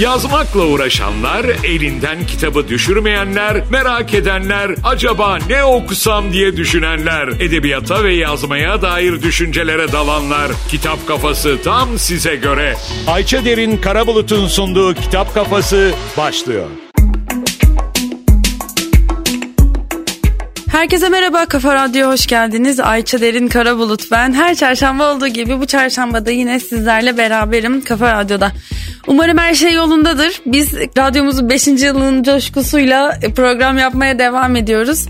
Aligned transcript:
Yazmakla 0.00 0.66
uğraşanlar, 0.66 1.46
elinden 1.64 2.26
kitabı 2.26 2.68
düşürmeyenler, 2.68 3.62
merak 3.70 4.14
edenler, 4.14 4.70
acaba 4.84 5.38
ne 5.48 5.64
okusam 5.64 6.32
diye 6.32 6.56
düşünenler, 6.56 7.28
edebiyata 7.28 8.04
ve 8.04 8.14
yazmaya 8.14 8.82
dair 8.82 9.22
düşüncelere 9.22 9.92
dalanlar. 9.92 10.52
Kitap 10.68 11.06
Kafası 11.06 11.58
tam 11.64 11.98
size 11.98 12.36
göre. 12.36 12.76
Ayça 13.06 13.44
Derin 13.44 13.76
Karabulut'un 13.76 14.46
sunduğu 14.46 14.94
Kitap 14.94 15.34
Kafası 15.34 15.92
başlıyor. 16.16 16.66
Herkese 20.80 21.08
merhaba 21.08 21.46
Kafa 21.46 21.74
Radyo 21.74 22.08
hoş 22.08 22.26
geldiniz. 22.26 22.80
Ayça 22.80 23.20
Derin 23.20 23.48
Karabulut 23.48 24.10
ben. 24.10 24.32
Her 24.32 24.54
çarşamba 24.54 25.14
olduğu 25.14 25.28
gibi 25.28 25.60
bu 25.60 25.66
çarşamba 25.66 26.26
da 26.26 26.30
yine 26.30 26.60
sizlerle 26.60 27.16
beraberim 27.16 27.84
Kafa 27.84 28.12
Radyo'da. 28.12 28.52
Umarım 29.06 29.38
her 29.38 29.54
şey 29.54 29.72
yolundadır. 29.72 30.40
Biz 30.46 30.74
radyomuzun 30.74 31.48
5. 31.48 31.66
yılının 31.66 32.22
coşkusuyla 32.22 33.18
program 33.36 33.78
yapmaya 33.78 34.18
devam 34.18 34.56
ediyoruz. 34.56 35.06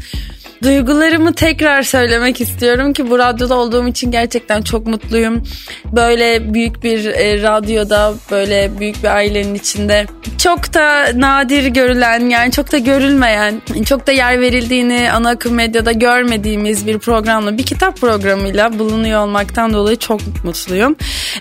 Duygularımı 0.63 1.35
tekrar 1.35 1.83
söylemek 1.83 2.41
istiyorum 2.41 2.93
ki 2.93 3.11
bu 3.11 3.19
radyoda 3.19 3.55
olduğum 3.55 3.89
için 3.89 4.11
gerçekten 4.11 4.63
çok 4.63 4.87
mutluyum. 4.87 5.43
Böyle 5.85 6.55
büyük 6.55 6.83
bir 6.83 7.05
e, 7.05 7.43
radyoda, 7.43 8.15
böyle 8.31 8.71
büyük 8.81 9.03
bir 9.03 9.09
ailenin 9.09 9.55
içinde 9.55 10.07
çok 10.39 10.75
da 10.75 11.07
nadir 11.15 11.67
görülen 11.67 12.29
yani 12.31 12.53
çok 12.53 12.73
da 12.73 12.79
görülmeyen, 12.79 13.63
çok 13.87 14.07
da 14.07 14.13
yer 14.13 14.41
verildiğini 14.41 15.13
ana 15.13 15.31
akım 15.31 15.55
medyada 15.55 15.93
görmediğimiz 15.93 16.87
bir 16.87 16.99
programla, 16.99 17.59
bir 17.59 17.63
kitap 17.63 17.97
programıyla 18.01 18.79
bulunuyor 18.79 19.21
olmaktan 19.21 19.73
dolayı 19.73 19.97
çok 19.97 20.21
mutluyum. 20.45 20.97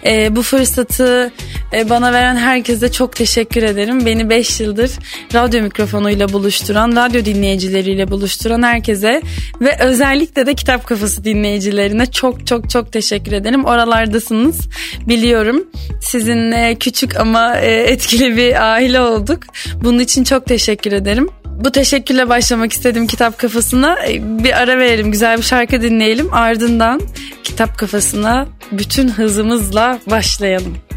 E, 0.05 0.35
bu 0.35 0.43
fırsatı 0.43 1.31
e, 1.73 1.89
bana 1.89 2.13
veren 2.13 2.35
herkese 2.35 2.91
çok 2.91 3.15
teşekkür 3.15 3.63
ederim. 3.63 4.05
Beni 4.05 4.29
5 4.29 4.59
yıldır 4.59 4.91
radyo 5.33 5.61
mikrofonuyla 5.61 6.33
buluşturan, 6.33 6.95
radyo 6.95 7.25
dinleyicileriyle 7.25 8.11
buluşturan 8.11 8.61
herkese 8.63 9.08
herkese 9.09 9.21
ve 9.61 9.77
özellikle 9.79 10.45
de 10.45 10.55
Kitap 10.55 10.87
Kafası 10.87 11.23
dinleyicilerine 11.23 12.05
çok 12.05 12.47
çok 12.47 12.69
çok 12.69 12.91
teşekkür 12.91 13.31
ederim. 13.31 13.65
Oralardasınız 13.65 14.59
biliyorum. 15.07 15.63
Sizinle 16.01 16.75
küçük 16.79 17.19
ama 17.19 17.57
e, 17.57 17.71
etkili 17.71 18.37
bir 18.37 18.71
aile 18.73 19.01
olduk. 19.01 19.39
Bunun 19.83 19.99
için 19.99 20.23
çok 20.23 20.45
teşekkür 20.45 20.91
ederim. 20.91 21.29
Bu 21.45 21.71
teşekkürle 21.71 22.29
başlamak 22.29 22.73
istedim 22.73 23.07
Kitap 23.07 23.37
Kafası'na. 23.37 23.97
E, 24.07 24.43
bir 24.43 24.61
ara 24.61 24.77
verelim, 24.77 25.11
güzel 25.11 25.37
bir 25.37 25.43
şarkı 25.43 25.81
dinleyelim. 25.81 26.33
Ardından 26.33 27.01
Kitap 27.43 27.77
Kafası'na 27.77 28.47
bütün 28.71 29.09
hızımızla 29.09 29.99
başlayalım. 30.09 30.88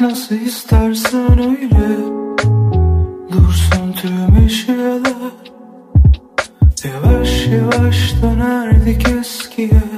Nasıl 0.00 0.34
istersen 0.34 1.38
öyle. 1.38 1.96
Dursun 3.32 3.92
tüm 3.92 4.44
eşyalar. 4.46 5.32
Yavaş 6.84 7.46
yavaş 7.46 8.14
dönerdik 8.22 9.08
eskiye 9.08 9.89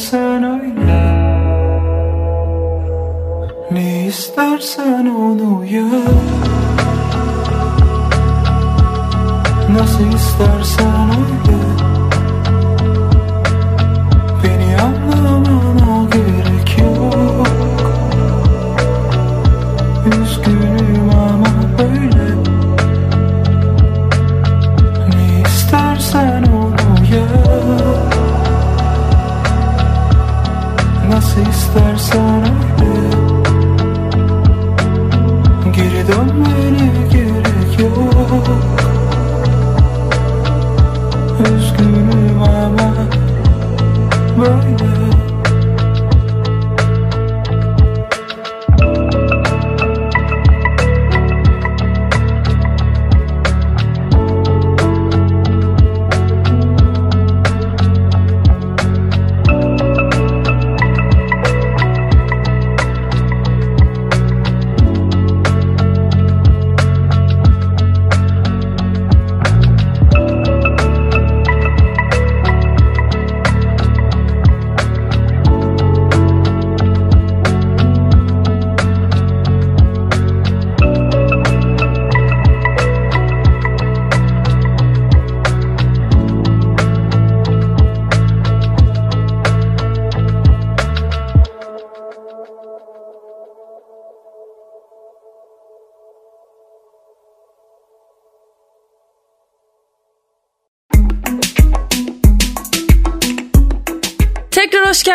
istersen 0.00 0.49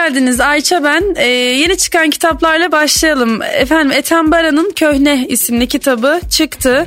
geldiniz. 0.07 0.40
Ayça 0.40 0.84
ben. 0.84 1.16
Ee, 1.16 1.28
yeni 1.28 1.78
çıkan 1.78 2.10
kitaplarla 2.10 2.72
başlayalım. 2.72 3.42
Efendim 3.42 3.92
Ethem 3.92 4.31
Baran'ın 4.31 4.72
Köhne 4.75 5.25
isimli 5.28 5.68
kitabı 5.68 6.19
çıktı. 6.30 6.86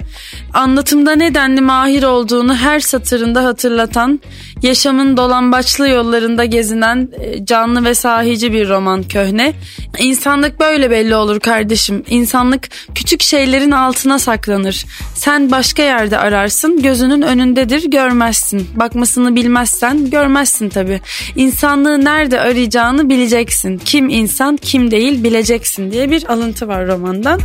Anlatımda 0.54 1.12
nedenli 1.12 1.60
mahir 1.60 2.02
olduğunu 2.02 2.56
her 2.56 2.80
satırında 2.80 3.44
hatırlatan, 3.44 4.20
yaşamın 4.62 5.16
dolambaçlı 5.16 5.88
yollarında 5.88 6.44
gezinen 6.44 7.08
e, 7.20 7.44
canlı 7.44 7.84
ve 7.84 7.94
sahici 7.94 8.52
bir 8.52 8.68
roman 8.68 9.02
Köhne. 9.02 9.52
İnsanlık 9.98 10.60
böyle 10.60 10.90
belli 10.90 11.14
olur 11.14 11.40
kardeşim. 11.40 12.02
İnsanlık 12.10 12.68
küçük 12.94 13.22
şeylerin 13.22 13.70
altına 13.70 14.18
saklanır. 14.18 14.86
Sen 15.14 15.50
başka 15.50 15.82
yerde 15.82 16.18
ararsın, 16.18 16.82
gözünün 16.82 17.22
önündedir, 17.22 17.90
görmezsin. 17.90 18.68
Bakmasını 18.74 19.36
bilmezsen 19.36 20.10
görmezsin 20.10 20.68
tabii. 20.68 21.00
İnsanlığı 21.36 22.04
nerede 22.04 22.40
arayacağını 22.40 23.08
bileceksin. 23.08 23.78
Kim 23.78 24.08
insan, 24.08 24.56
kim 24.56 24.90
değil 24.90 25.24
bileceksin 25.24 25.92
diye 25.92 26.10
bir 26.10 26.32
alıntı 26.32 26.68
var 26.68 26.86
romandan. 26.86 27.40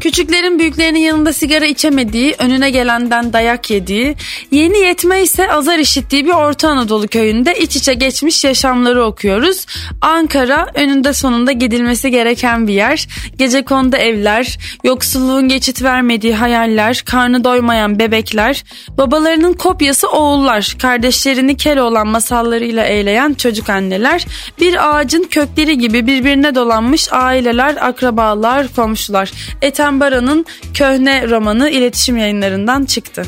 Küçüklerin 0.00 0.58
büyüklerinin 0.58 0.98
yanında 0.98 1.32
sigara 1.32 1.66
içemediği, 1.66 2.34
önüne 2.38 2.70
gelenden 2.70 3.32
dayak 3.32 3.70
yediği, 3.70 4.14
yeni 4.50 4.78
yetme 4.78 5.22
ise 5.22 5.52
azar 5.52 5.78
işittiği 5.78 6.24
bir 6.24 6.30
Orta 6.56 6.68
Anadolu 6.68 7.08
köyünde 7.08 7.58
iç 7.58 7.76
içe 7.76 7.94
geçmiş 7.94 8.44
yaşamları 8.44 9.04
okuyoruz. 9.04 9.66
Ankara 10.00 10.70
önünde 10.74 11.12
sonunda 11.12 11.52
gidilmesi 11.52 12.10
gereken 12.10 12.68
bir 12.68 12.72
yer. 12.72 13.08
Gece 13.38 13.64
kondu 13.64 13.96
evler, 13.96 14.58
yoksulluğun 14.84 15.48
geçit 15.48 15.82
vermediği 15.82 16.34
hayaller, 16.34 17.02
karnı 17.06 17.44
doymayan 17.44 17.98
bebekler, 17.98 18.64
babalarının 18.98 19.52
kopyası 19.52 20.08
oğullar, 20.08 20.76
kardeşlerini 20.82 21.56
kel 21.56 21.78
olan 21.78 22.06
masallarıyla 22.06 22.84
eğleyen 22.84 23.34
çocuk 23.34 23.68
anneler, 23.68 24.26
bir 24.60 24.90
ağacın 24.90 25.24
kökleri 25.30 25.78
gibi 25.78 26.06
birbirine 26.06 26.54
dolanmış 26.54 27.12
aileler, 27.12 27.76
akrabalar, 27.80 28.66
komşular. 28.76 29.32
Ethem 29.62 30.00
Baran'ın 30.00 30.46
Köhne 30.74 31.28
romanı 31.30 31.70
iletişim 31.70 32.16
yayınlarından 32.16 32.84
çıktı. 32.84 33.22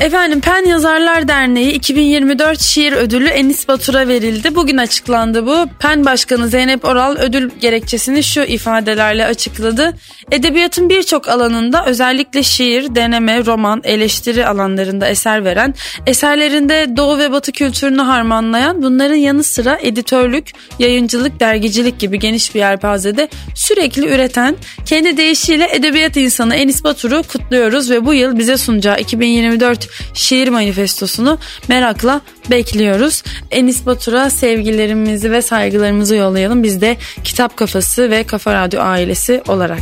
Efendim 0.00 0.40
Pen 0.40 0.64
Yazarlar 0.64 1.28
Derneği 1.28 1.72
2024 1.72 2.60
şiir 2.60 2.92
ödülü 2.92 3.28
Enis 3.28 3.68
Batur'a 3.68 4.08
verildi. 4.08 4.54
Bugün 4.54 4.76
açıklandı 4.76 5.46
bu. 5.46 5.66
Pen 5.78 6.04
Başkanı 6.04 6.48
Zeynep 6.48 6.84
Oral 6.84 7.16
ödül 7.16 7.50
gerekçesini 7.60 8.22
şu 8.22 8.40
ifadelerle 8.40 9.26
açıkladı. 9.26 9.96
Edebiyatın 10.30 10.88
birçok 10.88 11.28
alanında 11.28 11.86
özellikle 11.86 12.42
şiir, 12.42 12.94
deneme, 12.94 13.46
roman, 13.46 13.80
eleştiri 13.84 14.46
alanlarında 14.46 15.08
eser 15.08 15.44
veren, 15.44 15.74
eserlerinde 16.06 16.96
doğu 16.96 17.18
ve 17.18 17.32
batı 17.32 17.52
kültürünü 17.52 18.02
harmanlayan, 18.02 18.82
bunların 18.82 19.14
yanı 19.14 19.44
sıra 19.44 19.78
editörlük, 19.82 20.50
yayıncılık, 20.78 21.40
dergicilik 21.40 21.98
gibi 21.98 22.18
geniş 22.18 22.54
bir 22.54 22.60
yelpazede 22.60 23.28
sürekli 23.54 24.06
üreten, 24.06 24.56
kendi 24.86 25.16
deyişiyle 25.16 25.68
edebiyat 25.72 26.16
insanı 26.16 26.54
Enis 26.54 26.84
Batur'u 26.84 27.22
kutluyoruz 27.22 27.90
ve 27.90 28.06
bu 28.06 28.14
yıl 28.14 28.38
bize 28.38 28.56
sunacağı 28.56 29.00
2024 29.00 29.85
şiir 30.14 30.48
manifestosunu 30.48 31.38
merakla 31.68 32.20
bekliyoruz. 32.50 33.22
Enis 33.50 33.86
Batur'a 33.86 34.30
sevgilerimizi 34.30 35.32
ve 35.32 35.42
saygılarımızı 35.42 36.16
yollayalım 36.16 36.62
biz 36.62 36.80
de 36.80 36.96
Kitap 37.24 37.56
Kafası 37.56 38.10
ve 38.10 38.24
Kafa 38.24 38.54
Radyo 38.54 38.80
ailesi 38.80 39.42
olarak. 39.48 39.80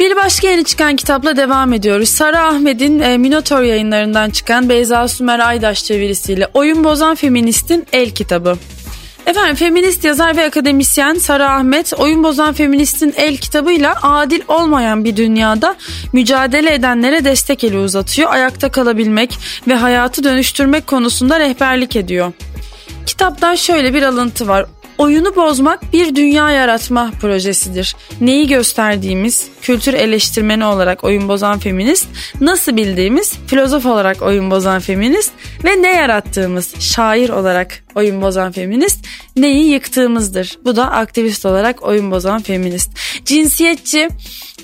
Bir 0.00 0.16
başka 0.16 0.48
yeni 0.48 0.64
çıkan 0.64 0.96
kitapla 0.96 1.36
devam 1.36 1.72
ediyoruz. 1.72 2.08
Sara 2.08 2.46
Ahmet'in 2.46 3.00
e, 3.00 3.18
Minotaur 3.18 3.62
yayınlarından 3.62 4.30
çıkan 4.30 4.68
Beyza 4.68 5.08
Sümer 5.08 5.38
Aydaş 5.38 5.84
çevirisiyle 5.84 6.48
Oyun 6.54 6.84
Bozan 6.84 7.14
Feminist'in 7.14 7.86
El 7.92 8.10
kitabı. 8.10 8.56
Efendim 9.26 9.54
feminist 9.54 10.04
yazar 10.04 10.36
ve 10.36 10.44
akademisyen 10.44 11.14
Sara 11.14 11.54
Ahmet 11.54 11.92
Oyun 11.98 12.24
Bozan 12.24 12.54
Feminist'in 12.54 13.14
El 13.16 13.36
kitabıyla 13.36 13.94
adil 14.02 14.42
olmayan 14.48 15.04
bir 15.04 15.16
dünyada 15.16 15.76
mücadele 16.12 16.74
edenlere 16.74 17.24
destek 17.24 17.64
eli 17.64 17.78
uzatıyor. 17.78 18.30
Ayakta 18.32 18.70
kalabilmek 18.70 19.38
ve 19.68 19.74
hayatı 19.74 20.24
dönüştürmek 20.24 20.86
konusunda 20.86 21.40
rehberlik 21.40 21.96
ediyor. 21.96 22.32
Kitaptan 23.06 23.54
şöyle 23.54 23.94
bir 23.94 24.02
alıntı 24.02 24.48
var. 24.48 24.66
Oyunu 25.00 25.36
bozmak 25.36 25.92
bir 25.92 26.14
dünya 26.14 26.50
yaratma 26.50 27.10
projesidir. 27.20 27.96
Neyi 28.20 28.46
gösterdiğimiz, 28.46 29.48
kültür 29.62 29.94
eleştirmeni 29.94 30.64
olarak 30.64 31.04
oyun 31.04 31.28
bozan 31.28 31.58
feminist, 31.58 32.06
nasıl 32.40 32.76
bildiğimiz, 32.76 33.38
filozof 33.46 33.86
olarak 33.86 34.22
oyun 34.22 34.50
bozan 34.50 34.80
feminist 34.80 35.32
ve 35.64 35.82
ne 35.82 35.92
yarattığımız, 35.92 36.80
şair 36.80 37.28
olarak 37.28 37.84
oyun 37.94 38.22
bozan 38.22 38.52
feminist, 38.52 39.06
neyi 39.36 39.68
yıktığımızdır. 39.72 40.58
Bu 40.64 40.76
da 40.76 40.90
aktivist 40.90 41.46
olarak 41.46 41.82
oyun 41.82 42.10
bozan 42.10 42.42
feminist. 42.42 42.90
Cinsiyetçi, 43.24 44.08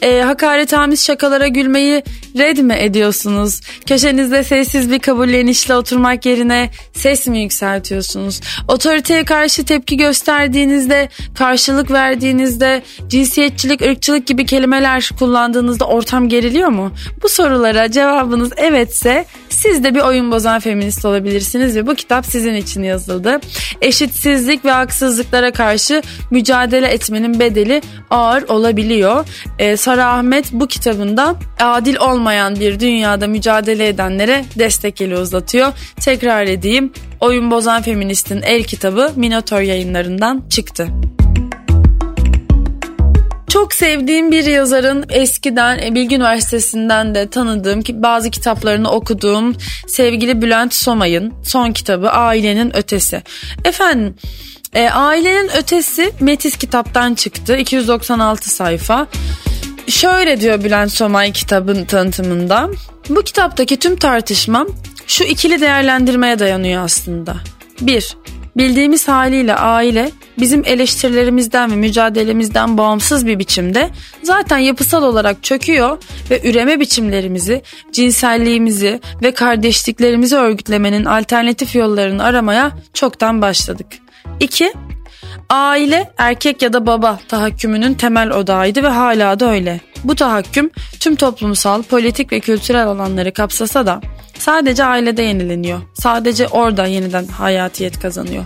e, 0.02 0.22
hakaretamiz 0.22 1.06
şakalara 1.06 1.48
gülmeyi 1.48 2.02
red 2.38 2.58
mi 2.58 2.74
ediyorsunuz? 2.78 3.60
Köşenizde 3.86 4.44
sessiz 4.44 4.90
bir 4.90 4.98
kabullenişle 4.98 5.74
oturmak 5.74 6.26
yerine 6.26 6.70
ses 6.92 7.26
mi 7.26 7.42
yükseltiyorsunuz? 7.42 8.40
Otoriteye 8.68 9.24
karşı 9.24 9.64
tepki 9.64 9.96
gösterdiğinizde, 9.96 11.08
karşılık 11.34 11.90
verdiğinizde, 11.90 12.82
cinsiyetçilik, 13.08 13.82
ırkçılık 13.82 14.26
gibi 14.26 14.46
kelimeler 14.46 15.10
kullandığınızda 15.18 15.84
ortam 15.84 16.28
geriliyor 16.28 16.68
mu? 16.68 16.92
Bu 17.22 17.28
sorulara 17.28 17.90
cevabınız 17.90 18.52
evetse 18.56 19.24
siz 19.48 19.84
de 19.84 19.94
bir 19.94 20.00
oyun 20.00 20.30
bozan 20.30 20.60
feminist 20.60 21.04
olabilirsiniz 21.04 21.76
ve 21.76 21.86
bu 21.86 21.94
kitap 21.94 22.26
sizin 22.26 22.54
için 22.54 22.82
yazıldı. 22.82 23.40
Eşitsizlik 23.80 24.64
ve 24.64 24.70
haksızlıklara 24.70 25.50
karşı 25.50 26.02
mücadele 26.30 26.86
etmenin 26.86 27.40
bedeli 27.40 27.82
ağır 28.10 28.42
olabiliyor. 28.42 29.26
Ee, 29.58 29.76
Sara 29.86 30.06
Ahmet 30.06 30.52
bu 30.52 30.66
kitabında 30.66 31.36
adil 31.60 31.96
olmayan 31.96 32.60
bir 32.60 32.80
dünyada 32.80 33.26
mücadele 33.26 33.88
edenlere 33.88 34.44
destek 34.58 35.00
eli 35.00 35.16
uzatıyor. 35.16 35.72
Tekrar 36.00 36.44
edeyim 36.44 36.92
Oyun 37.20 37.50
Bozan 37.50 37.82
Feminist'in 37.82 38.42
el 38.42 38.64
kitabı 38.64 39.12
Minotaur 39.16 39.60
yayınlarından 39.60 40.44
çıktı. 40.50 40.88
Çok 43.48 43.72
sevdiğim 43.72 44.32
bir 44.32 44.44
yazarın 44.44 45.04
eskiden 45.08 45.78
e, 45.78 45.94
Bilgi 45.94 46.16
Üniversitesi'nden 46.16 47.14
de 47.14 47.30
tanıdığım 47.30 47.82
ki 47.82 48.02
bazı 48.02 48.30
kitaplarını 48.30 48.90
okuduğum 48.90 49.56
sevgili 49.86 50.42
Bülent 50.42 50.74
Somay'ın 50.74 51.34
son 51.44 51.72
kitabı 51.72 52.10
Ailenin 52.10 52.76
Ötesi. 52.76 53.22
Efendim 53.64 54.14
e, 54.74 54.90
Ailenin 54.90 55.50
Ötesi 55.58 56.12
Metis 56.20 56.56
kitaptan 56.56 57.14
çıktı 57.14 57.56
296 57.56 58.50
sayfa. 58.50 59.06
Şöyle 59.88 60.40
diyor 60.40 60.64
Bülent 60.64 60.92
Somay 60.92 61.32
kitabın 61.32 61.84
tanıtımında. 61.84 62.70
Bu 63.08 63.22
kitaptaki 63.22 63.76
tüm 63.76 63.96
tartışmam 63.96 64.66
şu 65.06 65.24
ikili 65.24 65.60
değerlendirmeye 65.60 66.38
dayanıyor 66.38 66.84
aslında. 66.84 67.36
1. 67.80 68.16
Bildiğimiz 68.56 69.08
haliyle 69.08 69.54
aile 69.54 70.10
bizim 70.38 70.62
eleştirilerimizden 70.64 71.70
ve 71.70 71.76
mücadelemizden 71.76 72.78
bağımsız 72.78 73.26
bir 73.26 73.38
biçimde 73.38 73.90
zaten 74.22 74.58
yapısal 74.58 75.02
olarak 75.02 75.42
çöküyor 75.42 75.98
ve 76.30 76.50
üreme 76.50 76.80
biçimlerimizi, 76.80 77.62
cinselliğimizi 77.92 79.00
ve 79.22 79.32
kardeşliklerimizi 79.32 80.36
örgütlemenin 80.36 81.04
alternatif 81.04 81.74
yollarını 81.74 82.24
aramaya 82.24 82.72
çoktan 82.94 83.42
başladık. 83.42 83.86
2. 84.40 84.72
Aile 85.48 86.12
erkek 86.18 86.62
ya 86.62 86.72
da 86.72 86.86
baba 86.86 87.18
tahakkümünün 87.28 87.94
temel 87.94 88.30
odağıydı 88.30 88.82
ve 88.82 88.88
hala 88.88 89.40
da 89.40 89.50
öyle. 89.50 89.80
Bu 90.04 90.14
tahakküm 90.14 90.70
tüm 91.00 91.16
toplumsal, 91.16 91.82
politik 91.82 92.32
ve 92.32 92.40
kültürel 92.40 92.86
alanları 92.86 93.32
kapsasa 93.32 93.86
da 93.86 94.00
sadece 94.38 94.84
ailede 94.84 95.22
yenileniyor. 95.22 95.80
Sadece 95.94 96.48
orada 96.48 96.86
yeniden 96.86 97.26
hayatiyet 97.26 98.00
kazanıyor. 98.00 98.44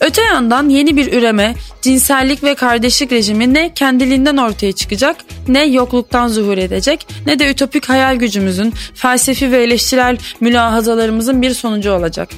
Öte 0.00 0.22
yandan 0.22 0.68
yeni 0.68 0.96
bir 0.96 1.12
üreme, 1.12 1.54
cinsellik 1.82 2.44
ve 2.44 2.54
kardeşlik 2.54 3.12
rejimi 3.12 3.54
ne 3.54 3.74
kendiliğinden 3.74 4.36
ortaya 4.36 4.72
çıkacak, 4.72 5.16
ne 5.48 5.66
yokluktan 5.66 6.28
zuhur 6.28 6.58
edecek, 6.58 7.06
ne 7.26 7.38
de 7.38 7.50
ütopik 7.50 7.88
hayal 7.88 8.16
gücümüzün, 8.16 8.74
felsefi 8.94 9.52
ve 9.52 9.62
eleştirel 9.62 10.18
mülahazalarımızın 10.40 11.42
bir 11.42 11.54
sonucu 11.54 11.92
olacak. 11.92 12.28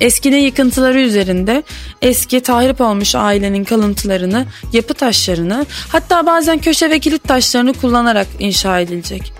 Eskinin 0.00 0.38
yıkıntıları 0.38 1.00
üzerinde 1.00 1.62
eski 2.02 2.40
tahrip 2.40 2.80
olmuş 2.80 3.14
ailenin 3.14 3.64
kalıntılarını, 3.64 4.46
yapı 4.72 4.94
taşlarını 4.94 5.66
hatta 5.88 6.26
bazen 6.26 6.58
köşe 6.58 6.90
ve 6.90 6.98
kilit 6.98 7.24
taşlarını 7.24 7.72
kullanarak 7.72 8.26
inşa 8.38 8.80
edilecek. 8.80 9.32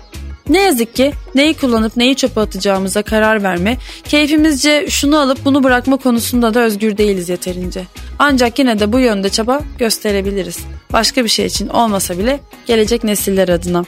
Ne 0.49 0.61
yazık 0.61 0.95
ki 0.95 1.13
neyi 1.35 1.53
kullanıp 1.53 1.97
neyi 1.97 2.15
çöpe 2.15 2.41
atacağımıza 2.41 3.01
karar 3.01 3.43
verme, 3.43 3.77
keyfimizce 4.03 4.85
şunu 4.89 5.19
alıp 5.19 5.45
bunu 5.45 5.63
bırakma 5.63 5.97
konusunda 5.97 6.53
da 6.53 6.59
özgür 6.59 6.97
değiliz 6.97 7.29
yeterince. 7.29 7.83
Ancak 8.19 8.59
yine 8.59 8.79
de 8.79 8.93
bu 8.93 8.99
yönde 8.99 9.29
çaba 9.29 9.61
gösterebiliriz. 9.77 10.57
Başka 10.93 11.23
bir 11.23 11.29
şey 11.29 11.45
için 11.45 11.67
olmasa 11.67 12.17
bile 12.17 12.39
gelecek 12.65 13.03
nesiller 13.03 13.49
adına. 13.49 13.85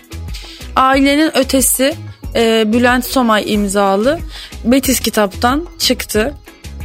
Ailenin 0.76 1.38
ötesi 1.38 1.96
e, 2.36 2.74
Bülent 2.74 3.06
Somay 3.06 3.54
imzalı 3.54 4.20
Betis 4.64 5.00
kitaptan 5.00 5.66
çıktı. 5.80 6.34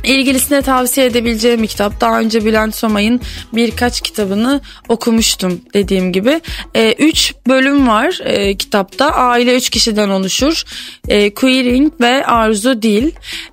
İlgilisine 0.04 0.62
tavsiye 0.62 1.06
edebileceğim 1.06 1.62
bir 1.62 1.68
kitap. 1.68 2.00
Daha 2.00 2.20
önce 2.20 2.44
Bülent 2.44 2.74
Somay'ın 2.74 3.20
birkaç 3.52 4.00
kitabını 4.00 4.60
okumuştum 4.88 5.60
dediğim 5.74 6.12
gibi. 6.12 6.40
E, 6.74 6.92
üç 6.92 7.34
bölüm 7.48 7.88
var 7.88 8.20
e, 8.24 8.56
kitapta. 8.56 9.10
Aile 9.10 9.56
üç 9.56 9.70
kişiden 9.70 10.08
oluşur. 10.08 10.62
E, 11.08 11.34
queering 11.34 11.92
ve 12.00 12.26
arzu 12.26 12.82
dil. 12.82 13.10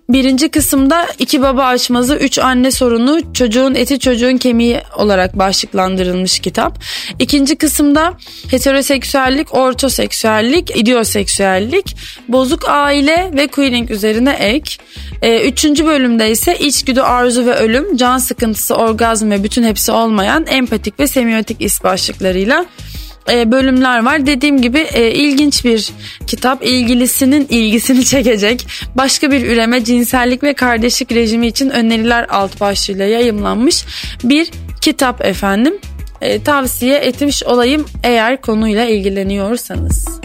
Birinci 0.09 0.49
kısımda 0.49 1.07
iki 1.19 1.41
baba 1.41 1.63
açmazı, 1.63 2.15
üç 2.15 2.39
anne 2.39 2.71
sorunu, 2.71 3.33
çocuğun 3.33 3.75
eti 3.75 3.99
çocuğun 3.99 4.37
kemiği 4.37 4.81
olarak 4.95 5.37
başlıklandırılmış 5.37 6.39
kitap. 6.39 6.83
İkinci 7.19 7.55
kısımda 7.55 8.13
heteroseksüellik, 8.51 9.53
ortoseksüellik, 9.53 10.77
idioseksüellik, 10.77 11.95
bozuk 12.27 12.69
aile 12.69 13.31
ve 13.33 13.47
queering 13.47 13.91
üzerine 13.91 14.31
ek. 14.31 14.77
E, 15.21 15.49
üçüncü 15.49 15.85
bölümde 15.85 16.31
ise 16.39 16.57
içgüdü, 16.59 17.01
arzu 17.01 17.45
ve 17.45 17.55
ölüm, 17.55 17.97
can 17.97 18.17
sıkıntısı, 18.17 18.75
orgazm 18.75 19.31
ve 19.31 19.43
bütün 19.43 19.63
hepsi 19.63 19.91
olmayan 19.91 20.45
empatik 20.47 20.99
ve 20.99 21.07
semiotik 21.07 21.61
is 21.61 21.83
başlıklarıyla 21.83 22.65
e, 23.31 23.51
bölümler 23.51 24.05
var. 24.05 24.25
Dediğim 24.25 24.61
gibi 24.61 24.79
e, 24.79 25.11
ilginç 25.11 25.65
bir 25.65 25.91
kitap. 26.27 26.65
ilgilisinin 26.65 27.47
ilgisini 27.49 28.05
çekecek. 28.13 28.67
Başka 28.95 29.31
bir 29.31 29.45
üreme 29.45 29.83
cinsellik 29.83 30.43
ve 30.43 30.53
kardeşlik 30.53 31.11
rejimi 31.11 31.47
için 31.47 31.69
öneriler 31.69 32.25
alt 32.29 32.61
başlığıyla 32.61 33.05
yayımlanmış 33.05 33.85
bir 34.23 34.51
kitap 34.81 35.25
efendim. 35.25 35.73
E, 36.21 36.43
tavsiye 36.43 36.97
etmiş 36.97 37.43
olayım 37.43 37.85
eğer 38.03 38.41
konuyla 38.41 38.85
ilgileniyorsanız. 38.85 40.19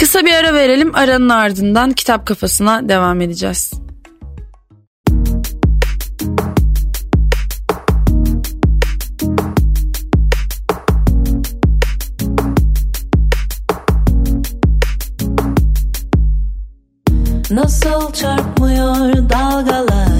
Kısa 0.00 0.24
bir 0.24 0.32
ara 0.32 0.54
verelim. 0.54 0.94
Aranın 0.94 1.28
ardından 1.28 1.92
kitap 1.92 2.26
kafasına 2.26 2.88
devam 2.88 3.20
edeceğiz. 3.20 3.84
Nasıl 17.54 18.12
çarpmıyor 18.12 19.30
dalgalar 19.30 20.13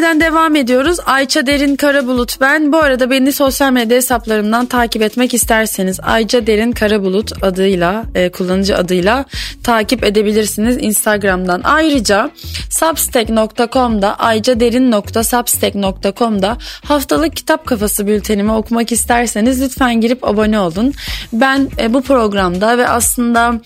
yerden 0.00 0.20
devam 0.20 0.56
ediyoruz. 0.56 0.98
Ayça 1.06 1.46
Derin 1.46 1.76
Karabulut 1.76 2.40
ben. 2.40 2.72
Bu 2.72 2.78
arada 2.78 3.10
beni 3.10 3.32
sosyal 3.32 3.72
medya 3.72 3.96
hesaplarımdan 3.96 4.66
takip 4.66 5.02
etmek 5.02 5.34
isterseniz 5.34 6.00
Ayça 6.02 6.46
Derin 6.46 6.72
Karabulut 6.72 7.32
adıyla, 7.42 8.04
e, 8.14 8.30
kullanıcı 8.30 8.76
adıyla 8.76 9.24
takip 9.64 10.04
edebilirsiniz 10.04 10.76
Instagram'dan. 10.80 11.60
Ayrıca 11.64 12.30
substack.com'da 12.70 14.14
aycaderin.substack.com'da 14.14 16.56
haftalık 16.84 17.36
kitap 17.36 17.66
kafası 17.66 18.06
bültenimi 18.06 18.52
okumak 18.52 18.92
isterseniz 18.92 19.62
lütfen 19.62 20.00
girip 20.00 20.28
abone 20.28 20.60
olun. 20.60 20.94
Ben 21.32 21.68
e, 21.78 21.94
bu 21.94 22.02
programda 22.02 22.78
ve 22.78 22.88
aslında 22.88 23.60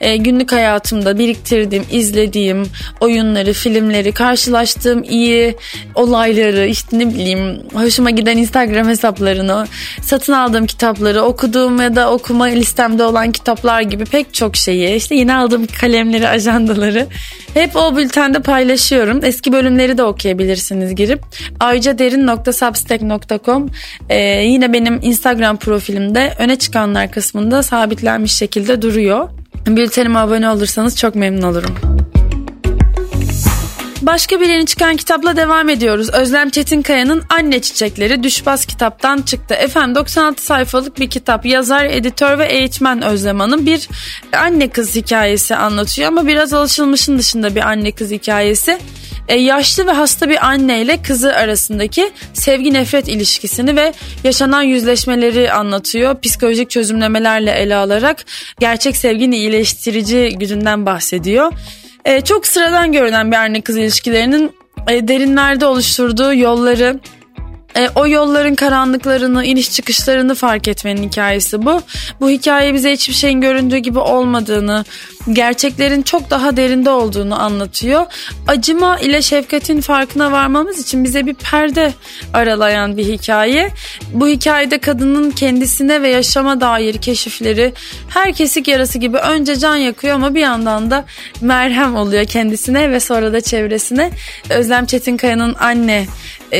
e, 0.00 0.16
günlük 0.16 0.52
hayatımda 0.52 1.18
biriktirdiğim, 1.18 1.84
izlediğim 1.90 2.66
oyunları, 3.00 3.52
filmleri, 3.52 4.12
karşılaştığım 4.12 5.02
iyi 5.02 5.56
olayları, 5.94 6.66
işte 6.66 6.98
ne 6.98 7.14
bileyim 7.14 7.62
hoşuma 7.74 8.10
giden 8.10 8.36
Instagram 8.36 8.88
hesaplarını, 8.88 9.66
satın 10.02 10.32
aldığım 10.32 10.66
kitapları, 10.66 11.22
okuduğum 11.22 11.80
ya 11.80 11.96
da 11.96 12.12
okuma 12.12 12.44
listemde 12.44 13.04
olan 13.04 13.32
kitaplar 13.32 13.80
gibi 13.80 14.04
pek 14.04 14.34
çok 14.34 14.56
şeyi, 14.56 14.96
işte 14.96 15.14
yeni 15.14 15.34
aldığım 15.46 15.66
kalemleri, 15.66 16.28
ajandaları 16.28 17.06
hep 17.54 17.76
o 17.76 17.96
bültende 17.96 18.42
paylaşıyorum. 18.42 19.24
Eski 19.24 19.52
bölümleri 19.52 19.98
de 19.98 20.02
okuyabilirsiniz 20.02 20.94
girip. 20.94 21.22
aycaderin.substack.com 21.60 23.70
ee, 24.08 24.18
yine 24.42 24.72
benim 24.72 24.98
Instagram 25.02 25.56
profilimde 25.56 26.32
öne 26.38 26.56
çıkanlar 26.56 27.10
kısmında 27.10 27.62
sabitlenmiş 27.62 28.32
şekilde 28.32 28.82
duruyor. 28.82 29.28
Bültenime 29.66 30.18
abone 30.18 30.50
olursanız 30.50 30.96
çok 30.96 31.14
memnun 31.14 31.42
olurum. 31.42 31.76
Başka 34.06 34.40
bir 34.40 34.66
çıkan 34.66 34.96
kitapla 34.96 35.36
devam 35.36 35.68
ediyoruz. 35.68 36.10
Özlem 36.10 36.50
Çetinkaya'nın 36.50 37.22
Anne 37.28 37.60
Çiçekleri 37.60 38.22
Düşbaz 38.22 38.66
kitaptan 38.66 39.22
çıktı. 39.22 39.54
Efendim 39.54 39.94
96 39.94 40.44
sayfalık 40.44 41.00
bir 41.00 41.10
kitap. 41.10 41.46
Yazar, 41.46 41.84
editör 41.84 42.38
ve 42.38 42.46
eğitmen 42.46 43.02
Özlem 43.02 43.40
Hanım 43.40 43.66
bir 43.66 43.88
anne 44.32 44.68
kız 44.68 44.96
hikayesi 44.96 45.56
anlatıyor 45.56 46.08
ama 46.08 46.26
biraz 46.26 46.52
alışılmışın 46.52 47.18
dışında 47.18 47.54
bir 47.54 47.60
anne 47.60 47.92
kız 47.92 48.10
hikayesi. 48.10 48.78
E, 49.28 49.36
yaşlı 49.36 49.86
ve 49.86 49.92
hasta 49.92 50.28
bir 50.28 50.46
anne 50.46 50.82
ile 50.82 51.02
kızı 51.02 51.34
arasındaki 51.34 52.12
sevgi 52.32 52.74
nefret 52.74 53.08
ilişkisini 53.08 53.76
ve 53.76 53.92
yaşanan 54.24 54.62
yüzleşmeleri 54.62 55.52
anlatıyor. 55.52 56.20
Psikolojik 56.20 56.70
çözümlemelerle 56.70 57.50
ele 57.50 57.76
alarak 57.76 58.24
gerçek 58.60 58.96
sevginin 58.96 59.36
iyileştirici 59.36 60.36
gücünden 60.38 60.86
bahsediyor. 60.86 61.52
E, 62.06 62.20
çok 62.20 62.46
sıradan 62.46 62.92
görünen 62.92 63.30
bir 63.30 63.36
anne 63.36 63.60
kız 63.60 63.76
ilişkilerinin 63.76 64.52
e, 64.88 65.08
derinlerde 65.08 65.66
oluşturduğu 65.66 66.34
yolları 66.34 67.00
e, 67.76 67.88
o 67.94 68.06
yolların 68.06 68.54
karanlıklarını, 68.54 69.44
iniş 69.44 69.72
çıkışlarını 69.72 70.34
fark 70.34 70.68
etmenin 70.68 71.08
hikayesi 71.08 71.66
bu. 71.66 71.82
Bu 72.20 72.30
hikaye 72.30 72.74
bize 72.74 72.92
hiçbir 72.92 73.14
şeyin 73.14 73.40
göründüğü 73.40 73.76
gibi 73.76 73.98
olmadığını, 73.98 74.84
gerçeklerin 75.32 76.02
çok 76.02 76.30
daha 76.30 76.56
derinde 76.56 76.90
olduğunu 76.90 77.42
anlatıyor. 77.42 78.06
Acıma 78.48 78.98
ile 78.98 79.22
şefkatin 79.22 79.80
farkına 79.80 80.32
varmamız 80.32 80.78
için 80.78 81.04
bize 81.04 81.26
bir 81.26 81.34
perde 81.34 81.92
aralayan 82.32 82.96
bir 82.96 83.04
hikaye. 83.04 83.70
Bu 84.12 84.28
hikayede 84.28 84.78
kadının 84.78 85.30
kendisine 85.30 86.02
ve 86.02 86.08
yaşama 86.08 86.60
dair 86.60 86.98
keşifleri 86.98 87.72
her 88.08 88.32
kesik 88.32 88.68
yarası 88.68 88.98
gibi 88.98 89.16
önce 89.16 89.56
can 89.56 89.76
yakıyor 89.76 90.14
ama 90.14 90.34
bir 90.34 90.40
yandan 90.40 90.90
da 90.90 91.04
merhem 91.40 91.96
oluyor 91.96 92.24
kendisine 92.24 92.90
ve 92.90 93.00
sonra 93.00 93.32
da 93.32 93.40
çevresine. 93.40 94.10
Özlem 94.50 94.86
Çetinkaya'nın 94.86 95.54
Anne 95.54 96.06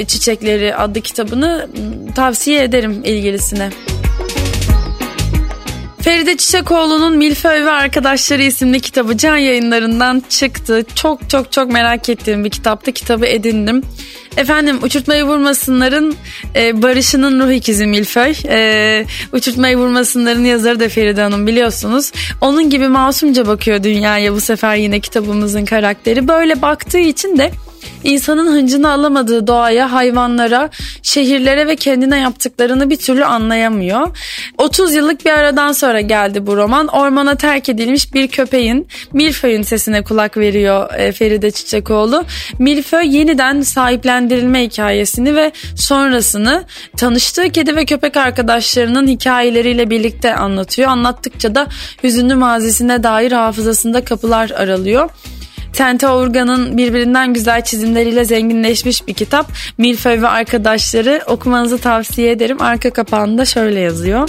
Çiçekleri 0.06 0.76
adlı 0.76 1.00
kitabını 1.00 1.68
tavsiye 2.14 2.62
ederim 2.62 3.02
ilgilisine. 3.04 3.70
Feride 6.06 6.36
Çiçekoğlu'nun 6.36 7.16
Milföy 7.16 7.64
ve 7.64 7.70
Arkadaşları 7.70 8.42
isimli 8.42 8.80
kitabı 8.80 9.16
can 9.16 9.36
yayınlarından 9.36 10.22
çıktı. 10.28 10.84
Çok 10.94 11.30
çok 11.30 11.52
çok 11.52 11.72
merak 11.72 12.08
ettiğim 12.08 12.44
bir 12.44 12.50
kitaptı. 12.50 12.92
Kitabı 12.92 13.26
edindim. 13.26 13.82
Efendim 14.36 14.78
uçurtmayı 14.82 15.24
vurmasınların 15.24 16.16
e, 16.56 16.82
Barış'ının 16.82 17.40
ruh 17.40 17.52
ikizi 17.52 17.86
Milföy. 17.86 18.34
E, 18.48 19.06
uçurtmayı 19.32 19.76
vurmasınların 19.76 20.44
yazarı 20.44 20.80
da 20.80 20.88
Feride 20.88 21.20
Hanım 21.20 21.46
biliyorsunuz. 21.46 22.12
Onun 22.40 22.70
gibi 22.70 22.88
masumca 22.88 23.46
bakıyor 23.46 23.82
dünyaya 23.82 24.32
bu 24.32 24.40
sefer 24.40 24.76
yine 24.76 25.00
kitabımızın 25.00 25.64
karakteri. 25.64 26.28
Böyle 26.28 26.62
baktığı 26.62 26.98
için 26.98 27.38
de 27.38 27.50
insanın 28.04 28.52
hıncını 28.52 28.90
alamadığı 28.90 29.46
doğaya, 29.46 29.92
hayvanlara, 29.92 30.70
şehirlere 31.02 31.66
ve 31.66 31.76
kendine 31.76 32.20
yaptıklarını 32.20 32.90
bir 32.90 32.96
türlü 32.96 33.24
anlayamıyor. 33.24 34.16
30 34.58 34.94
yıllık 34.94 35.24
bir 35.24 35.30
aradan 35.30 35.72
sonra 35.72 36.00
geldi 36.00 36.46
bu 36.46 36.56
roman. 36.56 36.86
Ormana 36.86 37.34
terk 37.34 37.68
edilmiş 37.68 38.14
bir 38.14 38.28
köpeğin 38.28 38.88
Milföy'ün 39.12 39.62
sesine 39.62 40.04
kulak 40.04 40.36
veriyor 40.36 40.94
e, 40.94 41.12
Feride 41.12 41.50
Çiçekoğlu. 41.50 42.24
Milföy 42.58 43.16
yeniden 43.16 43.60
sahiplendirilme 43.60 44.64
hikayesini 44.64 45.36
ve 45.36 45.52
sonrasını 45.76 46.64
tanıştığı 46.96 47.50
kedi 47.50 47.76
ve 47.76 47.84
köpek 47.84 48.16
arkadaşlarının 48.16 49.08
hikayeleriyle 49.08 49.90
birlikte 49.90 50.34
anlatıyor. 50.34 50.88
Anlattıkça 50.88 51.54
da 51.54 51.66
hüzünlü 52.02 52.34
mazisine 52.34 53.02
dair 53.02 53.32
hafızasında 53.32 54.04
kapılar 54.04 54.50
aralıyor. 54.50 55.10
Tente 55.76 56.08
Organ'ın 56.08 56.76
birbirinden 56.76 57.34
güzel 57.34 57.64
çizimleriyle 57.64 58.24
zenginleşmiş 58.24 59.06
bir 59.06 59.14
kitap. 59.14 59.52
Milföy 59.78 60.22
ve 60.22 60.28
arkadaşları 60.28 61.22
okumanızı 61.26 61.78
tavsiye 61.78 62.30
ederim. 62.30 62.62
Arka 62.62 62.90
kapağında 62.90 63.44
şöyle 63.44 63.80
yazıyor. 63.80 64.28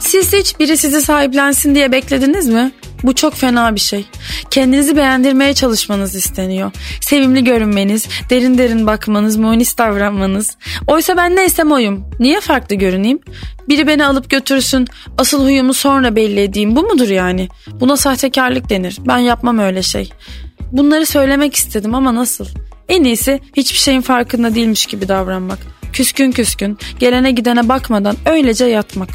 Siz 0.00 0.32
hiç 0.32 0.60
biri 0.60 0.76
sizi 0.76 1.00
sahiplensin 1.00 1.74
diye 1.74 1.92
beklediniz 1.92 2.48
mi? 2.48 2.72
Bu 3.02 3.14
çok 3.14 3.34
fena 3.34 3.74
bir 3.74 3.80
şey. 3.80 4.06
Kendinizi 4.50 4.96
beğendirmeye 4.96 5.54
çalışmanız 5.54 6.14
isteniyor. 6.14 6.72
Sevimli 7.00 7.44
görünmeniz, 7.44 8.08
derin 8.30 8.58
derin 8.58 8.86
bakmanız, 8.86 9.36
munis 9.36 9.78
davranmanız. 9.78 10.56
Oysa 10.86 11.16
ben 11.16 11.36
neysem 11.36 11.72
oyum. 11.72 12.10
Niye 12.20 12.40
farklı 12.40 12.76
görüneyim? 12.76 13.18
Biri 13.68 13.86
beni 13.86 14.06
alıp 14.06 14.30
götürsün, 14.30 14.88
asıl 15.18 15.44
huyumu 15.44 15.74
sonra 15.74 16.16
belli 16.16 16.40
edeyim. 16.40 16.76
Bu 16.76 16.82
mudur 16.82 17.08
yani? 17.08 17.48
Buna 17.80 17.96
sahtekarlık 17.96 18.70
denir. 18.70 18.98
Ben 19.06 19.18
yapmam 19.18 19.58
öyle 19.58 19.82
şey. 19.82 20.10
Bunları 20.72 21.06
söylemek 21.06 21.54
istedim 21.54 21.94
ama 21.94 22.14
nasıl? 22.14 22.46
En 22.88 23.04
iyisi 23.04 23.40
hiçbir 23.56 23.78
şeyin 23.78 24.00
farkında 24.00 24.54
değilmiş 24.54 24.86
gibi 24.86 25.08
davranmak. 25.08 25.58
Küskün 25.92 26.32
küskün, 26.32 26.78
gelene 26.98 27.30
gidene 27.30 27.68
bakmadan 27.68 28.16
öylece 28.26 28.64
yatmak. 28.64 29.08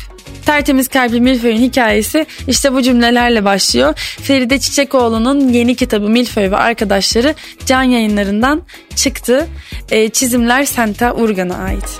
Tertemiz 0.45 0.87
Kalpli 0.87 1.21
Milföy'ün 1.21 1.57
hikayesi 1.57 2.25
işte 2.47 2.73
bu 2.73 2.81
cümlelerle 2.81 3.45
başlıyor. 3.45 3.93
Feride 4.21 4.59
Çiçekoğlu'nun 4.59 5.49
yeni 5.49 5.75
kitabı 5.75 6.09
Milföy 6.09 6.51
ve 6.51 6.57
Arkadaşları 6.57 7.35
can 7.65 7.83
yayınlarından 7.83 8.61
çıktı. 8.95 9.47
E, 9.91 10.09
çizimler 10.09 10.65
Senta 10.65 11.13
Urgan'a 11.13 11.55
ait. 11.55 11.99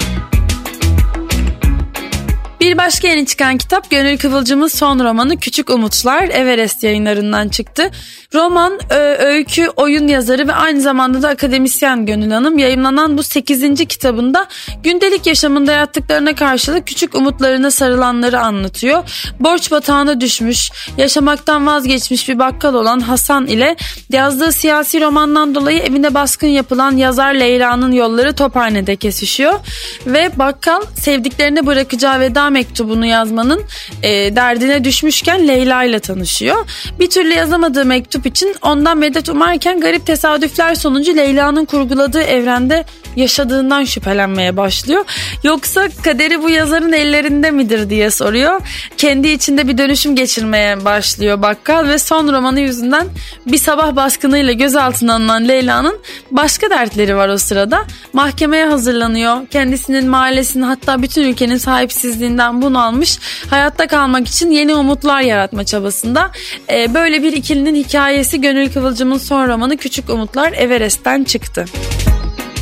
Bir 2.63 2.77
başka 2.77 3.07
yeni 3.07 3.25
çıkan 3.25 3.57
kitap 3.57 3.89
Gönül 3.89 4.17
Kıvılcım'ın 4.17 4.67
son 4.67 4.99
romanı 4.99 5.39
Küçük 5.39 5.69
Umutlar 5.69 6.23
Everest 6.23 6.83
yayınlarından 6.83 7.49
çıktı. 7.49 7.91
Roman, 8.33 8.79
öykü, 9.19 9.67
oyun 9.75 10.07
yazarı 10.07 10.47
ve 10.47 10.53
aynı 10.53 10.81
zamanda 10.81 11.21
da 11.21 11.29
akademisyen 11.29 12.05
Gönül 12.05 12.31
Hanım 12.31 12.57
yayınlanan 12.57 13.17
bu 13.17 13.23
8. 13.23 13.85
kitabında 13.85 14.47
gündelik 14.83 15.27
yaşamında 15.27 15.71
yaptıklarına 15.71 16.35
karşılık 16.35 16.87
küçük 16.87 17.15
umutlarına 17.15 17.71
sarılanları 17.71 18.39
anlatıyor. 18.39 19.03
Borç 19.39 19.71
batağına 19.71 20.21
düşmüş, 20.21 20.71
yaşamaktan 20.97 21.67
vazgeçmiş 21.67 22.29
bir 22.29 22.39
bakkal 22.39 22.73
olan 22.73 22.99
Hasan 22.99 23.47
ile 23.47 23.75
yazdığı 24.09 24.51
siyasi 24.51 25.01
romandan 25.01 25.55
dolayı 25.55 25.79
evine 25.79 26.13
baskın 26.13 26.47
yapılan 26.47 26.97
yazar 26.97 27.33
Leyla'nın 27.33 27.91
yolları 27.91 28.33
Tophane'de 28.33 28.95
kesişiyor. 28.95 29.59
Ve 30.07 30.31
bakkal 30.35 30.81
sevdiklerine 30.95 31.65
bırakacağı 31.65 32.19
veda 32.19 32.52
mektubunu 32.53 33.05
yazmanın 33.05 33.63
e, 34.03 34.35
derdine 34.35 34.83
düşmüşken 34.83 35.47
Leyla 35.47 35.83
ile 35.83 35.99
tanışıyor. 35.99 36.65
Bir 36.99 37.09
türlü 37.09 37.33
yazamadığı 37.33 37.85
mektup 37.85 38.25
için 38.25 38.55
ondan 38.61 38.97
medet 38.97 39.29
umarken 39.29 39.79
garip 39.79 40.05
tesadüfler 40.05 40.75
sonucu 40.75 41.15
Leyla'nın 41.15 41.65
kurguladığı 41.65 42.21
evrende 42.21 42.85
yaşadığından 43.15 43.83
şüphelenmeye 43.83 44.57
başlıyor. 44.57 45.05
Yoksa 45.43 45.87
kaderi 46.03 46.43
bu 46.43 46.49
yazarın 46.49 46.91
ellerinde 46.91 47.51
midir 47.51 47.89
diye 47.89 48.11
soruyor. 48.11 48.61
Kendi 48.97 49.27
içinde 49.27 49.67
bir 49.67 49.77
dönüşüm 49.77 50.15
geçirmeye 50.15 50.85
başlıyor 50.85 51.41
bakkal 51.41 51.87
ve 51.87 51.97
son 51.97 52.33
romanı 52.33 52.59
yüzünden 52.59 53.07
bir 53.47 53.57
sabah 53.57 53.95
baskınıyla 53.95 54.53
gözaltına 54.53 55.15
alınan 55.15 55.47
Leyla'nın 55.47 55.99
başka 56.31 56.69
dertleri 56.69 57.15
var 57.15 57.29
o 57.29 57.37
sırada. 57.37 57.85
Mahkemeye 58.13 58.65
hazırlanıyor. 58.65 59.47
Kendisinin 59.47 60.09
mahallesinin 60.09 60.63
hatta 60.63 61.01
bütün 61.01 61.23
ülkenin 61.23 61.57
sahipsizliğinden 61.57 62.42
ilişkisinden 62.43 62.61
bunalmış 62.61 63.19
hayatta 63.49 63.87
kalmak 63.87 64.27
için 64.27 64.51
yeni 64.51 64.73
umutlar 64.75 65.21
yaratma 65.21 65.63
çabasında. 65.63 66.31
Ee, 66.69 66.93
böyle 66.93 67.23
bir 67.23 67.33
ikilinin 67.33 67.75
hikayesi 67.75 68.41
Gönül 68.41 68.71
Kıvılcım'ın 68.73 69.17
son 69.17 69.47
romanı 69.47 69.77
Küçük 69.77 70.09
Umutlar 70.09 70.53
Everest'ten 70.53 71.23
çıktı. 71.23 71.65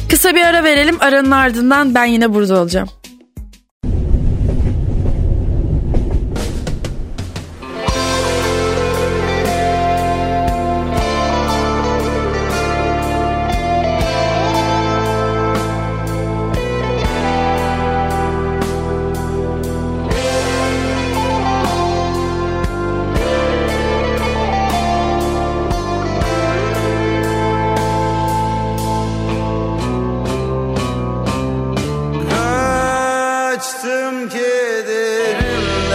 Kısa 0.09 0.35
bir 0.35 0.41
ara 0.41 0.63
verelim 0.63 0.97
aranın 0.99 1.31
ardından 1.31 1.95
ben 1.95 2.05
yine 2.05 2.33
burada 2.33 2.59
olacağım. 2.61 2.89
Kederimden 34.11 35.91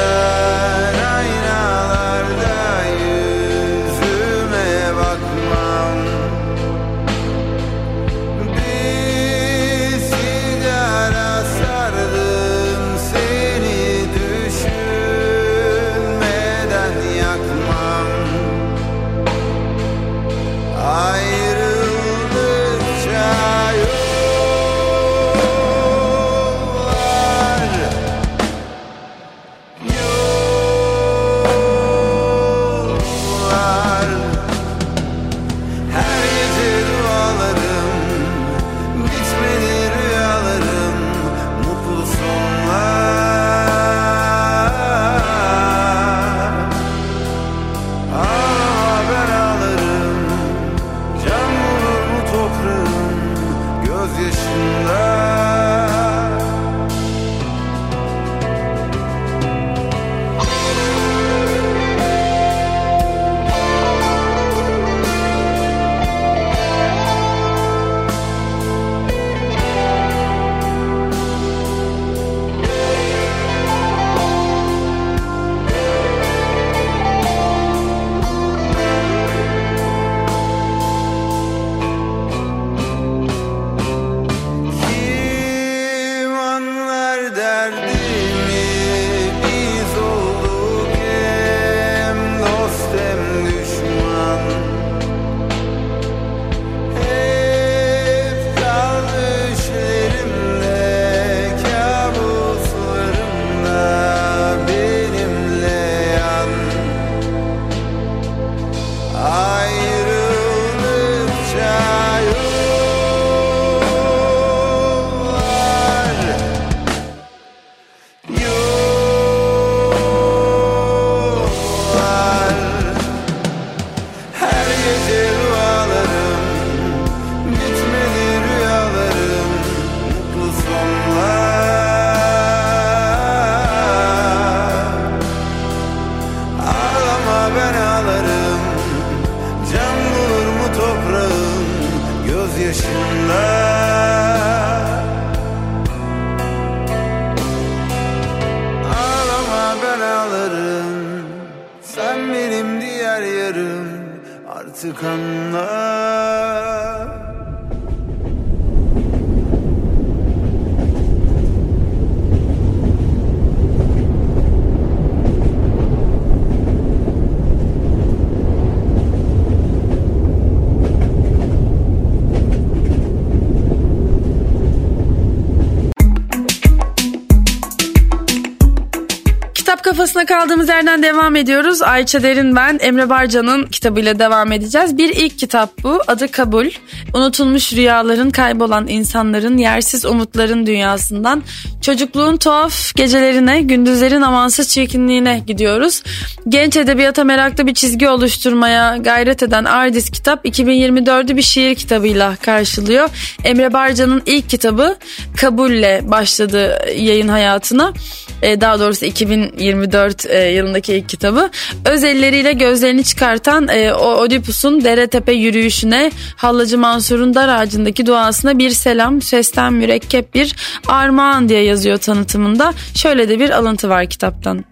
Kaldığımız 180.26 180.68
yerden 180.68 181.02
devam 181.02 181.36
ediyoruz. 181.36 181.82
Ayça 181.82 182.22
Derin 182.22 182.56
ben 182.56 182.78
Emre 182.82 183.10
Barcan'ın 183.10 183.66
kitabıyla 183.66 184.18
devam 184.18 184.52
edeceğiz. 184.52 184.98
Bir 184.98 185.08
ilk 185.08 185.38
kitap 185.38 185.82
bu. 185.82 186.02
Adı 186.06 186.30
Kabul. 186.30 186.66
Unutulmuş 187.14 187.72
rüyaların, 187.72 188.30
kaybolan 188.30 188.88
insanların, 188.88 189.58
yersiz 189.58 190.04
umutların 190.04 190.66
dünyasından 190.66 191.42
çocukluğun 191.82 192.36
tuhaf 192.36 192.94
gecelerine, 192.94 193.60
gündüzlerin 193.60 194.22
amansız 194.22 194.68
çirkinliğine 194.68 195.42
gidiyoruz. 195.46 196.02
Genç 196.48 196.76
edebiyata 196.76 197.24
meraklı 197.24 197.66
bir 197.66 197.74
çizgi 197.74 198.08
oluşturmaya 198.08 198.96
gayret 198.96 199.42
eden 199.42 199.64
Ardis 199.64 200.10
kitap 200.10 200.46
2024'ü 200.46 201.36
bir 201.36 201.42
şiir 201.42 201.74
kitabıyla 201.74 202.36
karşılıyor. 202.36 203.08
Emre 203.44 203.72
Barcan'ın 203.72 204.22
ilk 204.26 204.50
kitabı 204.50 204.96
Kabul'le 205.36 206.10
başladı 206.10 206.78
yayın 206.96 207.28
hayatına. 207.28 207.92
Ee, 208.42 208.60
daha 208.60 208.80
doğrusu 208.80 209.04
2024 209.04 210.26
e, 210.26 210.50
yılındaki 210.50 210.94
ilk 210.94 211.08
kitabı. 211.08 211.50
Öz 211.84 212.04
elleriyle 212.04 212.52
gözlerini 212.52 213.04
çıkartan 213.04 213.68
e, 213.68 213.94
Oedipus'un 213.94 214.84
dere 214.84 215.06
tepe 215.06 215.32
yürüyüşüne 215.32 216.10
Hallacı 216.36 216.78
Mansur'un 216.78 217.34
dar 217.34 217.48
ağacındaki 217.48 218.06
duasına 218.06 218.58
bir 218.58 218.70
selam 218.70 219.22
sesten 219.22 219.72
mürekkep 219.72 220.34
bir 220.34 220.56
armağan 220.88 221.48
diye 221.48 221.62
yazıyor 221.62 221.98
tanıtımında. 221.98 222.72
Şöyle 222.94 223.28
de 223.28 223.40
bir 223.40 223.50
alıntı 223.50 223.88
var 223.88 224.06
kitaptan. 224.06 224.64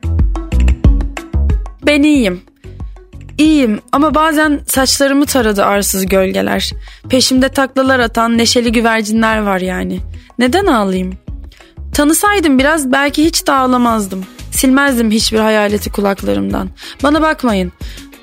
Ben 1.86 2.02
iyiyim. 2.02 2.42
İyiyim 3.38 3.80
ama 3.92 4.14
bazen 4.14 4.60
saçlarımı 4.66 5.26
taradı 5.26 5.64
arsız 5.64 6.06
gölgeler. 6.06 6.70
Peşimde 7.08 7.48
taklalar 7.48 8.00
atan 8.00 8.38
neşeli 8.38 8.72
güvercinler 8.72 9.38
var 9.38 9.60
yani. 9.60 10.00
Neden 10.38 10.66
ağlayayım? 10.66 11.23
Tanısaydım 11.94 12.58
biraz 12.58 12.92
belki 12.92 13.24
hiç 13.24 13.46
de 13.46 13.52
ağlamazdım. 13.52 14.24
Silmezdim 14.50 15.10
hiçbir 15.10 15.38
hayaleti 15.38 15.92
kulaklarımdan. 15.92 16.70
Bana 17.02 17.22
bakmayın. 17.22 17.72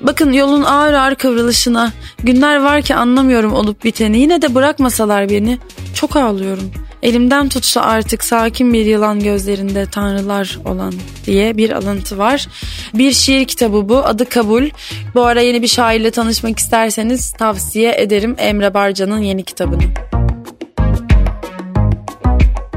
Bakın 0.02 0.32
yolun 0.32 0.64
ağır 0.64 0.94
ağır 0.94 1.16
kıvrılışına. 1.16 1.92
Günler 2.24 2.64
var 2.64 2.82
ki 2.82 2.96
anlamıyorum 2.96 3.54
olup 3.54 3.84
biteni. 3.84 4.20
Yine 4.20 4.42
de 4.42 4.56
bırakmasalar 4.56 5.30
beni. 5.30 5.60
Çok 5.94 6.16
ağlıyorum. 6.16 6.72
Elimden 7.04 7.50
tutsa 7.50 7.82
artık 7.82 8.24
sakin 8.24 8.74
bir 8.74 8.86
yılan 8.86 9.20
gözlerinde 9.20 9.86
tanrılar 9.86 10.60
olan 10.66 10.94
diye 11.26 11.58
bir 11.58 11.70
alıntı 11.70 12.18
var. 12.18 12.48
Bir 12.94 13.12
şiir 13.12 13.46
kitabı 13.46 13.90
bu 13.90 13.98
adı 13.98 14.30
Kabul. 14.30 14.70
Bu 15.16 15.26
ara 15.26 15.42
yeni 15.42 15.62
bir 15.62 15.68
şairle 15.68 16.12
tanışmak 16.12 16.60
isterseniz 16.60 17.32
tavsiye 17.32 17.96
ederim 17.98 18.36
Emre 18.38 18.74
Barcan'ın 18.74 19.20
yeni 19.20 19.44
kitabını. 19.44 19.84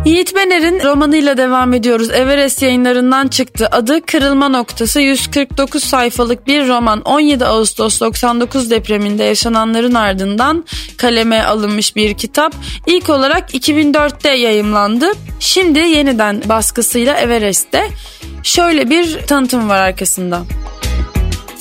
Yiğit 0.05 0.35
Bener'in 0.35 0.81
romanıyla 0.85 1.37
devam 1.37 1.75
ediyoruz. 1.75 2.11
Everest 2.11 2.63
yayınlarından 2.63 3.29
çıktı. 3.29 3.69
Adı 3.73 4.07
Kırılma 4.07 4.49
Noktası 4.49 5.01
149 5.01 5.85
sayfalık 5.85 6.47
bir 6.47 6.69
roman. 6.69 7.01
17 7.01 7.45
Ağustos 7.45 8.01
99 8.01 8.71
depreminde 8.71 9.25
yaşananların 9.25 9.95
ardından 9.95 10.65
kaleme 10.97 11.43
alınmış 11.43 11.97
bir 11.97 12.15
kitap. 12.15 12.55
İlk 12.87 13.11
olarak 13.11 13.55
2004'te 13.55 14.31
yayımlandı. 14.31 15.13
Şimdi 15.41 15.79
yeniden 15.79 16.43
baskısıyla 16.49 17.17
Everest'te. 17.17 17.89
Şöyle 18.43 18.91
bir 18.91 19.19
tanıtım 19.27 19.69
var 19.69 19.81
arkasında. 19.83 20.43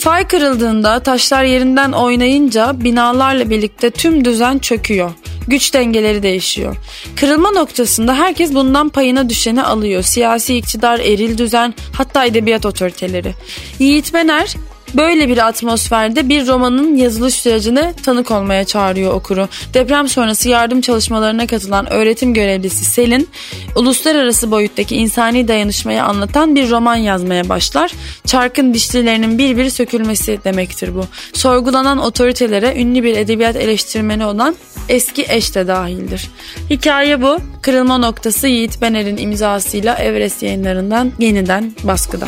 Fay 0.04 0.28
kırıldığında 0.28 1.00
taşlar 1.00 1.44
yerinden 1.44 1.92
oynayınca 1.92 2.84
binalarla 2.84 3.50
birlikte 3.50 3.90
tüm 3.92 4.26
düzen 4.26 4.60
çöküyor. 4.60 5.12
Güç 5.48 5.74
dengeleri 5.74 6.24
değişiyor. 6.24 6.76
Kırılma 7.16 7.52
noktasında 7.52 8.16
herkes 8.16 8.54
bundan 8.54 8.90
payına 8.90 9.30
düşeni 9.30 9.64
alıyor. 9.64 10.02
Siyasi 10.02 10.56
iktidar, 10.56 11.00
eril 11.00 11.38
düzen, 11.38 11.74
hatta 11.94 12.26
edebiyat 12.26 12.66
otoriteleri. 12.66 13.34
Yiğit 13.80 14.14
Bener 14.14 14.56
Böyle 14.94 15.30
bir 15.30 15.48
atmosferde 15.48 16.30
bir 16.30 16.48
romanın 16.48 16.96
yazılış 16.96 17.34
sürecine 17.34 17.94
tanık 18.04 18.32
olmaya 18.32 18.64
çağırıyor 18.64 19.14
okuru. 19.14 19.48
Deprem 19.74 20.08
sonrası 20.08 20.50
yardım 20.50 20.82
çalışmalarına 20.82 21.48
katılan 21.48 21.94
öğretim 21.94 22.34
görevlisi 22.34 22.86
Selin, 22.86 23.30
uluslararası 23.76 24.52
boyuttaki 24.52 24.96
insani 24.96 25.48
dayanışmayı 25.48 26.04
anlatan 26.04 26.56
bir 26.56 26.70
roman 26.70 26.96
yazmaya 26.96 27.50
başlar. 27.50 27.92
Çarkın 28.26 28.74
dişlilerinin 28.74 29.38
bir 29.38 29.58
bir 29.58 29.70
sökülmesi 29.70 30.40
demektir 30.44 30.96
bu. 30.96 31.06
Sorgulanan 31.34 31.98
otoritelere 31.98 32.82
ünlü 32.82 33.04
bir 33.04 33.18
edebiyat 33.18 33.56
eleştirmeni 33.56 34.26
olan 34.26 34.56
eski 34.90 35.26
eş 35.30 35.56
de 35.56 35.68
dahildir. 35.68 36.30
Hikaye 36.70 37.22
bu. 37.22 37.38
Kırılma 37.62 37.98
noktası 37.98 38.48
Yiğit 38.48 38.82
Bener'in 38.82 39.18
imzasıyla 39.18 39.96
Everest 39.96 40.44
yayınlarından 40.44 41.12
yeniden 41.20 41.74
baskıda. 41.84 42.26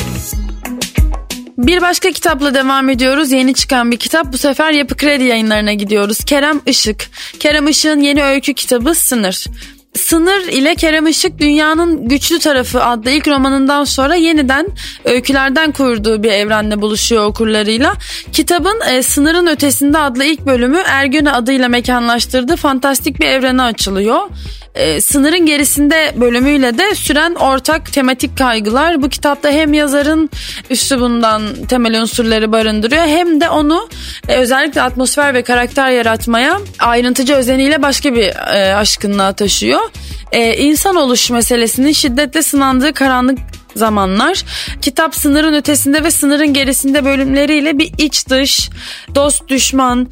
Bir 1.57 1.81
başka 1.81 2.11
kitapla 2.11 2.53
devam 2.53 2.89
ediyoruz. 2.89 3.31
Yeni 3.31 3.53
çıkan 3.53 3.91
bir 3.91 3.97
kitap. 3.97 4.33
Bu 4.33 4.37
sefer 4.37 4.71
Yapı 4.71 4.97
Kredi 4.97 5.23
yayınlarına 5.23 5.73
gidiyoruz. 5.73 6.17
Kerem 6.25 6.61
Işık. 6.65 7.09
Kerem 7.39 7.67
Işık'ın 7.67 7.99
yeni 7.99 8.23
öykü 8.23 8.53
kitabı 8.53 8.95
Sınır. 8.95 9.45
Sınır 9.93 10.47
ile 10.47 10.75
Kerem 10.75 11.07
Işık 11.07 11.39
Dünyanın 11.39 12.07
Güçlü 12.07 12.39
Tarafı 12.39 12.83
adlı 12.83 13.09
ilk 13.09 13.27
romanından 13.27 13.83
sonra 13.83 14.15
yeniden 14.15 14.67
öykülerden 15.05 15.71
kurduğu 15.71 16.23
bir 16.23 16.31
evrende 16.31 16.81
buluşuyor 16.81 17.25
okurlarıyla. 17.25 17.93
Kitabın 18.31 18.81
e, 18.89 19.03
Sınırın 19.03 19.47
Ötesinde 19.47 19.97
adlı 19.97 20.23
ilk 20.23 20.45
bölümü 20.45 20.81
Ergöne 20.85 21.31
adıyla 21.31 21.67
mekanlaştırdığı 21.67 22.55
fantastik 22.55 23.19
bir 23.19 23.25
evrene 23.25 23.61
açılıyor. 23.61 24.21
E, 24.75 25.01
sınırın 25.01 25.45
gerisinde 25.45 26.13
bölümüyle 26.15 26.77
de 26.77 26.95
süren 26.95 27.35
ortak 27.35 27.93
tematik 27.93 28.37
kaygılar 28.37 29.01
bu 29.01 29.09
kitapta 29.09 29.49
hem 29.49 29.73
yazarın 29.73 30.29
üslubundan 30.69 31.41
temel 31.69 32.01
unsurları 32.01 32.51
barındırıyor 32.51 33.03
hem 33.03 33.41
de 33.41 33.49
onu 33.49 33.89
e, 34.27 34.35
özellikle 34.35 34.81
atmosfer 34.81 35.33
ve 35.33 35.43
karakter 35.43 35.89
yaratmaya 35.89 36.59
ayrıntıcı 36.79 37.35
özeniyle 37.35 37.81
başka 37.81 38.15
bir 38.15 38.27
e, 38.55 38.75
aşkınlığa 38.75 39.33
taşıyor. 39.33 39.81
E, 40.31 40.57
insan 40.57 40.95
oluş 40.95 41.29
meselesinin 41.29 41.91
şiddetle 41.91 42.43
sınandığı 42.43 42.93
karanlık 42.93 43.39
zamanlar. 43.75 44.43
Kitap 44.81 45.15
sınırın 45.15 45.53
ötesinde 45.53 46.03
ve 46.03 46.11
sınırın 46.11 46.53
gerisinde 46.53 47.05
bölümleriyle 47.05 47.77
bir 47.77 47.91
iç 47.97 48.29
dış, 48.29 48.69
dost 49.15 49.47
düşman, 49.47 50.07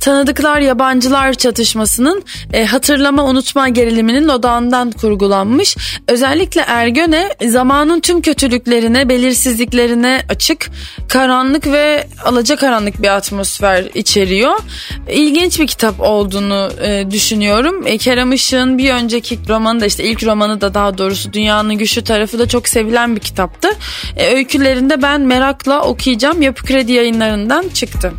tanıdıklar 0.00 0.60
yabancılar 0.60 1.34
çatışmasının 1.34 2.22
e, 2.52 2.64
hatırlama 2.64 3.24
unutma 3.24 3.68
geriliminin 3.68 4.28
odağından 4.28 4.90
kurgulanmış. 4.90 5.76
Özellikle 6.08 6.60
Ergöne 6.60 7.30
zamanın 7.46 8.00
tüm 8.00 8.20
kötülüklerine, 8.20 9.08
belirsizliklerine 9.08 10.22
açık, 10.28 10.70
karanlık 11.08 11.66
ve 11.66 12.06
alacakaranlık 12.24 13.02
bir 13.02 13.08
atmosfer 13.08 13.84
içeriyor. 13.94 14.60
İlginç 15.08 15.60
bir 15.60 15.66
kitap 15.66 16.00
olduğunu 16.00 16.70
e, 16.82 17.10
düşünüyorum. 17.10 17.86
E, 17.86 17.98
Kerem 17.98 18.32
Işık'ın 18.32 18.78
bir 18.78 18.90
önceki 18.90 19.38
romanı 19.48 19.80
da 19.80 19.86
işte 19.86 20.04
ilk 20.04 20.24
romanı 20.24 20.60
da 20.60 20.74
daha 20.74 20.98
doğrusu 20.98 21.32
Dünyanın 21.32 21.74
Güçlü 21.74 22.04
tarafı 22.04 22.38
da 22.38 22.48
çok 22.48 22.68
sevilen 22.68 23.16
bir 23.16 23.20
kitaptı. 23.20 23.68
E, 24.16 24.34
öykülerinde 24.34 25.02
ben 25.02 25.20
merakla 25.20 25.82
okuyacağım. 25.82 26.42
Yapı 26.42 26.64
Kredi 26.64 26.92
yayınlarından 26.92 27.68
çıktı. 27.68 28.12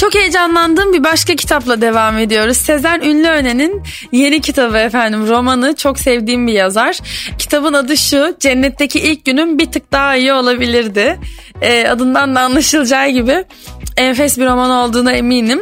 Çok 0.00 0.14
heyecanlandığım 0.14 0.92
bir 0.92 1.04
başka 1.04 1.34
kitapla 1.34 1.80
devam 1.80 2.18
ediyoruz. 2.18 2.56
Sezen 2.56 3.00
Ünlüören'in 3.00 3.82
yeni 4.12 4.40
kitabı 4.40 4.76
efendim 4.76 5.28
romanı 5.28 5.76
çok 5.76 5.98
sevdiğim 5.98 6.46
bir 6.46 6.52
yazar. 6.52 6.98
Kitabın 7.38 7.72
adı 7.72 7.96
şu 7.96 8.36
Cennetteki 8.40 9.00
ilk 9.00 9.24
günüm 9.24 9.58
bir 9.58 9.72
tık 9.72 9.92
daha 9.92 10.16
iyi 10.16 10.32
olabilirdi. 10.32 11.18
E, 11.62 11.88
adından 11.88 12.34
da 12.34 12.40
anlaşılacağı 12.40 13.08
gibi 13.08 13.44
enfes 13.96 14.38
bir 14.38 14.46
roman 14.46 14.70
olduğuna 14.70 15.12
eminim. 15.12 15.60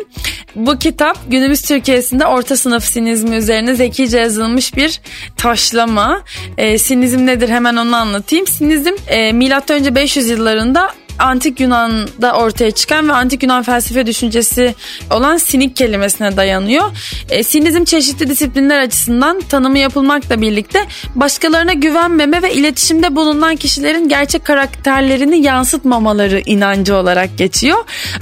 Bu 0.54 0.78
kitap 0.78 1.18
günümüz 1.28 1.62
Türkiye'sinde 1.62 2.26
orta 2.26 2.56
sınıf 2.56 2.84
sinizmi 2.84 3.36
üzerine 3.36 3.74
zekice 3.74 4.18
yazılmış 4.18 4.76
bir 4.76 5.00
taşlama. 5.36 6.22
E, 6.58 6.78
sinizm 6.78 7.26
nedir 7.26 7.48
hemen 7.48 7.76
onu 7.76 7.96
anlatayım. 7.96 8.46
Sinizm 8.46 8.92
e, 9.08 9.32
M.Ö. 9.32 9.94
500 9.94 10.28
yıllarında 10.28 10.90
antik 11.18 11.60
Yunan'da 11.60 12.32
ortaya 12.32 12.70
çıkan 12.70 13.08
ve 13.08 13.12
antik 13.12 13.42
Yunan 13.42 13.62
felsefe 13.62 14.06
düşüncesi 14.06 14.74
olan 15.10 15.36
sinik 15.36 15.76
kelimesine 15.76 16.36
dayanıyor. 16.36 16.84
E, 17.30 17.42
sinizm 17.42 17.84
çeşitli 17.84 18.30
disiplinler 18.30 18.80
açısından 18.80 19.40
tanımı 19.40 19.78
yapılmakla 19.78 20.40
birlikte 20.40 20.84
başkalarına 21.14 21.72
güvenmeme 21.72 22.42
ve 22.42 22.54
iletişimde 22.54 23.16
bulunan 23.16 23.56
kişilerin 23.56 24.08
gerçek 24.08 24.44
karakterlerini 24.44 25.42
yansıtmamaları 25.42 26.42
inancı 26.46 26.96
olarak 26.96 27.38
geçiyor. 27.38 27.78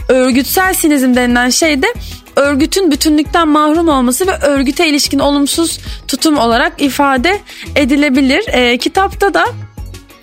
Örgütsel 0.09 0.75
sinizm 0.75 1.15
denilen 1.17 1.51
şey 1.51 1.83
de 1.83 1.87
örgütün 2.37 2.91
bütünlükten 2.91 3.49
mahrum 3.49 3.89
olması 3.89 4.27
ve 4.27 4.33
örgüte 4.33 4.89
ilişkin 4.89 5.19
olumsuz 5.19 5.81
tutum 6.09 6.39
olarak 6.39 6.83
ifade 6.83 7.41
edilebilir. 7.77 8.45
E, 8.49 8.79
kitapta 8.79 9.35
da 9.35 9.45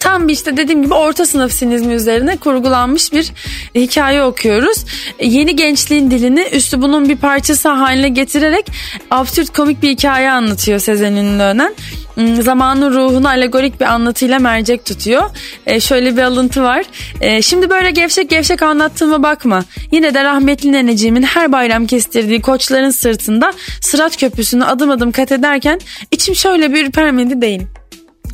tam 0.01 0.27
bir 0.27 0.33
işte 0.33 0.57
dediğim 0.57 0.83
gibi 0.83 0.93
orta 0.93 1.25
sınıf 1.25 1.51
sinizmi 1.51 1.93
üzerine 1.93 2.37
kurgulanmış 2.37 3.13
bir 3.13 3.31
hikaye 3.75 4.23
okuyoruz. 4.23 4.85
Yeni 5.21 5.55
gençliğin 5.55 6.11
dilini 6.11 6.47
üslubunun 6.51 7.09
bir 7.09 7.17
parçası 7.17 7.69
haline 7.69 8.09
getirerek 8.09 8.65
absürt 9.11 9.53
komik 9.53 9.81
bir 9.81 9.89
hikaye 9.89 10.31
anlatıyor 10.31 10.79
Sezen 10.79 11.13
Ünlüönen 11.13 11.75
hmm, 12.15 12.41
zamanın 12.41 12.93
ruhunu 12.93 13.27
alegorik 13.27 13.79
bir 13.79 13.85
anlatıyla 13.85 14.39
mercek 14.39 14.85
tutuyor. 14.85 15.29
E, 15.65 15.79
şöyle 15.79 16.17
bir 16.17 16.21
alıntı 16.21 16.63
var. 16.63 16.85
E, 17.21 17.41
şimdi 17.41 17.69
böyle 17.69 17.91
gevşek 17.91 18.29
gevşek 18.29 18.61
anlattığıma 18.61 19.23
bakma. 19.23 19.63
Yine 19.91 20.13
de 20.13 20.23
rahmetli 20.23 20.71
neneciğimin 20.71 21.23
her 21.23 21.51
bayram 21.51 21.85
kestirdiği 21.85 22.41
koçların 22.41 22.89
sırtında 22.89 23.53
Sırat 23.81 24.17
Köprüsü'nü 24.17 24.65
adım 24.65 24.89
adım 24.89 25.11
kat 25.11 25.31
ederken 25.31 25.79
içim 26.11 26.35
şöyle 26.35 26.73
bir 26.73 26.85
ürpermedi 26.85 27.41
değil. 27.41 27.61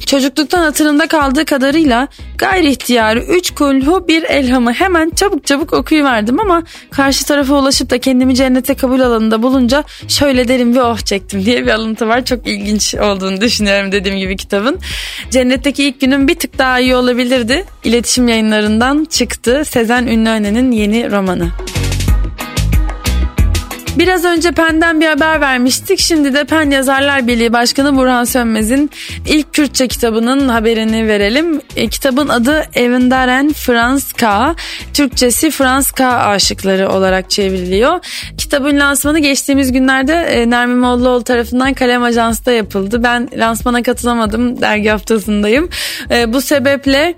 Çocukluktan 0.06 0.64
hatırımda 0.64 1.08
kaldığı 1.08 1.46
kadarıyla 1.46 2.08
gayri 2.38 2.70
ihtiyarı 2.70 3.20
üç 3.20 3.52
kulhu 3.52 4.08
bir 4.08 4.24
elhamı 4.24 4.74
hemen 4.74 5.10
çabuk 5.10 5.46
çabuk 5.46 5.74
okuyuverdim 5.74 6.40
ama 6.40 6.64
karşı 6.92 7.26
tarafa 7.26 7.60
ulaşıp 7.60 7.90
da 7.90 7.98
kendimi 7.98 8.36
cennete 8.36 8.76
kabul 8.76 9.00
alanında 9.00 9.44
bulunca 9.44 9.84
şöyle 10.08 10.48
derim 10.48 10.76
bir 10.76 10.80
oh 10.80 10.98
çektim 10.98 11.46
diye 11.46 11.66
bir 11.66 11.72
alıntı 11.72 12.08
var. 12.08 12.26
Çok 12.26 12.48
ilginç 12.48 12.96
olduğunu 12.96 13.42
düşünüyorum 13.42 13.92
dediğim 13.92 14.18
gibi 14.18 14.38
kitabın. 14.38 14.80
Cennetteki 15.32 15.84
ilk 15.84 16.02
günüm 16.02 16.28
bir 16.28 16.36
tık 16.36 16.58
daha 16.58 16.80
iyi 16.80 16.96
olabilirdi. 16.96 17.66
İletişim 17.84 18.28
yayınlarından 18.28 19.06
çıktı 19.06 19.64
Sezen 19.66 20.08
Ünlüören'in 20.08 20.72
yeni 20.72 21.12
romanı. 21.12 21.48
Biraz 23.98 24.26
önce 24.26 24.52
Pen'den 24.52 25.02
bir 25.02 25.06
haber 25.06 25.42
vermiştik. 25.42 26.00
Şimdi 26.00 26.34
de 26.34 26.44
Pen 26.44 26.72
Yazarlar 26.72 27.28
Birliği 27.28 27.54
Başkanı 27.54 27.98
Burhan 27.98 28.24
Sönmez'in 28.24 28.92
ilk 29.28 29.54
Kürtçe 29.54 29.88
kitabının 29.88 30.50
haberini 30.50 31.08
verelim. 31.08 31.62
E, 31.76 31.88
kitabın 31.88 32.30
adı 32.30 32.66
Evindaren 32.74 33.54
Frans 33.54 34.14
K. 34.14 34.56
Türkçesi 34.94 35.52
Frans 35.52 35.92
K. 35.92 36.18
aşıkları 36.18 36.90
olarak 36.90 37.30
çevriliyor. 37.30 38.00
Kitabın 38.38 38.80
lansmanı 38.80 39.20
geçtiğimiz 39.20 39.72
günlerde 39.72 40.14
e, 40.14 40.50
Nermin 40.50 40.78
Mollaoğlu 40.78 41.24
tarafından 41.24 41.74
Kalem 41.74 42.04
Ajans'ta 42.04 42.52
yapıldı. 42.52 43.04
Ben 43.04 43.30
lansmana 43.36 43.84
katılamadım. 43.84 44.62
Dergi 44.62 44.90
haftasındayım. 44.90 45.70
E, 46.12 46.34
bu 46.34 46.42
sebeple 46.42 47.16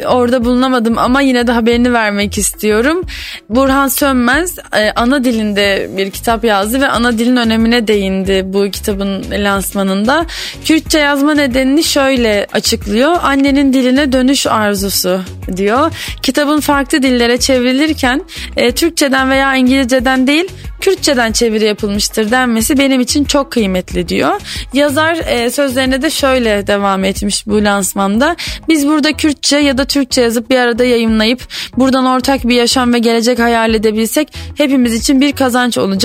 e, 0.00 0.06
orada 0.06 0.44
bulunamadım 0.44 0.98
ama 0.98 1.20
yine 1.20 1.46
de 1.46 1.52
haberini 1.52 1.92
vermek 1.92 2.38
istiyorum. 2.38 3.02
Burhan 3.48 3.88
Sönmez 3.88 4.58
e, 4.76 4.90
ana 4.96 5.24
dilinde 5.24 5.90
bir 5.96 6.11
kitap 6.12 6.44
yazdı 6.44 6.80
ve 6.80 6.88
ana 6.88 7.18
dilin 7.18 7.36
önemine 7.36 7.88
değindi 7.88 8.42
bu 8.44 8.70
kitabın 8.70 9.24
lansmanında. 9.30 10.26
Kürtçe 10.64 10.98
yazma 10.98 11.34
nedenini 11.34 11.84
şöyle 11.84 12.46
açıklıyor. 12.52 13.16
Annenin 13.22 13.72
diline 13.72 14.12
dönüş 14.12 14.46
arzusu 14.46 15.20
diyor. 15.56 15.92
Kitabın 16.22 16.60
farklı 16.60 17.02
dillere 17.02 17.36
çevrilirken 17.40 18.22
e, 18.56 18.72
Türkçeden 18.72 19.30
veya 19.30 19.56
İngilizceden 19.56 20.26
değil 20.26 20.48
Kürtçeden 20.82 21.32
çeviri 21.32 21.64
yapılmıştır 21.64 22.30
denmesi 22.30 22.78
benim 22.78 23.00
için 23.00 23.24
çok 23.24 23.52
kıymetli 23.52 24.08
diyor. 24.08 24.40
Yazar 24.72 25.16
e, 25.26 25.50
sözlerine 25.50 26.02
de 26.02 26.10
şöyle 26.10 26.66
devam 26.66 27.04
etmiş 27.04 27.46
bu 27.46 27.64
lansmanda. 27.64 28.36
Biz 28.68 28.86
burada 28.86 29.12
Kürtçe 29.12 29.58
ya 29.58 29.78
da 29.78 29.84
Türkçe 29.84 30.20
yazıp 30.20 30.50
bir 30.50 30.56
arada 30.56 30.84
yayınlayıp 30.84 31.40
buradan 31.76 32.06
ortak 32.06 32.48
bir 32.48 32.54
yaşam 32.54 32.92
ve 32.92 32.98
gelecek 32.98 33.38
hayal 33.38 33.74
edebilsek 33.74 34.28
hepimiz 34.56 34.94
için 34.94 35.20
bir 35.20 35.32
kazanç 35.32 35.78
olacak. 35.78 36.01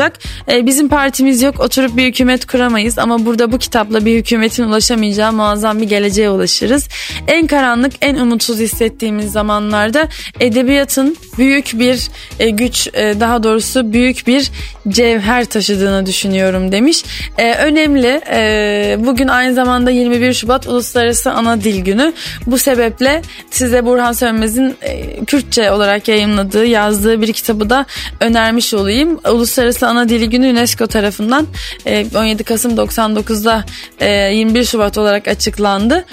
E, 0.51 0.65
bizim 0.65 0.89
partimiz 0.89 1.41
yok 1.41 1.59
oturup 1.59 1.97
bir 1.97 2.05
hükümet 2.05 2.45
kuramayız 2.45 2.99
ama 2.99 3.25
burada 3.25 3.51
bu 3.51 3.57
kitapla 3.57 4.05
bir 4.05 4.17
hükümetin 4.17 4.63
ulaşamayacağı 4.63 5.33
muazzam 5.33 5.81
bir 5.81 5.87
geleceğe 5.87 6.29
ulaşırız. 6.29 6.87
En 7.27 7.47
karanlık 7.47 7.93
en 8.01 8.15
umutsuz 8.15 8.59
hissettiğimiz 8.59 9.31
zamanlarda 9.31 10.07
edebiyatın 10.39 11.17
büyük 11.37 11.71
bir 11.73 12.09
e, 12.39 12.49
güç 12.49 12.87
e, 12.93 13.19
daha 13.19 13.43
doğrusu 13.43 13.93
büyük 13.93 14.27
bir 14.27 14.51
cevher 14.89 15.45
taşıdığını 15.45 16.05
düşünüyorum 16.05 16.71
demiş. 16.71 17.03
E, 17.37 17.53
önemli. 17.53 18.21
E, 18.31 18.97
bugün 18.99 19.27
aynı 19.27 19.53
zamanda 19.53 19.91
21 19.91 20.33
Şubat 20.33 20.67
Uluslararası 20.67 21.31
Ana 21.31 21.61
Dil 21.61 21.83
Günü. 21.83 22.13
Bu 22.45 22.57
sebeple 22.57 23.21
size 23.51 23.85
Burhan 23.85 24.13
Sönmez'in 24.13 24.75
e, 24.81 25.25
Kürtçe 25.25 25.71
olarak 25.71 26.07
yayınladığı, 26.07 26.65
yazdığı 26.65 27.21
bir 27.21 27.33
kitabı 27.33 27.69
da 27.69 27.85
önermiş 28.19 28.73
olayım. 28.73 29.19
Uluslararası 29.31 29.86
Ana 29.87 30.09
Dil 30.09 30.25
Günü 30.25 30.51
UNESCO 30.51 30.87
tarafından 30.87 31.47
e, 31.85 32.05
17 32.15 32.43
Kasım 32.43 32.71
99'da 32.71 33.65
e, 33.99 34.09
21 34.11 34.65
Şubat 34.65 34.97
olarak 34.97 35.27
açıklandı. 35.27 36.05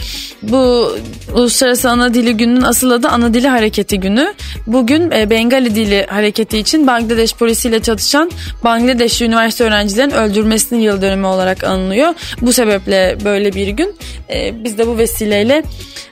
Bu 0.42 0.92
Uluslararası 1.34 1.90
Ana 1.90 2.14
Dili 2.14 2.36
Günü'nün 2.36 2.62
asıl 2.62 2.90
adı 2.90 3.08
Ana 3.08 3.34
Dili 3.34 3.48
Hareketi 3.48 4.00
Günü. 4.00 4.34
Bugün 4.66 5.10
e, 5.10 5.30
Bengali 5.30 5.74
Dili 5.74 6.06
Hareketi 6.06 6.58
için 6.58 6.86
Bangladeş 6.86 7.34
polisiyle 7.34 7.82
çatışan 7.82 8.30
Bangladeş 8.64 9.22
üniversite 9.22 9.64
öğrencilerin 9.64 10.10
öldürmesinin 10.10 10.80
yıl 10.80 11.02
dönümü 11.02 11.26
olarak 11.26 11.64
anılıyor. 11.64 12.14
Bu 12.40 12.52
sebeple 12.52 13.18
böyle 13.24 13.52
bir 13.52 13.68
gün 13.68 13.96
e, 14.30 14.64
biz 14.64 14.78
de 14.78 14.86
bu 14.86 14.98
vesileyle 14.98 15.62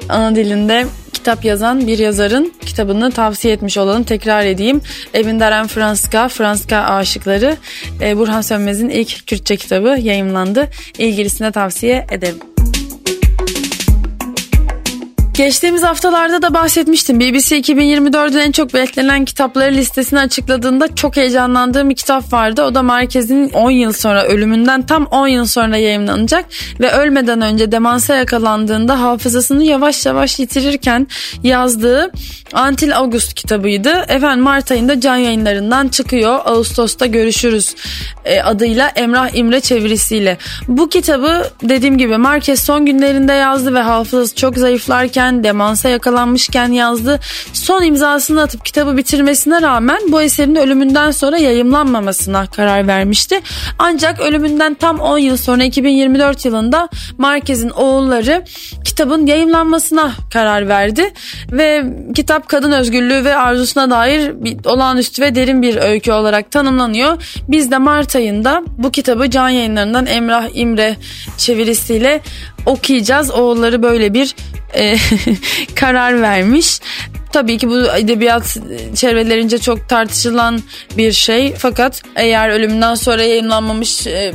ana 0.08 0.36
dilinde 0.36 0.86
kitap 1.12 1.44
yazan 1.44 1.86
bir 1.86 1.98
yazarın 1.98 2.52
kitabını 2.66 3.10
tavsiye 3.10 3.54
etmiş 3.54 3.78
olalım. 3.78 4.02
Tekrar 4.02 4.46
edeyim. 4.46 4.80
Evin 5.14 5.40
Daren 5.40 5.66
Franska, 5.66 6.28
Franska 6.28 6.76
Aşıkları 6.78 7.41
e, 8.00 8.16
Burhan 8.16 8.40
Sönmez'in 8.40 8.88
ilk 8.88 9.26
Kürtçe 9.26 9.56
kitabı 9.56 9.88
yayımlandı. 10.00 10.68
İlgilisine 10.98 11.52
tavsiye 11.52 12.06
ederim. 12.10 12.51
Geçtiğimiz 15.34 15.82
haftalarda 15.82 16.42
da 16.42 16.54
bahsetmiştim. 16.54 17.20
BBC 17.20 17.58
2024'ün 17.60 18.38
en 18.38 18.52
çok 18.52 18.74
beklenen 18.74 19.24
kitapları 19.24 19.74
listesini 19.74 20.20
açıkladığında 20.20 20.94
çok 20.94 21.16
heyecanlandığım 21.16 21.90
bir 21.90 21.94
kitap 21.94 22.32
vardı. 22.32 22.62
O 22.62 22.74
da 22.74 22.82
Marquez'in 22.82 23.50
10 23.50 23.70
yıl 23.70 23.92
sonra 23.92 24.24
ölümünden 24.24 24.82
tam 24.82 25.04
10 25.04 25.28
yıl 25.28 25.44
sonra 25.44 25.76
yayınlanacak 25.76 26.44
ve 26.80 26.92
ölmeden 26.92 27.40
önce 27.40 27.72
demansa 27.72 28.16
yakalandığında 28.16 29.00
hafızasını 29.00 29.64
yavaş 29.64 30.06
yavaş 30.06 30.38
yitirirken 30.38 31.06
yazdığı 31.42 32.10
Antil 32.52 32.96
August 32.96 33.34
kitabıydı. 33.34 34.04
Efendim 34.08 34.44
Mart 34.44 34.70
ayında 34.70 35.00
can 35.00 35.16
yayınlarından 35.16 35.88
çıkıyor. 35.88 36.40
Ağustos'ta 36.44 37.06
görüşürüz 37.06 37.74
e, 38.24 38.42
adıyla 38.42 38.88
Emrah 38.88 39.34
İmre 39.34 39.60
çevirisiyle. 39.60 40.38
Bu 40.68 40.88
kitabı 40.88 41.50
dediğim 41.62 41.98
gibi 41.98 42.16
Marquez 42.16 42.60
son 42.60 42.86
günlerinde 42.86 43.32
yazdı 43.32 43.74
ve 43.74 43.80
hafızası 43.80 44.34
çok 44.34 44.58
zayıflarken 44.58 45.21
demansa 45.30 45.88
yakalanmışken 45.88 46.72
yazdı. 46.72 47.20
Son 47.52 47.82
imzasını 47.82 48.42
atıp 48.42 48.64
kitabı 48.64 48.96
bitirmesine 48.96 49.62
rağmen 49.62 50.00
bu 50.08 50.22
eserin 50.22 50.54
ölümünden 50.54 51.10
sonra 51.10 51.38
yayımlanmamasına 51.38 52.46
karar 52.46 52.86
vermişti. 52.86 53.40
Ancak 53.78 54.20
ölümünden 54.20 54.74
tam 54.74 55.00
10 55.00 55.18
yıl 55.18 55.36
sonra 55.36 55.64
2024 55.64 56.44
yılında 56.44 56.88
Marquez'in 57.18 57.70
oğulları 57.70 58.44
kitabın 58.84 59.26
yayımlanmasına 59.26 60.12
karar 60.32 60.68
verdi 60.68 61.12
ve 61.52 61.84
kitap 62.14 62.48
kadın 62.48 62.72
özgürlüğü 62.72 63.24
ve 63.24 63.36
arzusuna 63.36 63.90
dair 63.90 64.44
bir 64.44 64.56
olağanüstü 64.64 65.22
ve 65.22 65.34
derin 65.34 65.62
bir 65.62 65.76
öykü 65.76 66.12
olarak 66.12 66.50
tanımlanıyor. 66.50 67.22
Biz 67.48 67.70
de 67.70 67.78
Mart 67.78 68.16
ayında 68.16 68.62
bu 68.78 68.90
kitabı 68.90 69.30
can 69.30 69.48
yayınlarından 69.48 70.06
Emrah 70.06 70.48
İmre 70.54 70.96
çevirisiyle 71.38 72.20
okuyacağız. 72.66 73.30
Oğulları 73.30 73.82
böyle 73.82 74.14
bir 74.14 74.34
e, 74.74 74.96
karar 75.74 76.22
vermiş. 76.22 76.80
Tabii 77.32 77.58
ki 77.58 77.68
bu 77.68 77.96
edebiyat 77.96 78.56
çevrelerince 78.94 79.58
çok 79.58 79.88
tartışılan 79.88 80.62
bir 80.96 81.12
şey. 81.12 81.54
Fakat 81.54 82.02
eğer 82.16 82.48
ölümünden 82.48 82.94
sonra 82.94 83.22
yayınlanmamış 83.22 84.06
e, 84.06 84.32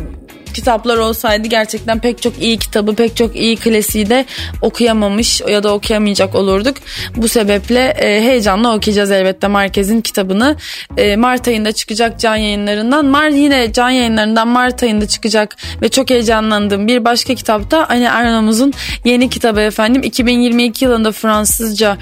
kitaplar 0.58 0.98
olsaydı 0.98 1.48
gerçekten 1.48 2.00
pek 2.00 2.22
çok 2.22 2.42
iyi 2.42 2.58
kitabı, 2.58 2.96
pek 2.96 3.16
çok 3.16 3.36
iyi 3.36 3.56
klasiği 3.56 4.10
de 4.10 4.26
okuyamamış 4.62 5.42
ya 5.42 5.64
da 5.64 5.74
okuyamayacak 5.74 6.36
olurduk. 6.36 6.78
Bu 7.16 7.28
sebeple 7.28 7.96
e, 8.00 8.22
heyecanla 8.22 8.76
okuyacağız 8.76 9.12
elbette 9.12 9.48
Marquez'in 9.48 10.02
kitabını. 10.02 10.56
E, 10.98 11.16
Mart 11.16 11.48
ayında 11.48 11.72
çıkacak 11.72 12.20
can 12.20 12.36
yayınlarından. 12.36 13.06
Mart 13.06 13.34
yine 13.34 13.74
can 13.74 13.90
yayınlarından 13.90 14.48
Mart 14.48 14.84
ayında 14.84 15.08
çıkacak 15.08 15.56
ve 15.82 15.90
çok 15.90 16.10
heyecanlandığım 16.10 16.88
bir 16.88 17.06
başka 17.06 17.36
kitapta 17.36 17.86
Anne 17.86 18.12
Arnaud'un 18.12 18.74
yeni 19.06 19.30
kitabı 19.30 19.60
efendim. 19.60 20.04
2022 20.04 20.86
yılında 20.86 21.12
Fransızca 21.12 21.98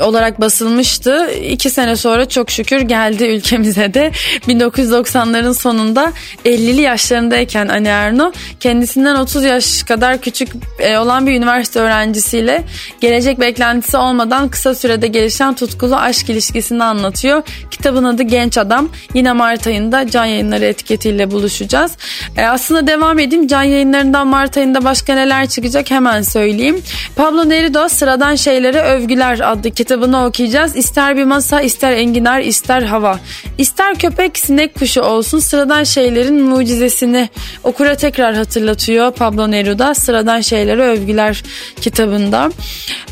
olarak 0.00 0.40
basılmıştı. 0.40 1.30
İki 1.30 1.70
sene 1.70 1.96
sonra 1.96 2.28
çok 2.28 2.50
şükür 2.50 2.80
geldi 2.80 3.24
ülkemize 3.24 3.94
de. 3.94 4.10
1990'ların 4.48 5.54
sonunda 5.54 6.12
50'li 6.44 6.80
yaşlarındayken 6.80 7.68
Anne 7.68 7.85
Arnaud 7.92 8.34
kendisinden 8.60 9.16
30 9.16 9.44
yaş 9.44 9.82
kadar 9.82 10.20
küçük 10.20 10.48
e, 10.78 10.98
olan 10.98 11.26
bir 11.26 11.32
üniversite 11.32 11.80
öğrencisiyle 11.80 12.64
gelecek 13.00 13.40
beklentisi 13.40 13.96
olmadan 13.96 14.48
kısa 14.48 14.74
sürede 14.74 15.06
gelişen 15.06 15.54
tutkulu 15.54 15.96
aşk 15.96 16.30
ilişkisini 16.30 16.84
anlatıyor. 16.84 17.42
Kitabın 17.76 18.04
adı 18.04 18.22
Genç 18.22 18.58
Adam. 18.58 18.88
Yine 19.14 19.32
Mart 19.32 19.66
ayında 19.66 20.10
Can 20.10 20.24
Yayınları 20.24 20.64
etiketiyle 20.64 21.30
buluşacağız. 21.30 21.92
E, 22.36 22.46
aslında 22.46 22.86
devam 22.86 23.18
edeyim. 23.18 23.46
Can 23.46 23.62
Yayınlarından 23.62 24.26
Mart 24.26 24.56
ayında 24.56 24.84
başka 24.84 25.14
neler 25.14 25.46
çıkacak 25.48 25.90
hemen 25.90 26.22
söyleyeyim. 26.22 26.82
Pablo 27.16 27.48
Neruda 27.48 27.88
Sıradan 27.88 28.34
Şeylere 28.34 28.82
Övgüler 28.82 29.52
adlı 29.52 29.70
kitabını 29.70 30.26
okuyacağız. 30.26 30.76
İster 30.76 31.16
bir 31.16 31.24
masa, 31.24 31.60
ister 31.60 31.92
enginar, 31.92 32.40
ister 32.40 32.82
hava. 32.82 33.18
İster 33.58 33.94
köpek, 33.94 34.38
sinek 34.38 34.74
kuşu 34.74 35.02
olsun 35.02 35.38
sıradan 35.38 35.84
şeylerin 35.84 36.42
mucizesini 36.42 37.28
okura 37.64 37.94
tekrar 37.94 38.34
hatırlatıyor 38.34 39.12
Pablo 39.12 39.50
Neruda 39.50 39.94
Sıradan 39.94 40.40
Şeylere 40.40 40.82
Övgüler 40.82 41.42
kitabında. 41.80 42.50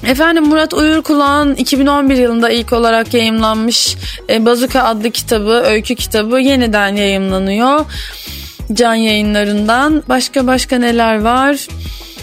Efendim 0.06 0.44
Murat 0.44 0.74
Uyurkulağ'ın 0.74 1.54
2011 1.54 2.16
yılında 2.16 2.50
ilk 2.50 2.72
olarak 2.72 3.14
yayımlanmış 3.14 3.96
e, 4.28 4.46
Bazuka 4.54 4.82
adlı 4.82 5.10
kitabı, 5.10 5.62
öykü 5.66 5.94
kitabı 5.94 6.40
yeniden 6.40 6.96
yayımlanıyor. 6.96 7.80
Can 8.72 8.94
yayınlarından. 8.94 10.02
Başka 10.08 10.46
başka 10.46 10.78
neler 10.78 11.20
var? 11.20 11.68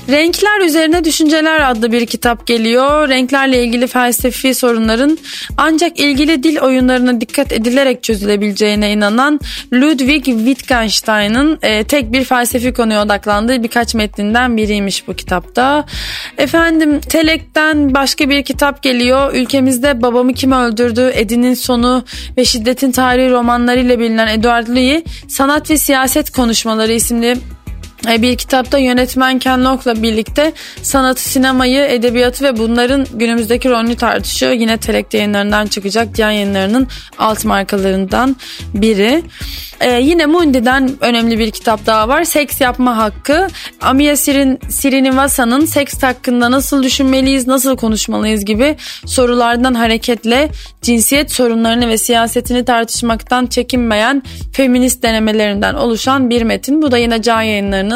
Renkler 0.10 0.62
Üzerine 0.62 1.04
Düşünceler 1.04 1.72
adlı 1.72 1.92
bir 1.92 2.06
kitap 2.06 2.48
geliyor. 2.48 3.10
Renklerle 3.10 3.64
ilgili 3.64 3.88
felsefi 3.88 4.56
sorunların 4.56 5.18
ancak 5.58 6.00
ilgili 6.00 6.44
dil 6.44 6.60
oyunlarına 6.60 7.22
dikkat 7.22 7.52
edilerek 7.52 8.04
çözülebileceğine 8.04 8.92
inanan 8.92 9.40
Ludwig 9.74 10.26
Wittgenstein'ın 10.26 11.60
e, 11.62 11.84
tek 11.84 12.14
bir 12.14 12.24
felsefi 12.24 12.74
konuya 12.74 13.04
odaklandığı 13.04 13.64
birkaç 13.64 13.96
metninden 13.96 14.58
biriymiş 14.58 15.08
bu 15.08 15.14
kitapta. 15.14 15.86
Efendim 16.38 17.00
Telek'ten 17.00 17.94
başka 17.94 18.30
bir 18.30 18.44
kitap 18.44 18.84
geliyor. 18.84 19.34
Ülkemizde 19.34 20.02
Babamı 20.02 20.34
Kim 20.34 20.52
Öldürdü, 20.52 21.12
Edin'in 21.14 21.54
Sonu 21.54 22.04
ve 22.38 22.46
Şiddetin 22.46 22.92
Tarihi 22.92 23.32
romanlarıyla 23.32 24.00
bilinen 24.00 24.28
Edward 24.28 24.68
Louis 24.68 25.04
Sanat 25.28 25.70
ve 25.70 25.78
Siyaset 25.78 26.30
Konuşmaları 26.32 26.94
isimli 26.94 27.38
bir 28.08 28.38
kitapta 28.38 28.78
yönetmen 28.78 29.40
Ken 29.40 29.66
Loach'la 29.66 30.04
birlikte 30.04 30.54
sanatı, 30.82 31.22
sinemayı, 31.22 31.82
edebiyatı 31.84 32.44
ve 32.44 32.58
bunların 32.58 33.06
günümüzdeki 33.14 33.70
rolünü 33.70 33.96
tartışıyor. 33.96 34.52
Yine 34.52 34.78
Telek 34.78 35.14
yayınlarından 35.14 35.68
çıkacak 35.68 36.18
Diyan 36.18 36.32
yayınlarının 36.32 36.88
alt 37.18 37.46
markalarından 37.46 38.36
biri. 38.74 39.24
Ee, 39.82 40.02
yine 40.02 40.26
Mundi'den 40.26 40.92
önemli 41.02 41.40
bir 41.40 41.52
kitap 41.52 41.86
daha 41.86 42.08
var. 42.08 42.24
Seks 42.24 42.62
yapma 42.62 42.98
hakkı. 42.98 43.48
Amiya 43.82 44.18
Sirin, 44.18 44.60
Srinivasa'nın 44.70 45.66
seks 45.66 46.04
hakkında 46.04 46.52
nasıl 46.52 46.84
düşünmeliyiz, 46.84 47.48
nasıl 47.48 47.78
konuşmalıyız 47.78 48.46
gibi 48.46 48.76
sorulardan 49.06 49.74
hareketle 49.74 50.50
cinsiyet 50.82 51.32
sorunlarını 51.32 51.90
ve 51.90 51.98
siyasetini 51.98 52.66
tartışmaktan 52.66 53.46
çekinmeyen 53.46 54.24
feminist 54.54 55.04
denemelerinden 55.04 55.74
oluşan 55.74 56.30
bir 56.30 56.42
metin. 56.42 56.82
Bu 56.82 56.92
da 56.92 56.98
yine 56.98 57.22
Can 57.22 57.42
yayınlarının 57.42 57.91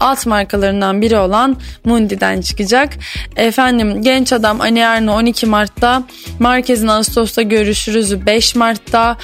alt 0.00 0.26
markalarından 0.26 1.02
biri 1.02 1.16
olan 1.16 1.56
Mundi'den 1.84 2.40
çıkacak. 2.40 2.92
Efendim 3.36 4.02
Genç 4.02 4.32
Adam 4.32 4.60
Ani 4.60 4.78
Erno 4.78 5.12
12 5.12 5.46
Mart'ta, 5.46 6.02
Markez'in 6.38 6.88
Ağustos'ta 6.88 7.42
görüşürüz 7.42 8.26
5 8.26 8.54
Mart'ta, 8.54 9.16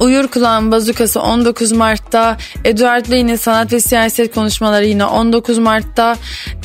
Uyur 0.00 0.28
Kulağın 0.28 0.70
Bazukası 0.70 1.20
19 1.20 1.72
Mart'ta, 1.72 2.36
Eduard 2.64 3.12
Lein'in 3.12 3.36
Sanat 3.36 3.72
ve 3.72 3.80
Siyaset 3.80 4.34
konuşmaları 4.34 4.86
yine 4.86 5.04
19 5.04 5.58
Mart'ta. 5.58 6.16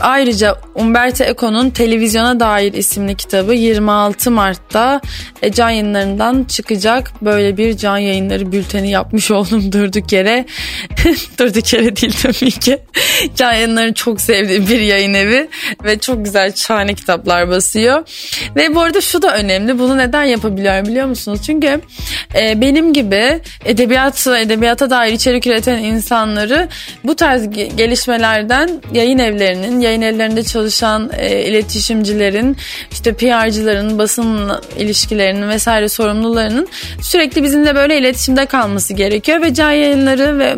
Ayrıca 0.02 0.56
Umberto 0.76 1.24
Eco'nun 1.24 1.70
Televizyona 1.70 2.40
Dair 2.40 2.74
isimli 2.74 3.16
kitabı 3.16 3.54
26 3.54 4.32
Mart'ta 4.32 5.02
e, 5.42 5.52
can 5.52 5.70
yayınlarından 5.70 6.44
çıkacak. 6.44 7.12
Böyle 7.22 7.58
bir 7.58 7.78
can 7.78 7.98
yayınları 7.98 8.52
bülteni 8.52 8.90
yapmış 8.90 9.32
oldum 9.40 9.72
durduk 9.72 10.12
yere. 10.12 10.46
durduk 11.40 11.74
yere 11.74 11.96
değil 11.96 12.14
tabii 12.22 12.52
ki. 12.52 12.80
Can 13.36 13.54
yayınlarını 13.54 13.94
çok 13.94 14.22
sevdiğim 14.22 14.68
bir 14.68 14.80
yayın 14.80 15.14
evi 15.14 15.50
ve 15.84 16.00
çok 16.00 16.26
güzel 16.26 16.54
şahane 16.56 16.94
kitaplar 16.94 17.50
basıyor. 17.50 18.04
Ve 18.56 18.76
bu 18.76 18.82
arada 18.82 19.02
şu 19.02 19.22
da 19.22 19.36
önemli. 19.36 19.80
Bunu 19.80 19.98
neden 19.98 20.24
yapabiliyor 20.24 20.86
biliyor 20.86 21.08
musunuz? 21.08 21.40
Çünkü 21.46 21.82
e, 22.36 22.62
benim 22.62 22.94
gibi 22.94 23.42
edebiyat 23.66 24.28
edebiyata 24.28 24.90
dair 24.90 25.14
içerik 25.14 25.48
üreten 25.48 25.78
insanları 25.78 26.68
bu 27.04 27.16
tarz 27.16 27.50
gelişmelerden 27.50 28.82
yayın 28.94 29.20
evlerinin, 29.20 29.80
yayın 29.80 30.02
evlerinde 30.02 30.44
çalışan 30.44 31.12
e, 31.18 31.42
iletişimcilerin, 31.42 32.58
işte 32.92 33.14
PR'cıların, 33.14 33.98
basın 33.98 34.52
ilişkilerinin 34.78 35.50
vesaire 35.50 35.90
sorumlularının 35.90 36.68
sürekli 37.02 37.44
bizimle 37.44 37.76
böyle 37.76 37.98
iletişimde 37.98 38.46
kalması 38.46 38.94
gerekiyor 38.94 39.42
ve 39.42 39.54
can 39.54 39.72
yayınları 39.72 40.40
ve 40.40 40.56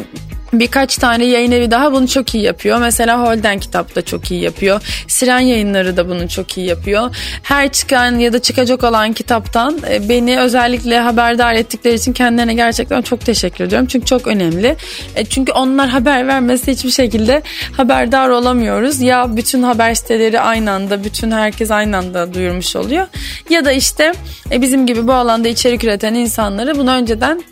Birkaç 0.54 0.98
tane 0.98 1.26
yayın 1.26 1.52
evi 1.52 1.72
daha 1.72 1.94
bunu 1.94 2.08
çok 2.08 2.36
iyi 2.36 2.44
yapıyor. 2.44 2.78
Mesela 2.78 3.22
Holden 3.22 3.60
Kitap 3.60 3.96
da 3.96 4.02
çok 4.02 4.32
iyi 4.32 4.42
yapıyor. 4.42 4.82
Siren 5.08 5.40
yayınları 5.40 5.98
da 5.98 6.10
bunu 6.10 6.30
çok 6.30 6.58
iyi 6.58 6.68
yapıyor. 6.68 7.16
Her 7.44 7.72
çıkan 7.72 8.20
ya 8.20 8.34
da 8.34 8.40
çıkacak 8.40 8.84
olan 8.84 9.14
kitaptan 9.14 9.80
e, 9.90 10.10
beni 10.10 10.40
özellikle 10.40 11.00
haberdar 11.00 11.54
ettikleri 11.54 11.96
için 11.96 12.14
kendilerine 12.14 12.54
gerçekten 12.54 13.02
çok 13.02 13.26
teşekkür 13.26 13.66
ediyorum. 13.66 13.88
Çünkü 13.88 14.06
çok 14.06 14.28
önemli. 14.28 14.76
E, 15.16 15.26
çünkü 15.26 15.52
onlar 15.52 15.90
haber 15.90 16.28
vermesi 16.28 16.72
hiçbir 16.72 16.92
şekilde 16.92 17.42
haberdar 17.78 18.30
olamıyoruz. 18.30 19.02
Ya 19.02 19.36
bütün 19.36 19.64
haber 19.64 19.94
siteleri 19.94 20.40
aynı 20.40 20.72
anda, 20.72 21.04
bütün 21.04 21.32
herkes 21.32 21.72
aynı 21.72 21.98
anda 21.98 22.34
duyurmuş 22.34 22.76
oluyor. 22.76 23.08
Ya 23.50 23.66
da 23.66 23.72
işte 23.72 24.14
e, 24.52 24.62
bizim 24.62 24.86
gibi 24.86 25.08
bu 25.08 25.14
alanda 25.14 25.48
içerik 25.48 25.84
üreten 25.84 26.14
insanları 26.14 26.78
bunu 26.78 26.92
önceden 26.92 27.44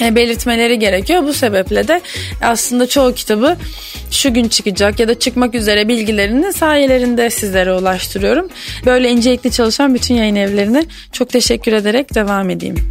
belirtmeleri 0.00 0.78
gerekiyor. 0.78 1.22
Bu 1.22 1.32
sebeple 1.32 1.88
de 1.88 2.00
aslında 2.42 2.86
çoğu 2.86 3.14
kitabı 3.14 3.56
şu 4.10 4.34
gün 4.34 4.48
çıkacak 4.48 5.00
ya 5.00 5.08
da 5.08 5.18
çıkmak 5.18 5.54
üzere 5.54 5.88
bilgilerini 5.88 6.52
sayelerinde 6.52 7.30
sizlere 7.30 7.72
ulaştırıyorum. 7.72 8.48
Böyle 8.86 9.10
incelikli 9.10 9.52
çalışan 9.52 9.94
bütün 9.94 10.14
yayın 10.14 10.36
evlerine 10.36 10.84
çok 11.12 11.28
teşekkür 11.28 11.72
ederek 11.72 12.14
devam 12.14 12.50
edeyim. 12.50 12.90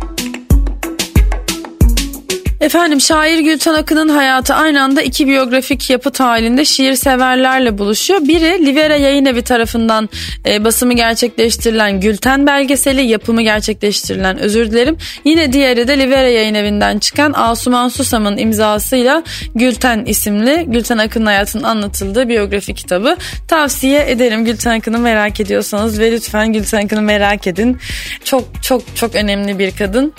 Efendim 2.62 3.02
şair 3.02 3.40
Gülten 3.40 3.74
Akın'ın 3.74 4.10
hayatı 4.10 4.54
aynı 4.54 4.84
anda 4.84 5.02
iki 5.02 5.28
biyografik 5.28 5.90
yapıt 5.90 6.20
halinde 6.20 6.66
şiir 6.66 6.96
severlerle 6.96 7.78
buluşuyor. 7.78 8.22
Biri 8.22 8.66
Livera 8.66 8.96
Yayın 8.96 9.26
Evi 9.26 9.42
tarafından 9.42 10.10
e, 10.46 10.66
basımı 10.66 10.94
gerçekleştirilen 10.94 12.00
Gülten 12.00 12.48
belgeseli, 12.48 13.02
yapımı 13.02 13.42
gerçekleştirilen 13.42 14.38
özür 14.40 14.72
dilerim. 14.72 14.98
Yine 15.26 15.54
diğeri 15.54 15.88
de 15.88 16.00
Livera 16.00 16.28
Yayın 16.28 16.56
Evi'nden 16.56 17.00
çıkan 17.00 17.34
Asuman 17.34 17.88
Susam'ın 17.88 18.38
imzasıyla 18.38 19.24
Gülten 19.56 20.06
isimli 20.06 20.66
Gülten 20.68 20.98
Akın'ın 20.98 21.26
hayatının 21.26 21.64
anlatıldığı 21.64 22.30
biyografik 22.30 22.78
kitabı. 22.78 23.18
Tavsiye 23.48 24.12
ederim 24.12 24.46
Gülten 24.46 24.80
Akın'ı 24.80 25.00
merak 25.00 25.40
ediyorsanız 25.40 26.00
ve 26.00 26.12
lütfen 26.12 26.54
Gülten 26.54 26.86
Akın'ı 26.86 27.02
merak 27.02 27.48
edin. 27.48 27.78
Çok 28.24 28.64
çok 28.64 28.96
çok 28.96 29.16
önemli 29.16 29.60
bir 29.60 29.72
kadın. 29.72 30.14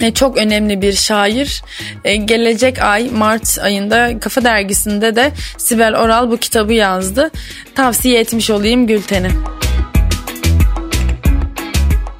E, 0.00 0.14
çok 0.14 0.38
önemli 0.38 0.82
bir 0.82 0.92
şair. 0.92 1.62
E, 2.04 2.16
gelecek 2.16 2.82
ay 2.82 3.10
Mart 3.10 3.58
ayında 3.62 4.20
Kafa 4.20 4.44
Dergisi'nde 4.44 5.16
de 5.16 5.32
Sibel 5.58 5.96
Oral 5.96 6.30
bu 6.30 6.36
kitabı 6.36 6.72
yazdı. 6.72 7.30
Tavsiye 7.74 8.20
etmiş 8.20 8.50
olayım 8.50 8.86
Gülten'i. 8.86 9.30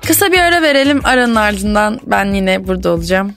Kısa 0.06 0.32
bir 0.32 0.38
ara 0.38 0.62
verelim. 0.62 1.00
Aranın 1.04 1.34
ardından 1.34 2.00
ben 2.06 2.34
yine 2.34 2.66
burada 2.66 2.90
olacağım. 2.90 3.34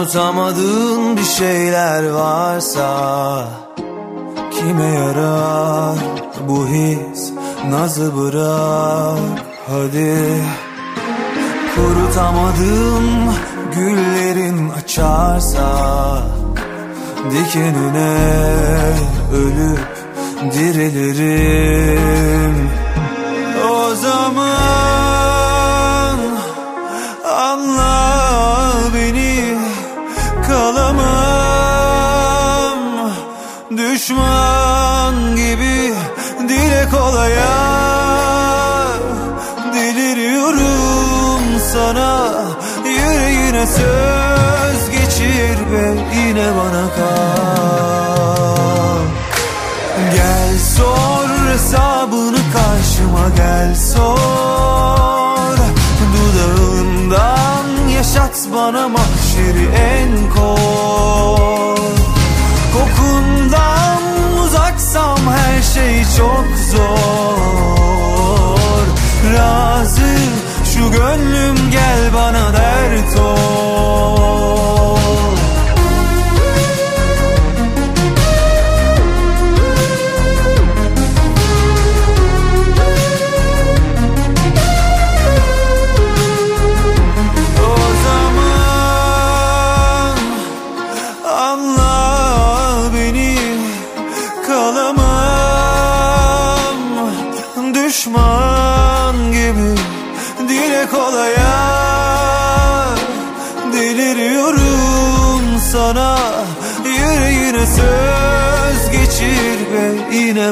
Unutamadığın 0.00 1.16
bir 1.16 1.24
şeyler 1.24 2.10
varsa 2.10 3.48
Kime 4.50 4.84
yarar? 4.84 5.98
Bu 6.48 6.66
his 6.66 7.32
Nazı 7.70 8.16
bırak? 8.16 9.18
Hadi. 9.68 10.42
Kurutamadığım 11.74 13.34
güllerin 13.74 14.70
açarsa 14.70 16.22
Dikenine 17.30 18.16
ölüp 19.32 19.88
dirilirim. 20.52 21.90
O 23.70 23.94
zaman 23.94 24.89
kolaya. 36.90 37.56
Deliriyorum 39.74 41.42
sana. 41.72 42.32
Yüreğine 42.84 43.66
söz 43.66 44.90
geçir 44.90 45.58
ve 45.72 45.94
yine 46.16 46.46
bana 46.56 46.86
kal. 46.96 47.80
Gel 50.14 50.58
sor 50.76 51.28
hesabını 51.52 52.38
karşıma 52.52 53.28
gel 53.36 53.74
sor. 53.74 54.60
Dudağından 56.14 57.88
yaşat 57.96 58.48
bana 58.54 58.88
mahşeri 58.88 59.66
en 59.74 60.30
kor 60.34 61.76
Kokundan 62.72 64.02
uzaksam 64.44 65.18
her 65.18 65.39
çok 66.16 66.46
zor. 66.72 67.00
Razı 69.34 70.16
şu 70.64 70.90
gönlüm 70.90 71.70
gel 71.70 72.14
bana 72.14 72.29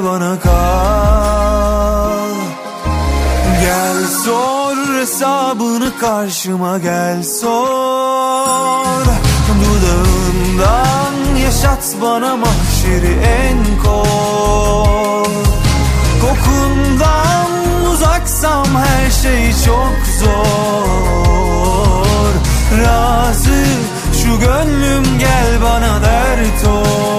bana 0.05 0.41
kal. 0.41 1.89
Gel 3.61 4.07
sor 4.25 4.77
hesabını 5.01 5.99
karşıma 6.01 6.79
gel 6.79 7.23
sor. 7.23 9.05
Dudağından 9.61 11.15
yaşat 11.45 11.97
bana 12.03 12.37
mahşeri 12.37 13.19
en 13.41 13.59
kor. 13.85 15.27
Kokundan 16.21 17.51
uzaksam 17.93 18.67
her 18.67 19.11
şey 19.11 19.53
çok 19.65 19.97
zor. 20.21 21.49
Razı 22.85 23.65
şu 24.23 24.39
gönlüm 24.41 25.19
gel 25.19 25.63
bana 25.63 26.03
dert 26.03 26.65
ol 26.69 27.18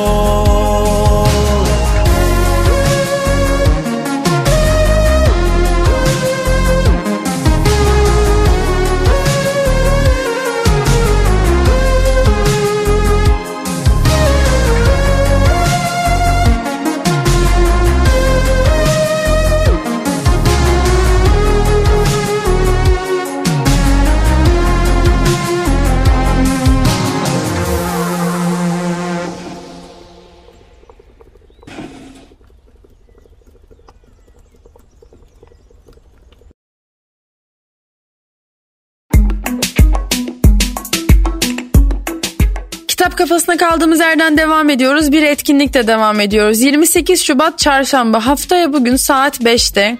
kafasına 43.20 43.58
kaldığımız 43.58 44.00
yerden 44.00 44.38
devam 44.38 44.70
ediyoruz. 44.70 45.12
Bir 45.12 45.24
etkinlikte 45.24 45.88
devam 45.88 46.20
ediyoruz. 46.20 46.62
28 46.62 47.22
Şubat 47.24 47.60
Çarşamba 47.60 48.26
haftaya 48.26 48.74
bugün 48.74 48.96
saat 48.96 49.40
5'te 49.42 49.98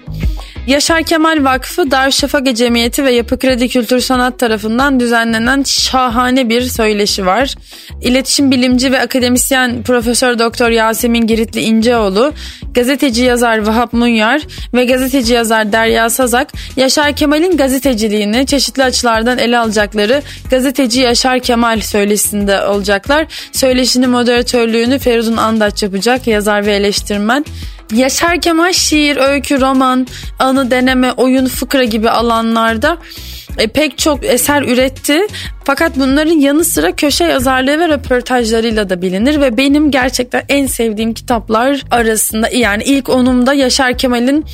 Yaşar 0.70 1.02
Kemal 1.02 1.44
Vakfı 1.44 1.90
Darüşşafaka 1.90 2.54
Cemiyeti 2.54 3.04
ve 3.04 3.12
Yapı 3.12 3.38
Kredi 3.38 3.68
Kültür 3.68 4.00
Sanat 4.00 4.38
tarafından 4.38 5.00
düzenlenen 5.00 5.62
şahane 5.62 6.48
bir 6.48 6.62
söyleşi 6.62 7.26
var. 7.26 7.54
İletişim 8.02 8.50
bilimci 8.50 8.92
ve 8.92 9.00
akademisyen 9.00 9.82
Profesör 9.82 10.38
Doktor 10.38 10.70
Yasemin 10.70 11.26
Giritli 11.26 11.60
İnceoğlu, 11.60 12.32
gazeteci 12.74 13.22
yazar 13.22 13.58
Vahap 13.58 13.92
Munyar 13.92 14.42
ve 14.74 14.84
gazeteci 14.84 15.32
yazar 15.32 15.72
Derya 15.72 16.10
Sazak, 16.10 16.48
Yaşar 16.76 17.16
Kemal'in 17.16 17.56
gazeteciliğini 17.56 18.46
çeşitli 18.46 18.84
açılardan 18.84 19.38
ele 19.38 19.58
alacakları 19.58 20.22
Gazeteci 20.50 21.00
Yaşar 21.00 21.40
Kemal 21.40 21.80
söyleşisinde 21.80 22.66
olacaklar. 22.66 23.26
Söyleşinin 23.52 24.10
moderatörlüğünü 24.10 24.98
Feridun 24.98 25.36
Andaç 25.36 25.82
yapacak, 25.82 26.26
yazar 26.26 26.66
ve 26.66 26.74
eleştirmen. 26.74 27.44
Yaşar 27.94 28.40
Kemal 28.40 28.72
şiir, 28.72 29.16
öykü, 29.16 29.60
roman, 29.60 30.06
anı, 30.38 30.70
deneme, 30.70 31.12
oyun, 31.12 31.46
fıkra 31.46 31.84
gibi 31.84 32.10
alanlarda 32.10 32.98
e, 33.60 33.66
pek 33.66 33.98
çok 33.98 34.24
eser 34.24 34.62
üretti. 34.62 35.26
Fakat 35.64 35.96
bunların 35.96 36.40
yanı 36.40 36.64
sıra 36.64 36.92
köşe 36.92 37.24
yazarlığı 37.24 37.78
ve 37.78 37.88
röportajlarıyla 37.88 38.90
da 38.90 39.02
bilinir 39.02 39.40
ve 39.40 39.56
benim 39.56 39.90
gerçekten 39.90 40.42
en 40.48 40.66
sevdiğim 40.66 41.14
kitaplar 41.14 41.82
arasında 41.90 42.48
yani 42.48 42.82
ilk 42.84 43.08
onumda 43.08 43.54
Yaşar 43.54 43.98
Kemal'in 43.98 44.44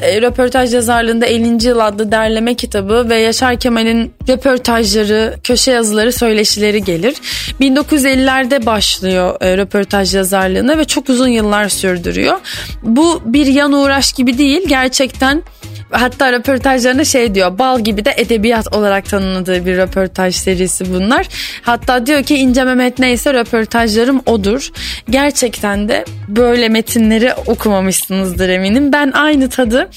e, 0.00 0.22
röportaj 0.22 0.74
yazarlığında 0.74 1.26
50. 1.26 1.66
yıl 1.66 1.78
adlı 1.78 2.12
derleme 2.12 2.54
kitabı 2.54 3.06
ve 3.10 3.16
Yaşar 3.16 3.60
Kemal'in 3.60 4.12
röportajları, 4.28 5.34
köşe 5.44 5.72
yazıları, 5.72 6.12
söyleşileri 6.12 6.84
gelir. 6.84 7.14
1950'lerde 7.60 8.66
başlıyor 8.66 9.36
e, 9.40 9.56
röportaj 9.56 10.14
yazarlığına 10.14 10.78
ve 10.78 10.84
çok 10.84 11.08
uzun 11.08 11.28
yıllar 11.28 11.68
sürdürüyor. 11.68 12.38
Bu 12.82 13.22
bir 13.24 13.46
yan 13.46 13.72
uğraş 13.72 14.12
gibi 14.12 14.38
değil 14.38 14.62
gerçekten 14.68 15.42
Hatta 15.90 16.32
röportajlarında 16.32 17.04
şey 17.04 17.34
diyor 17.34 17.58
bal 17.58 17.80
gibi 17.80 18.04
de 18.04 18.14
edebiyat 18.16 18.55
olarak 18.72 19.08
tanımladığı 19.08 19.66
bir 19.66 19.76
röportaj 19.76 20.34
serisi 20.34 20.94
bunlar. 20.94 21.28
Hatta 21.62 22.06
diyor 22.06 22.22
ki 22.22 22.36
İnce 22.36 22.64
Mehmet 22.64 22.98
neyse 22.98 23.34
röportajlarım 23.34 24.22
odur. 24.26 24.70
Gerçekten 25.10 25.88
de 25.88 26.04
böyle 26.28 26.68
metinleri 26.68 27.34
okumamışsınızdır 27.34 28.48
eminim. 28.48 28.92
Ben 28.92 29.12
aynı 29.12 29.48
tadı 29.48 29.88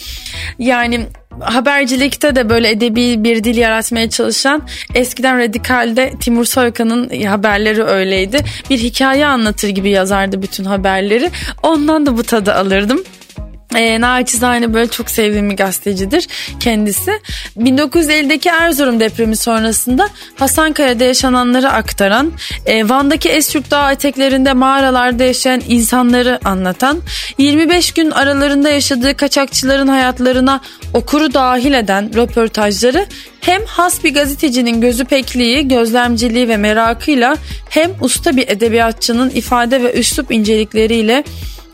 yani 0.59 1.05
habercilikte 1.39 2.35
de 2.35 2.49
böyle 2.49 2.69
edebi 2.69 3.23
bir 3.23 3.43
dil 3.43 3.57
yaratmaya 3.57 4.09
çalışan 4.09 4.61
eskiden 4.95 5.39
Radikal'de 5.39 6.13
Timur 6.19 6.45
Soykan'ın 6.45 7.23
haberleri 7.25 7.83
öyleydi. 7.83 8.37
Bir 8.69 8.77
hikaye 8.77 9.25
anlatır 9.25 9.69
gibi 9.69 9.89
yazardı 9.89 10.41
bütün 10.41 10.65
haberleri. 10.65 11.31
Ondan 11.63 12.05
da 12.05 12.17
bu 12.17 12.23
tadı 12.23 12.53
alırdım. 12.53 13.03
E, 13.75 14.01
naçizane 14.01 14.73
böyle 14.73 14.89
çok 14.89 15.09
sevdiğim 15.09 15.49
bir 15.49 15.57
gazetecidir 15.57 16.27
kendisi. 16.59 17.11
1950'deki 17.57 18.49
Erzurum 18.49 18.99
depremi 18.99 19.35
sonrasında 19.35 20.09
Hasankaya'da 20.35 21.03
yaşananları 21.03 21.69
aktaran, 21.69 22.31
e, 22.65 22.89
Van'daki 22.89 23.29
Esürk 23.29 23.71
Dağı 23.71 23.91
eteklerinde 23.91 24.53
mağaralarda 24.53 25.23
yaşayan 25.23 25.61
insanları 25.67 26.39
anlatan, 26.45 26.99
25 27.37 27.91
gün 27.91 28.11
aralarında 28.11 28.69
yaşadığı 28.69 29.17
kaçakçıların 29.17 29.87
hayatlarına 29.87 30.61
okuru 30.93 31.33
dahil 31.33 31.73
eden 31.73 32.15
röportajları 32.15 33.05
hem 33.41 33.65
has 33.65 34.03
bir 34.03 34.13
gazetecinin 34.13 34.81
gözü 34.81 35.05
pekliği, 35.05 35.67
gözlemciliği 35.67 36.47
ve 36.47 36.57
merakıyla 36.57 37.35
hem 37.69 37.91
usta 38.01 38.37
bir 38.37 38.47
edebiyatçının 38.47 39.29
ifade 39.29 39.83
ve 39.83 39.93
üslup 39.93 40.31
incelikleriyle 40.31 41.23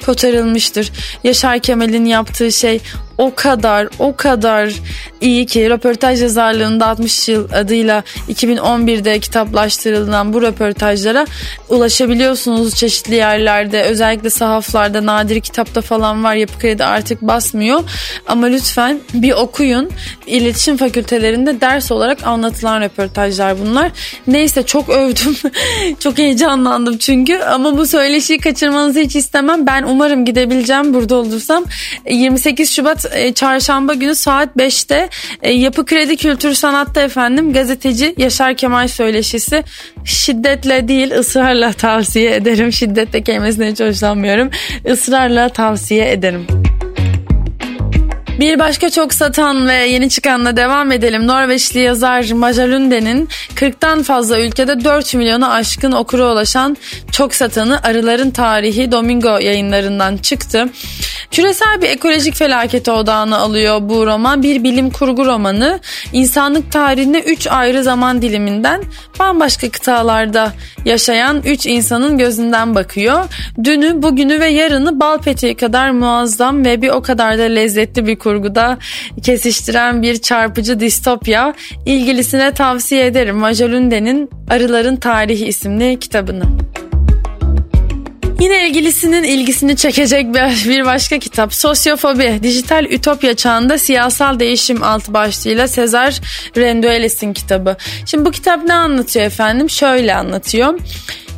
kotarılmıştır. 0.06 0.92
Yaşar 1.24 1.60
Kemal'in 1.60 2.06
yaptığı 2.06 2.52
şey 2.52 2.82
o 3.18 3.36
kadar 3.36 3.88
o 4.00 4.16
kadar 4.16 4.74
iyi 5.22 5.46
ki 5.46 5.70
röportaj 5.70 6.22
yazarlığında 6.22 6.88
60 6.88 7.30
yıl 7.30 7.48
adıyla 7.54 8.04
2011'de 8.30 9.20
kitaplaştırılan 9.20 10.34
bu 10.34 10.42
röportajlara 10.42 11.26
ulaşabiliyorsunuz 11.70 12.76
çeşitli 12.76 13.16
yerlerde. 13.16 13.84
Özellikle 13.84 14.30
sahaflarda 14.30 15.06
nadir 15.06 15.40
kitapta 15.40 15.82
falan 15.82 16.24
var 16.24 16.36
yapı 16.36 16.60
kredi 16.60 16.86
artık 16.86 17.22
basmıyor. 17.22 17.84
Ama 18.28 18.48
lütfen 18.48 19.00
bir 19.14 19.32
okuyun. 19.32 19.90
İletişim 20.28 20.78
fakültelerinde 20.78 21.62
ders 21.62 21.92
olarak 21.92 22.28
anlatılan 22.28 22.82
röportajlar 22.82 23.60
bunlar. 23.60 23.92
Neyse 24.28 24.64
çok 24.64 24.90
övdüm. 24.90 25.36
Çok 26.00 26.18
heyecanlandım 26.18 26.98
çünkü. 26.98 27.38
Ama 27.38 27.78
bu 27.78 27.88
söyleşiyi 27.88 28.40
kaçırmanızı 28.40 29.00
hiç 29.00 29.16
istemem. 29.16 29.68
Ben 29.68 29.84
umarım 29.84 30.26
gidebileceğim 30.26 30.94
burada 30.94 31.16
olursam. 31.16 31.66
28 32.10 32.72
Şubat 32.72 33.05
e, 33.14 33.34
çarşamba 33.34 33.94
günü 33.94 34.16
saat 34.16 34.56
5'te 34.56 35.10
e, 35.42 35.52
Yapı 35.52 35.86
Kredi 35.86 36.18
Kültür 36.18 36.54
Sanat'ta 36.54 37.02
efendim 37.02 37.54
gazeteci 37.54 38.16
Yaşar 38.18 38.58
Kemal 38.58 38.88
söyleşisi 38.88 39.64
şiddetle 40.06 40.88
değil 40.88 41.12
ısrarla 41.12 41.74
tavsiye 41.74 42.36
ederim. 42.36 42.74
Şiddetle 42.74 43.22
kelimesinden 43.22 43.72
hiç 43.72 43.80
hoşlanmıyorum. 43.80 44.50
Israrla 44.86 45.50
tavsiye 45.50 46.12
ederim. 46.12 46.48
Bir 48.40 48.60
başka 48.60 48.90
çok 48.90 49.14
satan 49.14 49.68
ve 49.68 49.74
yeni 49.74 50.10
çıkanla 50.10 50.58
devam 50.58 50.92
edelim. 50.92 51.28
Norveçli 51.28 51.80
yazar 51.80 52.32
Maja 52.32 52.64
Lunde'nin 52.64 53.30
40'tan 53.56 54.04
fazla 54.04 54.40
ülkede 54.40 54.84
4 54.84 55.14
milyona 55.14 55.52
aşkın 55.52 55.92
okura 55.92 56.32
ulaşan 56.32 56.78
çok 57.12 57.36
satanı 57.36 57.84
Arıların 57.84 58.32
Tarihi 58.32 58.92
Domingo 58.92 59.38
yayınlarından 59.38 60.18
çıktı. 60.18 60.70
Küresel 61.32 61.82
bir 61.82 61.90
ekolojik 61.90 62.36
felakete 62.36 62.92
odağını 62.92 63.38
alıyor 63.38 63.80
bu 63.82 64.06
roman. 64.06 64.44
Bir 64.44 64.64
bilim 64.64 64.90
kurgu 64.90 65.26
romanı. 65.26 65.80
İnsanlık 66.14 66.72
tarihine 66.72 67.20
3 67.20 67.48
ayrı 67.48 67.84
zaman 67.84 68.22
diliminden 68.22 68.84
bambaşka 69.20 69.70
kıtalarda 69.70 70.54
yaşayan 70.86 71.42
3 71.46 71.66
insanın 71.66 72.18
gözünden 72.18 72.76
bakıyor. 72.76 73.26
Dünü, 73.64 74.04
bugünü 74.04 74.40
ve 74.40 74.48
yarını 74.48 75.00
bal 75.00 75.18
peteği 75.18 75.56
kadar 75.56 75.90
muazzam 75.90 76.66
ve 76.66 76.82
bir 76.82 76.90
o 76.90 77.02
kadar 77.02 77.38
da 77.38 77.44
lezzetli 77.44 78.08
bir 78.08 78.16
kurguda 78.26 78.78
kesiştiren 79.24 80.02
bir 80.02 80.18
çarpıcı 80.22 80.80
distopya. 80.80 81.54
İlgilisine 81.86 82.52
tavsiye 82.52 83.06
ederim 83.06 83.36
Majalunde'nin 83.36 84.30
Arıların 84.50 84.96
Tarihi 84.96 85.46
isimli 85.46 86.00
kitabını. 86.00 86.44
Yine 88.40 88.68
ilgilisinin 88.68 89.24
ilgisini 89.24 89.76
çekecek 89.76 90.34
bir 90.68 90.86
başka 90.86 91.20
kitap 91.20 91.54
Sosyofobi 91.54 92.40
Dijital 92.44 92.86
Ütopya 92.86 93.34
Çağında 93.34 93.78
Siyasal 93.78 94.40
Değişim 94.40 94.84
alt 94.84 95.10
başlığıyla 95.10 95.68
Sezar 95.68 96.22
Rendueles'in 96.58 97.34
kitabı. 97.34 97.78
Şimdi 98.06 98.26
bu 98.26 98.32
kitap 98.32 98.64
ne 98.64 98.74
anlatıyor 98.74 99.26
efendim? 99.26 99.70
Şöyle 99.70 100.16
anlatıyor. 100.16 100.80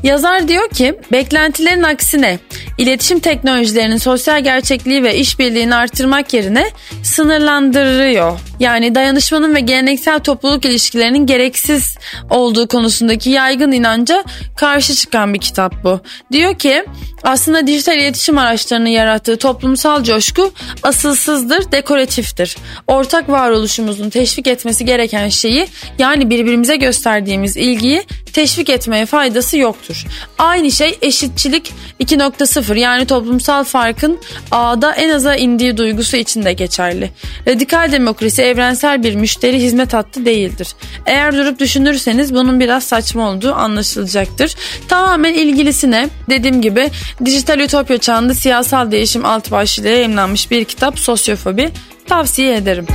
Yazar 0.04 0.48
diyor 0.48 0.70
ki 0.70 1.00
beklentilerin 1.12 1.84
aksine 1.84 2.40
iletişim 2.78 3.20
teknolojilerinin 3.20 3.98
sosyal 3.98 4.44
gerçekliği 4.44 5.04
ve 5.04 5.16
işbirliğini 5.16 5.76
artırmak 5.76 6.34
yerine 6.34 6.68
sınırlandırıyor. 7.04 8.40
Yani 8.60 8.96
dayanışmanın 8.96 9.56
ve 9.56 9.60
geleneksel 9.60 10.20
topluluk 10.20 10.66
ilişkilerinin 10.66 11.26
gereksiz 11.26 11.98
olduğu 12.30 12.68
konusundaki 12.68 13.30
yaygın 13.30 13.72
inanca 13.72 14.24
karşı 14.56 14.96
çıkan 14.96 15.34
bir 15.34 15.40
kitap 15.40 15.84
bu. 15.84 16.00
Diyor 16.32 16.56
ki 16.56 16.86
aslında 17.28 17.68
dijital 17.68 17.98
iletişim 17.98 18.38
araçlarının 18.38 18.90
yarattığı 18.90 19.38
toplumsal 19.38 20.04
coşku 20.04 20.52
asılsızdır, 20.84 21.72
dekoratiftir. 21.72 22.58
Ortak 22.88 23.30
varoluşumuzun 23.30 24.10
teşvik 24.10 24.48
etmesi 24.48 24.86
gereken 24.86 25.30
şeyi 25.30 25.68
yani 26.00 26.30
birbirimize 26.30 26.76
gösterdiğimiz 26.76 27.58
ilgiyi 27.58 28.04
teşvik 28.38 28.70
etmeye 28.70 29.06
faydası 29.06 29.58
yoktur. 29.58 30.06
Aynı 30.38 30.72
şey 30.72 30.98
eşitçilik 31.02 31.74
2.0 32.00 32.80
yani 32.80 33.06
toplumsal 33.06 33.64
farkın 33.64 34.20
ağda 34.52 34.94
en 34.94 35.10
aza 35.10 35.36
indiği 35.36 35.78
duygusu 35.78 36.18
için 36.18 36.46
de 36.46 36.54
geçerli. 36.54 37.12
Radikal 37.48 37.92
demokrasi 37.92 38.42
evrensel 38.42 39.04
bir 39.04 39.16
müşteri 39.16 39.62
hizmet 39.62 39.94
hattı 39.94 40.26
değildir. 40.26 40.68
Eğer 41.06 41.36
durup 41.36 41.60
düşünürseniz 41.60 42.34
bunun 42.34 42.60
biraz 42.60 42.84
saçma 42.84 43.30
olduğu 43.30 43.54
anlaşılacaktır. 43.54 44.56
Tamamen 44.88 45.34
ilgilisine 45.34 46.10
dediğim 46.30 46.62
gibi 46.62 46.90
dijital 47.26 47.60
ütopya 47.60 47.98
çağında 47.98 48.34
siyasal 48.34 48.92
değişim 48.92 49.26
alt 49.26 49.52
başlığıyla 49.52 49.92
yayınlanmış 49.92 50.52
bir 50.52 50.66
kitap 50.66 51.00
Sosyofobi 51.00 51.70
tavsiye 52.08 52.56
ederim. 52.56 52.88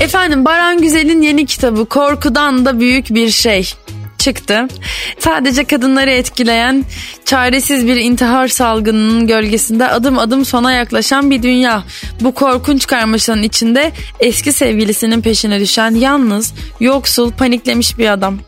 Efendim 0.00 0.44
Baran 0.44 0.80
Güzel'in 0.80 1.22
yeni 1.22 1.46
kitabı 1.46 1.86
Korkudan 1.86 2.64
da 2.64 2.80
Büyük 2.80 3.14
Bir 3.14 3.30
Şey 3.30 3.72
çıktı. 4.18 4.66
Sadece 5.18 5.64
kadınları 5.64 6.10
etkileyen 6.10 6.84
çaresiz 7.24 7.86
bir 7.86 7.96
intihar 7.96 8.48
salgınının 8.48 9.26
gölgesinde 9.26 9.88
adım 9.88 10.18
adım 10.18 10.44
sona 10.44 10.72
yaklaşan 10.72 11.30
bir 11.30 11.42
dünya. 11.42 11.82
Bu 12.20 12.34
korkunç 12.34 12.86
karmaşanın 12.86 13.42
içinde 13.42 13.92
eski 14.20 14.52
sevgilisinin 14.52 15.20
peşine 15.20 15.60
düşen 15.60 15.94
yalnız, 15.94 16.54
yoksul, 16.80 17.32
paniklemiş 17.32 17.98
bir 17.98 18.12
adam. 18.12 18.38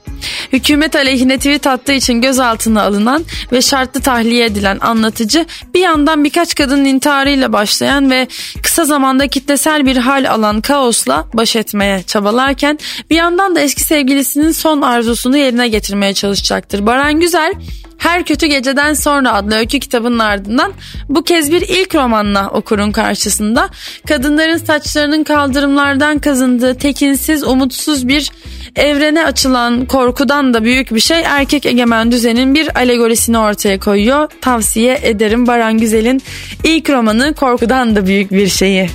Hükümet 0.52 0.96
aleyhine 0.96 1.36
tweet 1.36 1.66
attığı 1.66 1.92
için 1.92 2.20
gözaltına 2.20 2.82
alınan 2.82 3.24
ve 3.52 3.62
şartlı 3.62 4.00
tahliye 4.00 4.44
edilen 4.44 4.78
anlatıcı 4.80 5.46
bir 5.74 5.80
yandan 5.80 6.24
birkaç 6.24 6.54
kadının 6.54 6.84
intiharıyla 6.84 7.52
başlayan 7.52 8.10
ve 8.10 8.28
kısa 8.62 8.84
zamanda 8.84 9.28
kitlesel 9.28 9.86
bir 9.86 9.96
hal 9.96 10.30
alan 10.30 10.60
kaosla 10.60 11.26
baş 11.34 11.56
etmeye 11.56 12.02
çabalarken 12.02 12.78
bir 13.10 13.16
yandan 13.16 13.56
da 13.56 13.60
eski 13.60 13.82
sevgilisinin 13.82 14.52
son 14.52 14.82
arzusunu 14.82 15.36
yerine 15.36 15.68
getirmeye 15.68 16.14
çalışacaktır. 16.14 16.86
Baran 16.86 17.20
Güzel 17.20 17.52
her 17.98 18.24
Kötü 18.24 18.46
Geceden 18.46 18.94
Sonra 18.94 19.32
adlı 19.32 19.54
öykü 19.54 19.80
kitabının 19.80 20.18
ardından 20.18 20.72
bu 21.08 21.22
kez 21.22 21.52
bir 21.52 21.60
ilk 21.60 21.94
romanla 21.94 22.50
okurun 22.50 22.92
karşısında 22.92 23.68
kadınların 24.08 24.56
saçlarının 24.56 25.24
kaldırımlardan 25.24 26.18
kazındığı 26.18 26.74
tekinsiz, 26.74 27.44
umutsuz 27.44 28.08
bir 28.08 28.30
evrene 28.76 29.24
açılan 29.24 29.86
korkudan 29.86 30.54
da 30.54 30.64
büyük 30.64 30.94
bir 30.94 31.00
şey 31.00 31.22
erkek 31.26 31.66
egemen 31.66 32.12
düzenin 32.12 32.54
bir 32.54 32.78
alegorisini 32.78 33.38
ortaya 33.38 33.80
koyuyor. 33.80 34.30
Tavsiye 34.40 34.98
ederim 35.02 35.46
Baran 35.46 35.78
Güzel'in 35.78 36.22
ilk 36.64 36.90
romanı 36.90 37.34
Korkudan 37.34 37.96
da 37.96 38.06
büyük 38.06 38.32
bir 38.32 38.48
şeyi. 38.48 38.90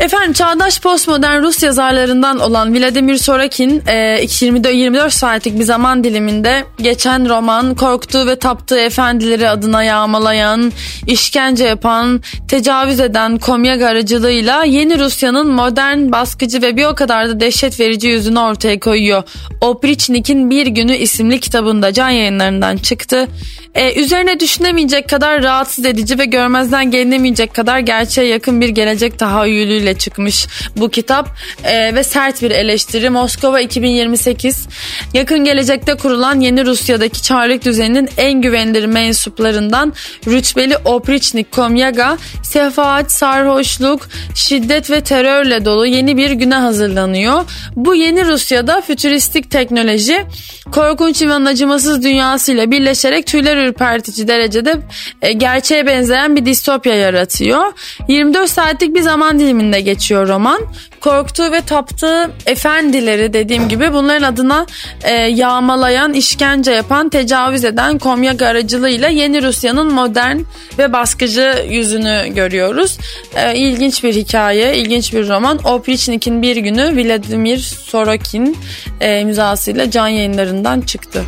Efendim 0.00 0.32
çağdaş 0.32 0.80
postmodern 0.80 1.42
Rus 1.42 1.62
yazarlarından 1.62 2.38
olan 2.38 2.74
Vladimir 2.74 3.16
Sorokin 3.16 3.82
24 3.86 5.12
saatlik 5.12 5.58
bir 5.58 5.64
zaman 5.64 6.04
diliminde 6.04 6.64
geçen 6.78 7.28
roman 7.28 7.74
korktuğu 7.74 8.26
ve 8.26 8.36
taptığı 8.36 8.78
efendileri 8.78 9.48
adına 9.48 9.82
yağmalayan, 9.82 10.72
işkence 11.06 11.64
yapan, 11.64 12.22
tecavüz 12.48 13.00
eden 13.00 13.38
komyak 13.38 13.82
aracılığıyla 13.82 14.64
yeni 14.64 14.98
Rusya'nın 14.98 15.48
modern, 15.48 16.12
baskıcı 16.12 16.62
ve 16.62 16.76
bir 16.76 16.84
o 16.84 16.94
kadar 16.94 17.28
da 17.28 17.40
dehşet 17.40 17.80
verici 17.80 18.08
yüzünü 18.08 18.38
ortaya 18.38 18.80
koyuyor. 18.80 19.22
Oprichnik'in 19.60 20.50
Bir 20.50 20.66
Günü 20.66 20.96
isimli 20.96 21.40
kitabında 21.40 21.92
can 21.92 22.10
yayınlarından 22.10 22.76
çıktı. 22.76 23.28
Ee, 23.74 24.00
üzerine 24.00 24.40
düşünemeyecek 24.40 25.08
kadar 25.08 25.42
rahatsız 25.42 25.84
edici 25.84 26.18
ve 26.18 26.24
görmezden 26.24 26.90
gelinemeyecek 26.90 27.54
kadar 27.54 27.78
gerçeğe 27.78 28.28
yakın 28.28 28.60
bir 28.60 28.68
gelecek 28.68 29.18
tahayyülüyle 29.18 29.85
çıkmış 29.94 30.46
bu 30.76 30.90
kitap 30.90 31.36
Ee, 31.64 31.94
ve 31.94 32.04
sert 32.04 32.42
bir 32.42 32.50
eleştiri 32.50 33.10
Moskova 33.10 33.60
2028 33.60 34.68
yakın 35.14 35.44
gelecekte 35.44 35.94
kurulan 35.94 36.40
yeni 36.40 36.66
Rusya'daki 36.66 37.22
çarlık 37.22 37.64
düzeninin 37.64 38.08
en 38.16 38.40
güvenilir 38.40 38.86
mensuplarından 38.86 39.92
rütbeli 40.26 40.76
Oprichnik 40.76 41.52
Komyaga 41.52 42.18
sefaat, 42.42 43.12
sarhoşluk, 43.12 44.08
şiddet 44.34 44.90
ve 44.90 45.00
terörle 45.00 45.64
dolu 45.64 45.86
yeni 45.86 46.16
bir 46.16 46.30
güne 46.30 46.54
hazırlanıyor. 46.54 47.44
Bu 47.76 47.94
yeni 47.94 48.26
Rusya'da 48.26 48.80
fütüristik 48.80 49.50
teknoloji 49.50 50.26
korkunç 50.72 51.22
ve 51.22 51.34
acımasız 51.34 52.04
dünyasıyla 52.04 52.70
birleşerek 52.70 53.26
tüyler 53.26 53.56
ürpertici 53.56 54.28
derecede 54.28 54.74
e, 55.22 55.32
gerçeğe 55.32 55.86
benzeyen 55.86 56.36
bir 56.36 56.46
distopya 56.46 56.94
yaratıyor. 56.94 57.72
24 58.08 58.50
saatlik 58.50 58.94
bir 58.94 59.00
zaman 59.00 59.38
diliminde 59.38 59.75
geçiyor 59.80 60.28
roman. 60.28 60.60
Korktuğu 61.00 61.52
ve 61.52 61.60
taptığı 61.60 62.30
efendileri 62.46 63.32
dediğim 63.32 63.68
gibi 63.68 63.92
bunların 63.92 64.32
adına 64.32 64.66
e, 65.02 65.12
yağmalayan, 65.12 66.12
işkence 66.12 66.72
yapan, 66.72 67.08
tecavüz 67.08 67.64
eden 67.64 67.98
komyak 67.98 68.42
aracılığıyla 68.42 69.08
yeni 69.08 69.42
Rusya'nın 69.42 69.92
modern 69.92 70.38
ve 70.78 70.92
baskıcı 70.92 71.66
yüzünü 71.68 72.34
görüyoruz. 72.34 72.98
E, 73.36 73.56
ilginç 73.56 74.04
bir 74.04 74.14
hikaye, 74.14 74.76
ilginç 74.76 75.12
bir 75.12 75.28
roman. 75.28 75.58
Oprichnik'in 75.64 76.42
bir 76.42 76.56
günü 76.56 76.96
Vladimir 76.96 77.58
Sorokin 77.58 78.56
e, 79.00 79.20
imzasıyla 79.20 79.90
can 79.90 80.08
yayınlarından 80.08 80.80
çıktı. 80.80 81.24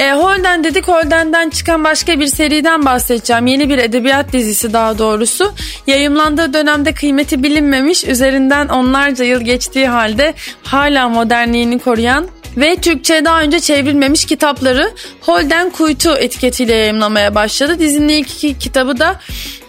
E, 0.00 0.12
Holden 0.12 0.64
dedik 0.64 0.88
Holden'den 0.88 1.50
çıkan 1.50 1.84
başka 1.84 2.20
bir 2.20 2.26
seriden 2.26 2.84
bahsedeceğim. 2.84 3.46
Yeni 3.46 3.68
bir 3.68 3.78
edebiyat 3.78 4.32
dizisi 4.32 4.72
daha 4.72 4.98
doğrusu. 4.98 5.52
Yayımlandığı 5.86 6.52
dönemde 6.52 6.92
kıymeti 6.92 7.42
bilinmemiş 7.42 8.04
üzerinden 8.04 8.68
onlarca 8.68 9.24
yıl 9.24 9.40
geçtiği 9.40 9.88
halde 9.88 10.34
hala 10.62 11.08
modernliğini 11.08 11.78
koruyan 11.78 12.28
ve 12.56 12.76
Türkçe'ye 12.76 13.24
daha 13.24 13.40
önce 13.40 13.60
çevrilmemiş 13.60 14.24
kitapları 14.24 14.92
Holden 15.20 15.70
Kuytu 15.70 16.16
etiketiyle 16.16 16.74
yayımlamaya 16.74 17.34
başladı. 17.34 17.78
Dizinin 17.78 18.08
ilk 18.08 18.30
iki 18.30 18.58
kitabı 18.58 18.98
da 18.98 19.20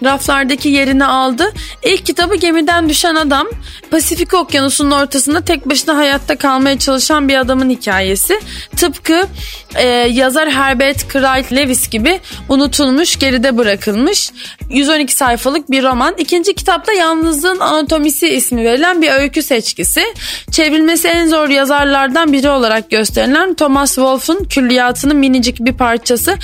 raflardaki 0.03 0.69
yerini 0.69 1.05
aldı. 1.05 1.53
İlk 1.83 2.05
kitabı 2.05 2.35
Gemiden 2.35 2.89
Düşen 2.89 3.15
Adam, 3.15 3.47
Pasifik 3.91 4.33
Okyanusu'nun 4.33 4.91
ortasında 4.91 5.41
tek 5.41 5.69
başına 5.69 5.97
hayatta 5.97 6.35
kalmaya 6.35 6.79
çalışan 6.79 7.27
bir 7.27 7.35
adamın 7.35 7.69
hikayesi. 7.69 8.39
Tıpkı 8.77 9.27
e, 9.75 9.87
yazar 9.87 10.51
Herbert 10.51 10.99
Wright 10.99 11.53
Lewis 11.53 11.89
gibi 11.89 12.19
unutulmuş, 12.49 13.19
geride 13.19 13.57
bırakılmış 13.57 14.31
112 14.69 15.15
sayfalık 15.15 15.71
bir 15.71 15.83
roman. 15.83 16.15
İkinci 16.17 16.55
kitapta 16.55 16.93
Yalnızlığın 16.93 17.59
Anatomisi 17.59 18.27
ismi 18.27 18.63
verilen 18.63 19.01
bir 19.01 19.11
öykü 19.11 19.43
seçkisi. 19.43 20.01
Çevrilmesi 20.51 21.07
en 21.07 21.27
zor 21.27 21.49
yazarlardan 21.49 22.33
biri 22.33 22.49
olarak 22.49 22.89
gösterilen 22.89 23.53
Thomas 23.53 23.95
Wolfe'un 23.95 24.43
külliyatının 24.43 25.17
minicik 25.17 25.59
bir 25.59 25.73
parçası. 25.73 26.37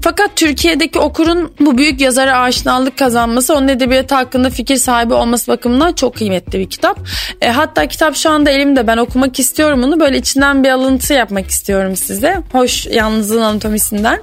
Fakat 0.00 0.36
Türkiye'deki 0.36 0.98
okurun 0.98 1.52
bu 1.60 1.78
büyük 1.78 2.00
yazara 2.00 2.38
aşinalık 2.38 2.85
kazanması 2.90 3.54
onun 3.54 3.68
edebiyatı 3.68 4.14
hakkında 4.14 4.50
fikir 4.50 4.76
sahibi 4.76 5.14
olması 5.14 5.52
bakımından 5.52 5.92
çok 5.92 6.16
kıymetli 6.16 6.58
bir 6.58 6.70
kitap. 6.70 6.98
E, 7.40 7.48
hatta 7.48 7.86
kitap 7.86 8.16
şu 8.16 8.30
anda 8.30 8.50
elimde 8.50 8.86
ben 8.86 8.96
okumak 8.96 9.38
istiyorum 9.38 9.84
onu 9.84 10.00
böyle 10.00 10.18
içinden 10.18 10.64
bir 10.64 10.68
alıntı 10.68 11.14
yapmak 11.14 11.50
istiyorum 11.50 11.96
size. 11.96 12.42
Hoş 12.52 12.86
yalnızlığın 12.86 13.42
anatomisinden. 13.42 14.22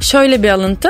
Şöyle 0.00 0.42
bir 0.42 0.48
alıntı. 0.48 0.88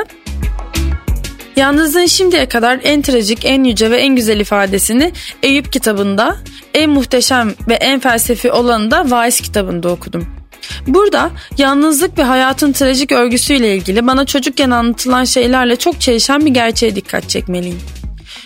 Yalnızlığın 1.55 2.05
şimdiye 2.05 2.45
kadar 2.45 2.79
en 2.83 3.01
trajik, 3.01 3.45
en 3.45 3.63
yüce 3.63 3.91
ve 3.91 3.97
en 3.97 4.15
güzel 4.15 4.39
ifadesini 4.39 5.11
Eyüp 5.43 5.73
kitabında, 5.73 6.37
en 6.73 6.89
muhteşem 6.89 7.53
ve 7.67 7.73
en 7.73 7.99
felsefi 7.99 8.51
olanı 8.51 8.91
da 8.91 9.11
Vaiz 9.11 9.41
kitabında 9.41 9.89
okudum. 9.89 10.42
Burada 10.87 11.31
yalnızlık 11.57 12.17
ve 12.17 12.23
hayatın 12.23 12.71
trajik 12.71 13.11
örgüsüyle 13.11 13.75
ilgili 13.75 14.07
bana 14.07 14.25
çocukken 14.25 14.69
anlatılan 14.69 15.23
şeylerle 15.23 15.75
çok 15.75 16.01
çelişen 16.01 16.45
bir 16.45 16.53
gerçeğe 16.53 16.95
dikkat 16.95 17.29
çekmeliyim. 17.29 17.81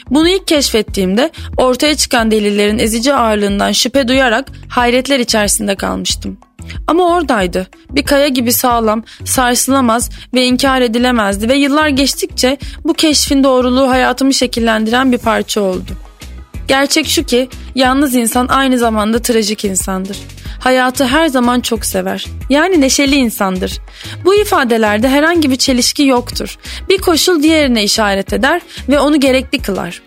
Bunu 0.09 0.29
ilk 0.29 0.47
keşfettiğimde 0.47 1.31
ortaya 1.57 1.95
çıkan 1.95 2.31
delillerin 2.31 2.79
ezici 2.79 3.13
ağırlığından 3.13 3.71
şüphe 3.71 4.07
duyarak 4.07 4.47
hayretler 4.69 5.19
içerisinde 5.19 5.75
kalmıştım. 5.75 6.37
Ama 6.87 7.15
oradaydı. 7.15 7.67
Bir 7.89 8.03
kaya 8.03 8.27
gibi 8.27 8.53
sağlam, 8.53 9.03
sarsılamaz 9.25 10.09
ve 10.33 10.45
inkar 10.45 10.81
edilemezdi 10.81 11.49
ve 11.49 11.55
yıllar 11.55 11.87
geçtikçe 11.87 12.57
bu 12.83 12.93
keşfin 12.93 13.43
doğruluğu 13.43 13.89
hayatımı 13.89 14.33
şekillendiren 14.33 15.11
bir 15.11 15.17
parça 15.17 15.61
oldu. 15.61 16.06
Gerçek 16.67 17.07
şu 17.07 17.23
ki 17.23 17.49
yalnız 17.75 18.15
insan 18.15 18.47
aynı 18.47 18.77
zamanda 18.77 19.21
trajik 19.21 19.65
insandır. 19.65 20.17
Hayatı 20.59 21.05
her 21.05 21.27
zaman 21.27 21.61
çok 21.61 21.85
sever. 21.85 22.25
Yani 22.49 22.81
neşeli 22.81 23.15
insandır. 23.15 23.79
Bu 24.25 24.35
ifadelerde 24.35 25.09
herhangi 25.09 25.51
bir 25.51 25.55
çelişki 25.55 26.03
yoktur. 26.03 26.57
Bir 26.89 26.97
koşul 26.97 27.43
diğerine 27.43 27.83
işaret 27.83 28.33
eder 28.33 28.61
ve 28.89 28.99
onu 28.99 29.19
gerekli 29.19 29.61
kılar. 29.61 30.01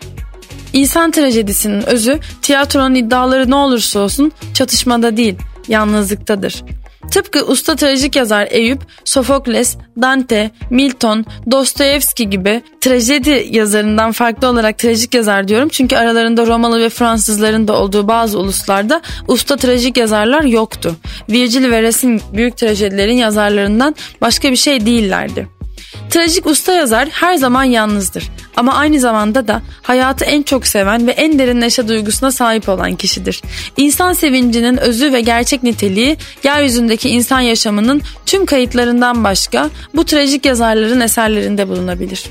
İnsan 0.73 1.11
trajedisinin 1.11 1.81
özü 1.81 2.19
tiyatronun 2.41 2.95
iddiaları 2.95 3.49
ne 3.49 3.55
olursa 3.55 3.99
olsun 3.99 4.31
çatışmada 4.53 5.17
değil, 5.17 5.35
yalnızlıktadır. 5.67 6.63
Tıpkı 7.11 7.45
usta 7.45 7.75
trajik 7.75 8.15
yazar 8.15 8.47
Eyüp, 8.51 8.81
Sofokles, 9.05 9.77
Dante, 10.01 10.51
Milton, 10.69 11.25
Dostoyevski 11.51 12.29
gibi 12.29 12.61
trajedi 12.81 13.47
yazarından 13.49 14.11
farklı 14.11 14.47
olarak 14.47 14.77
trajik 14.77 15.13
yazar 15.13 15.47
diyorum. 15.47 15.69
Çünkü 15.69 15.95
aralarında 15.95 16.47
Romalı 16.47 16.81
ve 16.81 16.89
Fransızların 16.89 17.67
da 17.67 17.73
olduğu 17.73 18.07
bazı 18.07 18.39
uluslarda 18.39 19.01
usta 19.27 19.57
trajik 19.57 19.97
yazarlar 19.97 20.43
yoktu. 20.43 20.95
Virgil 21.29 21.71
ve 21.71 21.81
Racine 21.81 22.19
büyük 22.33 22.57
trajedilerin 22.57 23.15
yazarlarından 23.15 23.95
başka 24.21 24.51
bir 24.51 24.55
şey 24.55 24.85
değillerdi. 24.85 25.60
Trajik 26.09 26.45
usta 26.45 26.73
yazar 26.73 27.09
her 27.11 27.35
zaman 27.35 27.63
yalnızdır 27.63 28.29
ama 28.55 28.73
aynı 28.73 28.99
zamanda 28.99 29.47
da 29.47 29.61
hayatı 29.81 30.25
en 30.25 30.43
çok 30.43 30.67
seven 30.67 31.07
ve 31.07 31.11
en 31.11 31.39
derin 31.39 31.61
neşe 31.61 31.87
duygusuna 31.87 32.31
sahip 32.31 32.69
olan 32.69 32.95
kişidir. 32.95 33.41
İnsan 33.77 34.13
sevincinin 34.13 34.77
özü 34.77 35.13
ve 35.13 35.21
gerçek 35.21 35.63
niteliği 35.63 36.17
yeryüzündeki 36.43 37.09
insan 37.09 37.39
yaşamının 37.39 38.01
tüm 38.25 38.45
kayıtlarından 38.45 39.23
başka 39.23 39.69
bu 39.95 40.05
trajik 40.05 40.45
yazarların 40.45 41.01
eserlerinde 41.01 41.67
bulunabilir. 41.67 42.23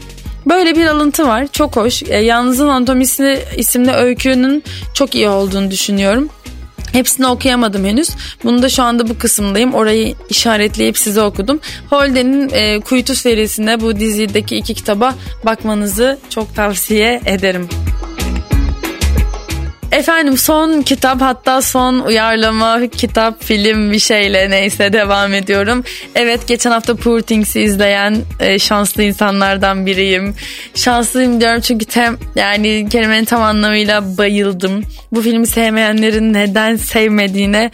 Böyle 0.46 0.76
bir 0.76 0.86
alıntı 0.86 1.26
var 1.26 1.46
çok 1.52 1.76
hoş. 1.76 2.02
E, 2.02 2.16
Yalnızın 2.16 2.68
Anatomisi 2.68 3.44
isimli 3.56 3.90
öykünün 3.90 4.64
çok 4.94 5.14
iyi 5.14 5.28
olduğunu 5.28 5.70
düşünüyorum. 5.70 6.28
Hepsini 6.92 7.26
okuyamadım 7.26 7.84
henüz. 7.84 8.10
Bunu 8.44 8.62
da 8.62 8.68
şu 8.68 8.82
anda 8.82 9.08
bu 9.08 9.18
kısımdayım. 9.18 9.74
Orayı 9.74 10.14
işaretleyip 10.28 10.98
size 10.98 11.22
okudum. 11.22 11.60
Holden'in 11.90 12.50
e, 12.52 12.80
Kuytu 12.80 13.14
serisine 13.14 13.80
bu 13.80 13.96
dizideki 13.96 14.56
iki 14.56 14.74
kitaba 14.74 15.14
bakmanızı 15.44 16.18
çok 16.30 16.54
tavsiye 16.54 17.20
ederim. 17.26 17.68
Efendim 19.92 20.38
son 20.38 20.82
kitap 20.82 21.20
hatta 21.20 21.62
son 21.62 21.98
uyarlama 21.98 22.86
kitap 22.86 23.44
film 23.44 23.92
bir 23.92 23.98
şeyle 23.98 24.50
neyse 24.50 24.92
devam 24.92 25.34
ediyorum. 25.34 25.84
Evet 26.14 26.48
geçen 26.48 26.70
hafta 26.70 26.94
Poor 26.94 27.20
Things'i 27.20 27.60
izleyen 27.60 28.16
e, 28.40 28.58
şanslı 28.58 29.02
insanlardan 29.02 29.86
biriyim. 29.86 30.34
Şanslıyım 30.74 31.40
diyorum 31.40 31.60
çünkü 31.60 31.84
tem, 31.84 32.18
yani 32.36 32.88
kelimenin 32.90 33.24
tam 33.24 33.42
anlamıyla 33.42 34.18
bayıldım. 34.18 34.82
Bu 35.12 35.22
filmi 35.22 35.46
sevmeyenlerin 35.46 36.32
neden 36.32 36.76
sevmediğine 36.76 37.70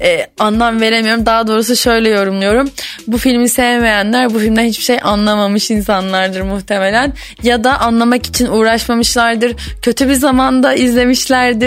e, 0.00 0.26
anlam 0.38 0.80
veremiyorum. 0.80 1.26
Daha 1.26 1.46
doğrusu 1.46 1.76
şöyle 1.76 2.08
yorumluyorum. 2.08 2.70
Bu 3.06 3.18
filmi 3.18 3.48
sevmeyenler 3.48 4.34
bu 4.34 4.38
filmden 4.38 4.64
hiçbir 4.64 4.84
şey 4.84 4.98
anlamamış 5.02 5.70
insanlardır 5.70 6.40
muhtemelen. 6.40 7.12
Ya 7.42 7.64
da 7.64 7.80
anlamak 7.80 8.26
için 8.26 8.46
uğraşmamışlardır. 8.46 9.56
Kötü 9.82 10.08
bir 10.08 10.14
zamanda 10.14 10.74
izlemişlerdir 10.74 11.59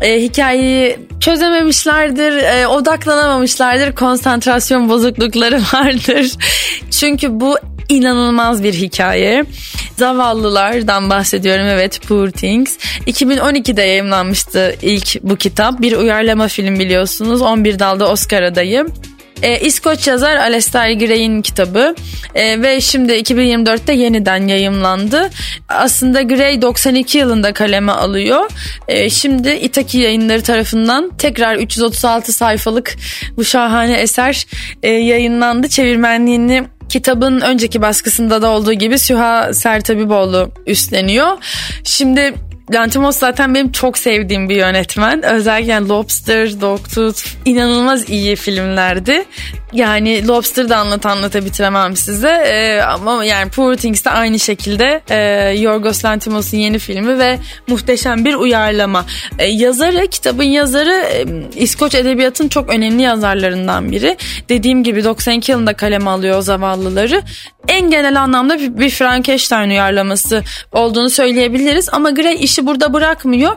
e, 0.00 0.20
hikayeyi 0.20 0.98
çözememişlerdir, 1.20 2.36
e, 2.36 2.66
odaklanamamışlardır, 2.66 3.94
konsantrasyon 3.94 4.88
bozuklukları 4.88 5.56
vardır. 5.72 6.32
Çünkü 6.90 7.40
bu 7.40 7.58
inanılmaz 7.88 8.62
bir 8.62 8.74
hikaye. 8.74 9.44
Zavallılardan 9.96 11.10
bahsediyorum 11.10 11.66
evet 11.66 12.00
Poor 12.08 12.30
Things. 12.30 12.76
2012'de 13.06 13.82
yayınlanmıştı 13.82 14.74
ilk 14.82 15.22
bu 15.22 15.36
kitap. 15.36 15.80
Bir 15.80 15.96
uyarlama 15.96 16.48
film 16.48 16.78
biliyorsunuz. 16.78 17.42
11 17.42 17.78
dalda 17.78 18.10
Oscar 18.10 18.42
adayı. 18.42 18.86
E, 19.42 19.60
İskoç 19.60 20.06
yazar 20.06 20.36
Alistair 20.36 20.98
Gray'in 20.98 21.42
kitabı 21.42 21.94
e, 22.34 22.62
ve 22.62 22.80
şimdi 22.80 23.12
2024'te 23.12 23.92
yeniden 23.92 24.46
yayımlandı. 24.48 25.30
Aslında 25.68 26.22
Gray 26.22 26.62
92 26.62 27.18
yılında 27.18 27.52
kaleme 27.52 27.92
alıyor. 27.92 28.50
E, 28.88 29.10
şimdi 29.10 29.50
Itaki 29.50 29.98
yayınları 29.98 30.42
tarafından 30.42 31.10
tekrar 31.18 31.56
336 31.56 32.32
sayfalık 32.32 32.96
bu 33.36 33.44
şahane 33.44 33.94
eser 33.94 34.46
e, 34.82 34.90
yayınlandı. 34.90 35.68
Çevirmenliğini 35.68 36.64
kitabın 36.88 37.40
önceki 37.40 37.82
baskısında 37.82 38.42
da 38.42 38.50
olduğu 38.50 38.72
gibi 38.72 38.98
Süha 38.98 39.54
Sertabiboğlu 39.54 40.52
üstleniyor. 40.66 41.36
Şimdi 41.84 42.34
Lantimos 42.72 43.16
zaten 43.16 43.54
benim 43.54 43.72
çok 43.72 43.98
sevdiğim 43.98 44.48
bir 44.48 44.56
yönetmen. 44.56 45.22
Özellikle 45.22 45.78
Lobster, 45.78 46.60
Dogtooth 46.60 47.20
inanılmaz 47.44 48.10
iyi 48.10 48.36
filmlerdi. 48.36 49.24
Yani 49.72 50.28
Lobster'ı 50.28 50.68
da 50.68 50.76
anlat 50.76 51.06
anlata 51.06 51.44
bitiremem 51.44 51.96
size. 51.96 52.28
Ee, 52.28 52.80
ama 52.80 53.24
yani 53.24 53.50
Poor 53.50 53.74
Things 53.74 54.04
de 54.04 54.10
aynı 54.10 54.38
şekilde 54.38 55.02
e, 55.10 55.18
Yorgos 55.60 56.04
Lantimos'un 56.04 56.58
yeni 56.58 56.78
filmi 56.78 57.18
ve 57.18 57.38
muhteşem 57.68 58.24
bir 58.24 58.34
uyarlama. 58.34 59.04
E, 59.38 59.46
yazarı, 59.46 60.06
kitabın 60.06 60.44
yazarı 60.44 60.90
e, 60.92 61.24
İskoç 61.56 61.94
Edebiyat'ın 61.94 62.48
çok 62.48 62.70
önemli 62.70 63.02
yazarlarından 63.02 63.92
biri. 63.92 64.16
Dediğim 64.48 64.84
gibi 64.84 65.04
92 65.04 65.52
yılında 65.52 65.74
kaleme 65.74 66.10
alıyor 66.10 66.38
o 66.38 66.42
zavallıları. 66.42 67.22
En 67.68 67.90
genel 67.90 68.20
anlamda 68.22 68.58
bir, 68.58 68.78
bir 68.78 68.90
Frankenstein 68.90 69.70
uyarlaması 69.70 70.42
olduğunu 70.72 71.10
söyleyebiliriz. 71.10 71.88
Ama 71.92 72.10
Gray 72.10 72.34
işi 72.58 72.66
burada 72.66 72.92
bırakmıyor 72.92 73.56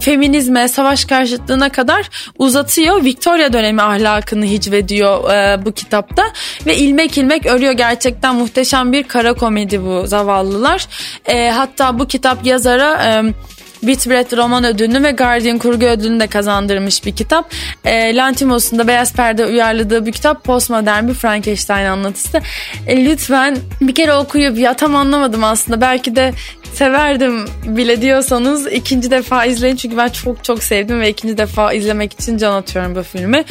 feminizme, 0.00 0.68
savaş 0.68 1.04
karşıtlığına 1.04 1.68
kadar 1.68 2.10
uzatıyor. 2.38 3.04
Victoria 3.04 3.52
dönemi 3.52 3.82
ahlakını 3.82 4.44
hicvediyor 4.44 5.30
e, 5.30 5.64
bu 5.64 5.72
kitapta 5.72 6.22
ve 6.66 6.76
ilmek 6.76 7.18
ilmek 7.18 7.46
örüyor. 7.46 7.72
Gerçekten 7.72 8.34
muhteşem 8.34 8.92
bir 8.92 9.02
kara 9.02 9.34
komedi 9.34 9.84
bu 9.84 10.06
zavallılar. 10.06 10.86
E, 11.26 11.50
hatta 11.50 11.98
bu 11.98 12.06
kitap 12.06 12.46
yazara... 12.46 13.04
E, 13.04 13.34
Whitbread 13.80 14.36
roman 14.36 14.64
ödülünü 14.64 15.02
ve 15.02 15.10
Guardian 15.10 15.58
kurgu 15.58 15.86
ödülünü 15.86 16.20
de 16.20 16.26
kazandırmış 16.26 17.04
bir 17.06 17.16
kitap. 17.16 17.50
E, 17.84 18.16
Lantimos'un 18.16 18.78
da 18.78 18.88
Beyaz 18.88 19.12
Perde 19.12 19.46
uyarladığı 19.46 20.06
bir 20.06 20.12
kitap 20.12 20.44
postmodern 20.44 21.08
bir 21.08 21.14
Frankenstein 21.14 21.86
anlatısı. 21.86 22.40
E, 22.86 23.04
lütfen 23.04 23.56
bir 23.80 23.94
kere 23.94 24.14
okuyup 24.14 24.58
ya 24.58 24.74
tam 24.74 24.96
anlamadım 24.96 25.44
aslında 25.44 25.80
belki 25.80 26.16
de 26.16 26.32
severdim 26.74 27.44
bile 27.64 28.02
diyorsanız 28.02 28.66
ikinci 28.66 29.10
defa 29.10 29.44
izleyin 29.44 29.76
çünkü 29.76 29.96
ben 29.96 30.08
çok 30.08 30.44
çok 30.44 30.62
sevdim 30.62 31.00
ve 31.00 31.10
ikinci 31.10 31.38
defa 31.38 31.72
izlemek 31.72 32.12
için 32.12 32.38
can 32.38 32.52
atıyorum 32.52 32.94
bu 32.94 33.02
filmi. 33.02 33.44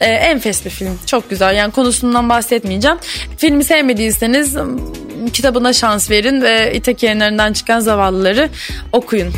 Ee, 0.00 0.06
enfes 0.06 0.64
bir 0.64 0.70
film 0.70 0.98
çok 1.06 1.30
güzel 1.30 1.56
yani 1.56 1.72
konusundan 1.72 2.28
bahsetmeyeceğim. 2.28 2.98
Filmi 3.36 3.64
sevmediyseniz 3.64 4.56
kitabına 5.32 5.72
şans 5.72 6.10
verin 6.10 6.42
ve 6.42 6.74
İtaki 6.74 7.06
yayınlarından 7.06 7.52
çıkan 7.52 7.80
zavallıları 7.80 8.48
okuyun. 8.92 9.32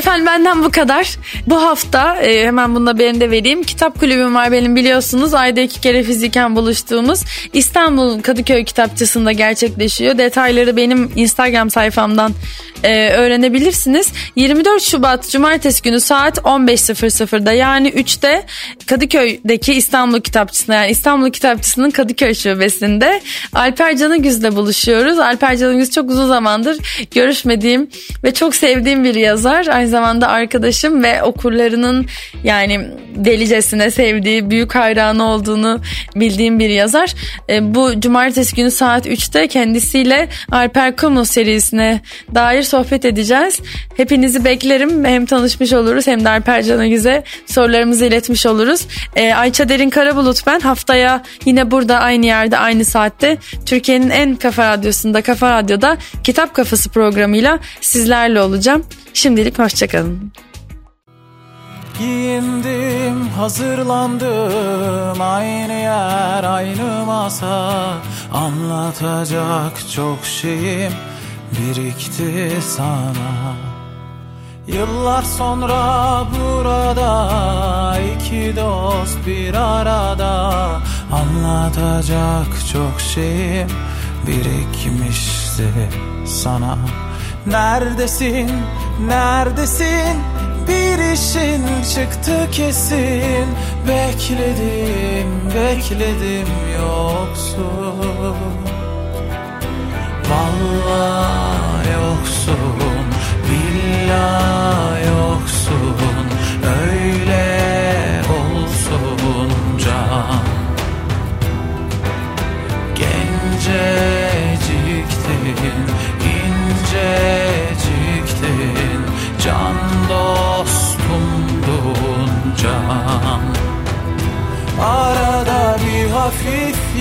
Efendim 0.00 0.26
benden 0.26 0.64
bu 0.64 0.70
kadar. 0.70 1.16
Bu 1.46 1.62
hafta 1.62 2.16
e, 2.16 2.46
hemen 2.46 2.74
bunu 2.74 2.86
da 2.86 2.98
de 2.98 3.30
vereyim. 3.30 3.62
Kitap 3.62 4.00
kulübüm 4.00 4.34
var 4.34 4.52
benim 4.52 4.76
biliyorsunuz. 4.76 5.34
Ayda 5.34 5.60
iki 5.60 5.80
kere 5.80 6.02
fiziken 6.02 6.56
buluştuğumuz 6.56 7.20
İstanbul 7.52 8.22
Kadıköy 8.22 8.64
Kitapçısı'nda 8.64 9.32
gerçekleşiyor. 9.32 10.18
Detayları 10.18 10.76
benim 10.76 11.12
Instagram 11.16 11.70
sayfamdan 11.70 12.32
e, 12.82 13.10
öğrenebilirsiniz. 13.10 14.12
24 14.36 14.82
Şubat 14.82 15.30
Cumartesi 15.30 15.82
günü 15.82 16.00
saat 16.00 16.38
15.00'da 16.38 17.52
yani 17.52 17.88
3'te 17.88 18.46
Kadıköy'deki 18.86 19.74
İstanbul 19.74 20.20
Kitapçısı'nda 20.20 20.74
yani 20.74 20.90
İstanbul 20.90 21.30
Kitapçısı'nın 21.30 21.90
Kadıköy 21.90 22.34
Şubesi'nde 22.34 23.20
Alper 23.52 23.96
Canagüz'le 23.96 24.56
buluşuyoruz. 24.56 25.18
Alper 25.18 25.56
Canagüz 25.56 25.90
çok 25.90 26.10
uzun 26.10 26.28
zamandır 26.28 26.78
görüşmediğim 27.14 27.90
ve 28.24 28.34
çok 28.34 28.54
sevdiğim 28.54 29.04
bir 29.04 29.14
yazar. 29.14 29.66
Aynı 29.66 29.89
zamanda 29.90 30.28
arkadaşım 30.28 31.02
ve 31.02 31.22
okurlarının 31.22 32.06
yani 32.44 32.80
delicesine 33.14 33.90
sevdiği, 33.90 34.50
büyük 34.50 34.74
hayranı 34.74 35.24
olduğunu 35.24 35.80
bildiğim 36.16 36.58
bir 36.58 36.68
yazar. 36.68 37.14
E, 37.50 37.74
bu 37.74 38.00
cumartesi 38.00 38.56
günü 38.56 38.70
saat 38.70 39.06
3'te 39.06 39.48
kendisiyle 39.48 40.28
Alper 40.52 40.96
Kumu 40.96 41.24
serisine 41.24 42.00
dair 42.34 42.62
sohbet 42.62 43.04
edeceğiz. 43.04 43.60
Hepinizi 43.96 44.44
beklerim. 44.44 45.04
Hem 45.04 45.26
tanışmış 45.26 45.72
oluruz 45.72 46.06
hem 46.06 46.24
de 46.24 46.28
Alper 46.28 46.62
Canagüz'e 46.62 47.24
sorularımızı 47.46 48.04
iletmiş 48.04 48.46
oluruz. 48.46 48.86
E, 49.16 49.34
Ayça 49.34 49.68
Derin 49.68 49.90
Karabulut 49.90 50.46
ben. 50.46 50.60
Haftaya 50.60 51.22
yine 51.44 51.70
burada 51.70 51.98
aynı 51.98 52.26
yerde 52.26 52.58
aynı 52.58 52.84
saatte 52.84 53.36
Türkiye'nin 53.66 54.10
en 54.10 54.36
kafa 54.36 54.70
radyosunda 54.70 55.22
Kafa 55.22 55.50
Radyo'da 55.50 55.96
Kitap 56.24 56.54
Kafası 56.54 56.90
programıyla 56.90 57.58
sizlerle 57.80 58.40
olacağım. 58.40 58.84
Şimdilik 59.14 59.58
hoşçakalın. 59.58 60.32
Giyindim, 61.98 63.28
hazırlandım 63.28 65.20
Aynı 65.20 65.72
yer, 65.72 66.44
aynı 66.44 67.04
masa. 67.06 67.94
Anlatacak 68.32 69.90
çok 69.94 70.24
şeyim 70.24 70.92
birikti 71.52 72.58
sana. 72.62 73.54
Yıllar 74.66 75.22
sonra 75.22 76.24
burada 76.40 77.98
iki 77.98 78.56
dost 78.56 79.26
bir 79.26 79.54
arada. 79.54 80.66
Anlatacak 81.12 82.46
çok 82.72 83.00
şeyim 83.00 83.68
birikmişti 84.26 85.68
sana 86.26 86.78
Neredesin, 87.46 88.50
neredesin? 89.06 90.16
Bir 90.68 91.12
işin 91.12 91.64
çıktı 91.94 92.48
kesin. 92.52 93.46
Bekledim, 93.88 95.28
bekledim 95.54 96.48
yoksun. 96.78 98.36
Vallahi 100.30 101.92
yoksun, 101.92 103.06
billah 103.48 104.89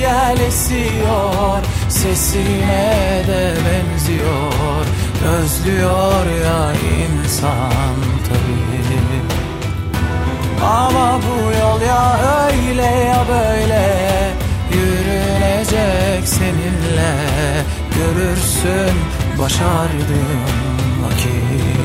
yel 0.09 0.39
esiyor 0.39 1.61
Sesine 1.89 3.23
de 3.27 3.53
benziyor. 3.65 4.85
Özlüyor 5.37 6.25
ya 6.45 6.73
insan 6.99 7.95
tabii. 8.27 9.39
Ama 10.65 11.19
bu 11.21 11.35
yol 11.59 11.81
ya 11.81 12.19
öyle 12.47 12.81
ya 12.81 13.25
böyle. 13.29 13.85
Yürünecek 14.73 16.27
seninle. 16.27 17.13
Görürsün 17.97 18.95
başardığım 19.39 20.43
vakit. 21.05 21.79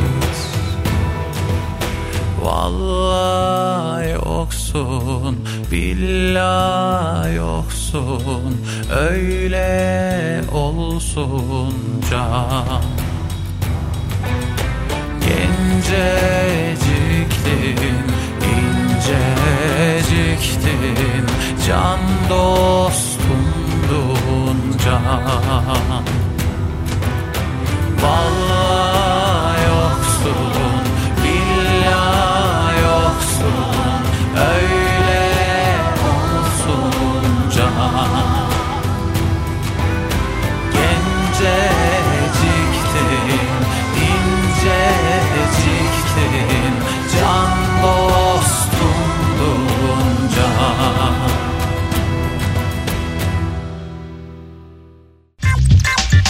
Vallahi 2.43 4.11
yoksun, 4.11 5.49
billah 5.73 7.37
yoksun 7.37 7.84
Öyle 9.01 10.45
olsun 10.53 11.75
can. 12.11 12.83
Genceciktin, 15.21 16.19
inceciktin 18.57 19.35
Can 21.67 22.01
dostumdun 22.31 23.39
can. 24.85 26.05
Vallahi 28.03 28.64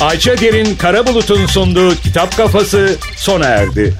Ayça 0.05 0.39
Derin 0.41 0.75
Karabulut'un 0.75 1.47
sunduğu 1.47 1.95
Kitap 1.95 2.37
Kafası 2.37 2.97
sona 3.17 3.45
erdi. 3.45 3.95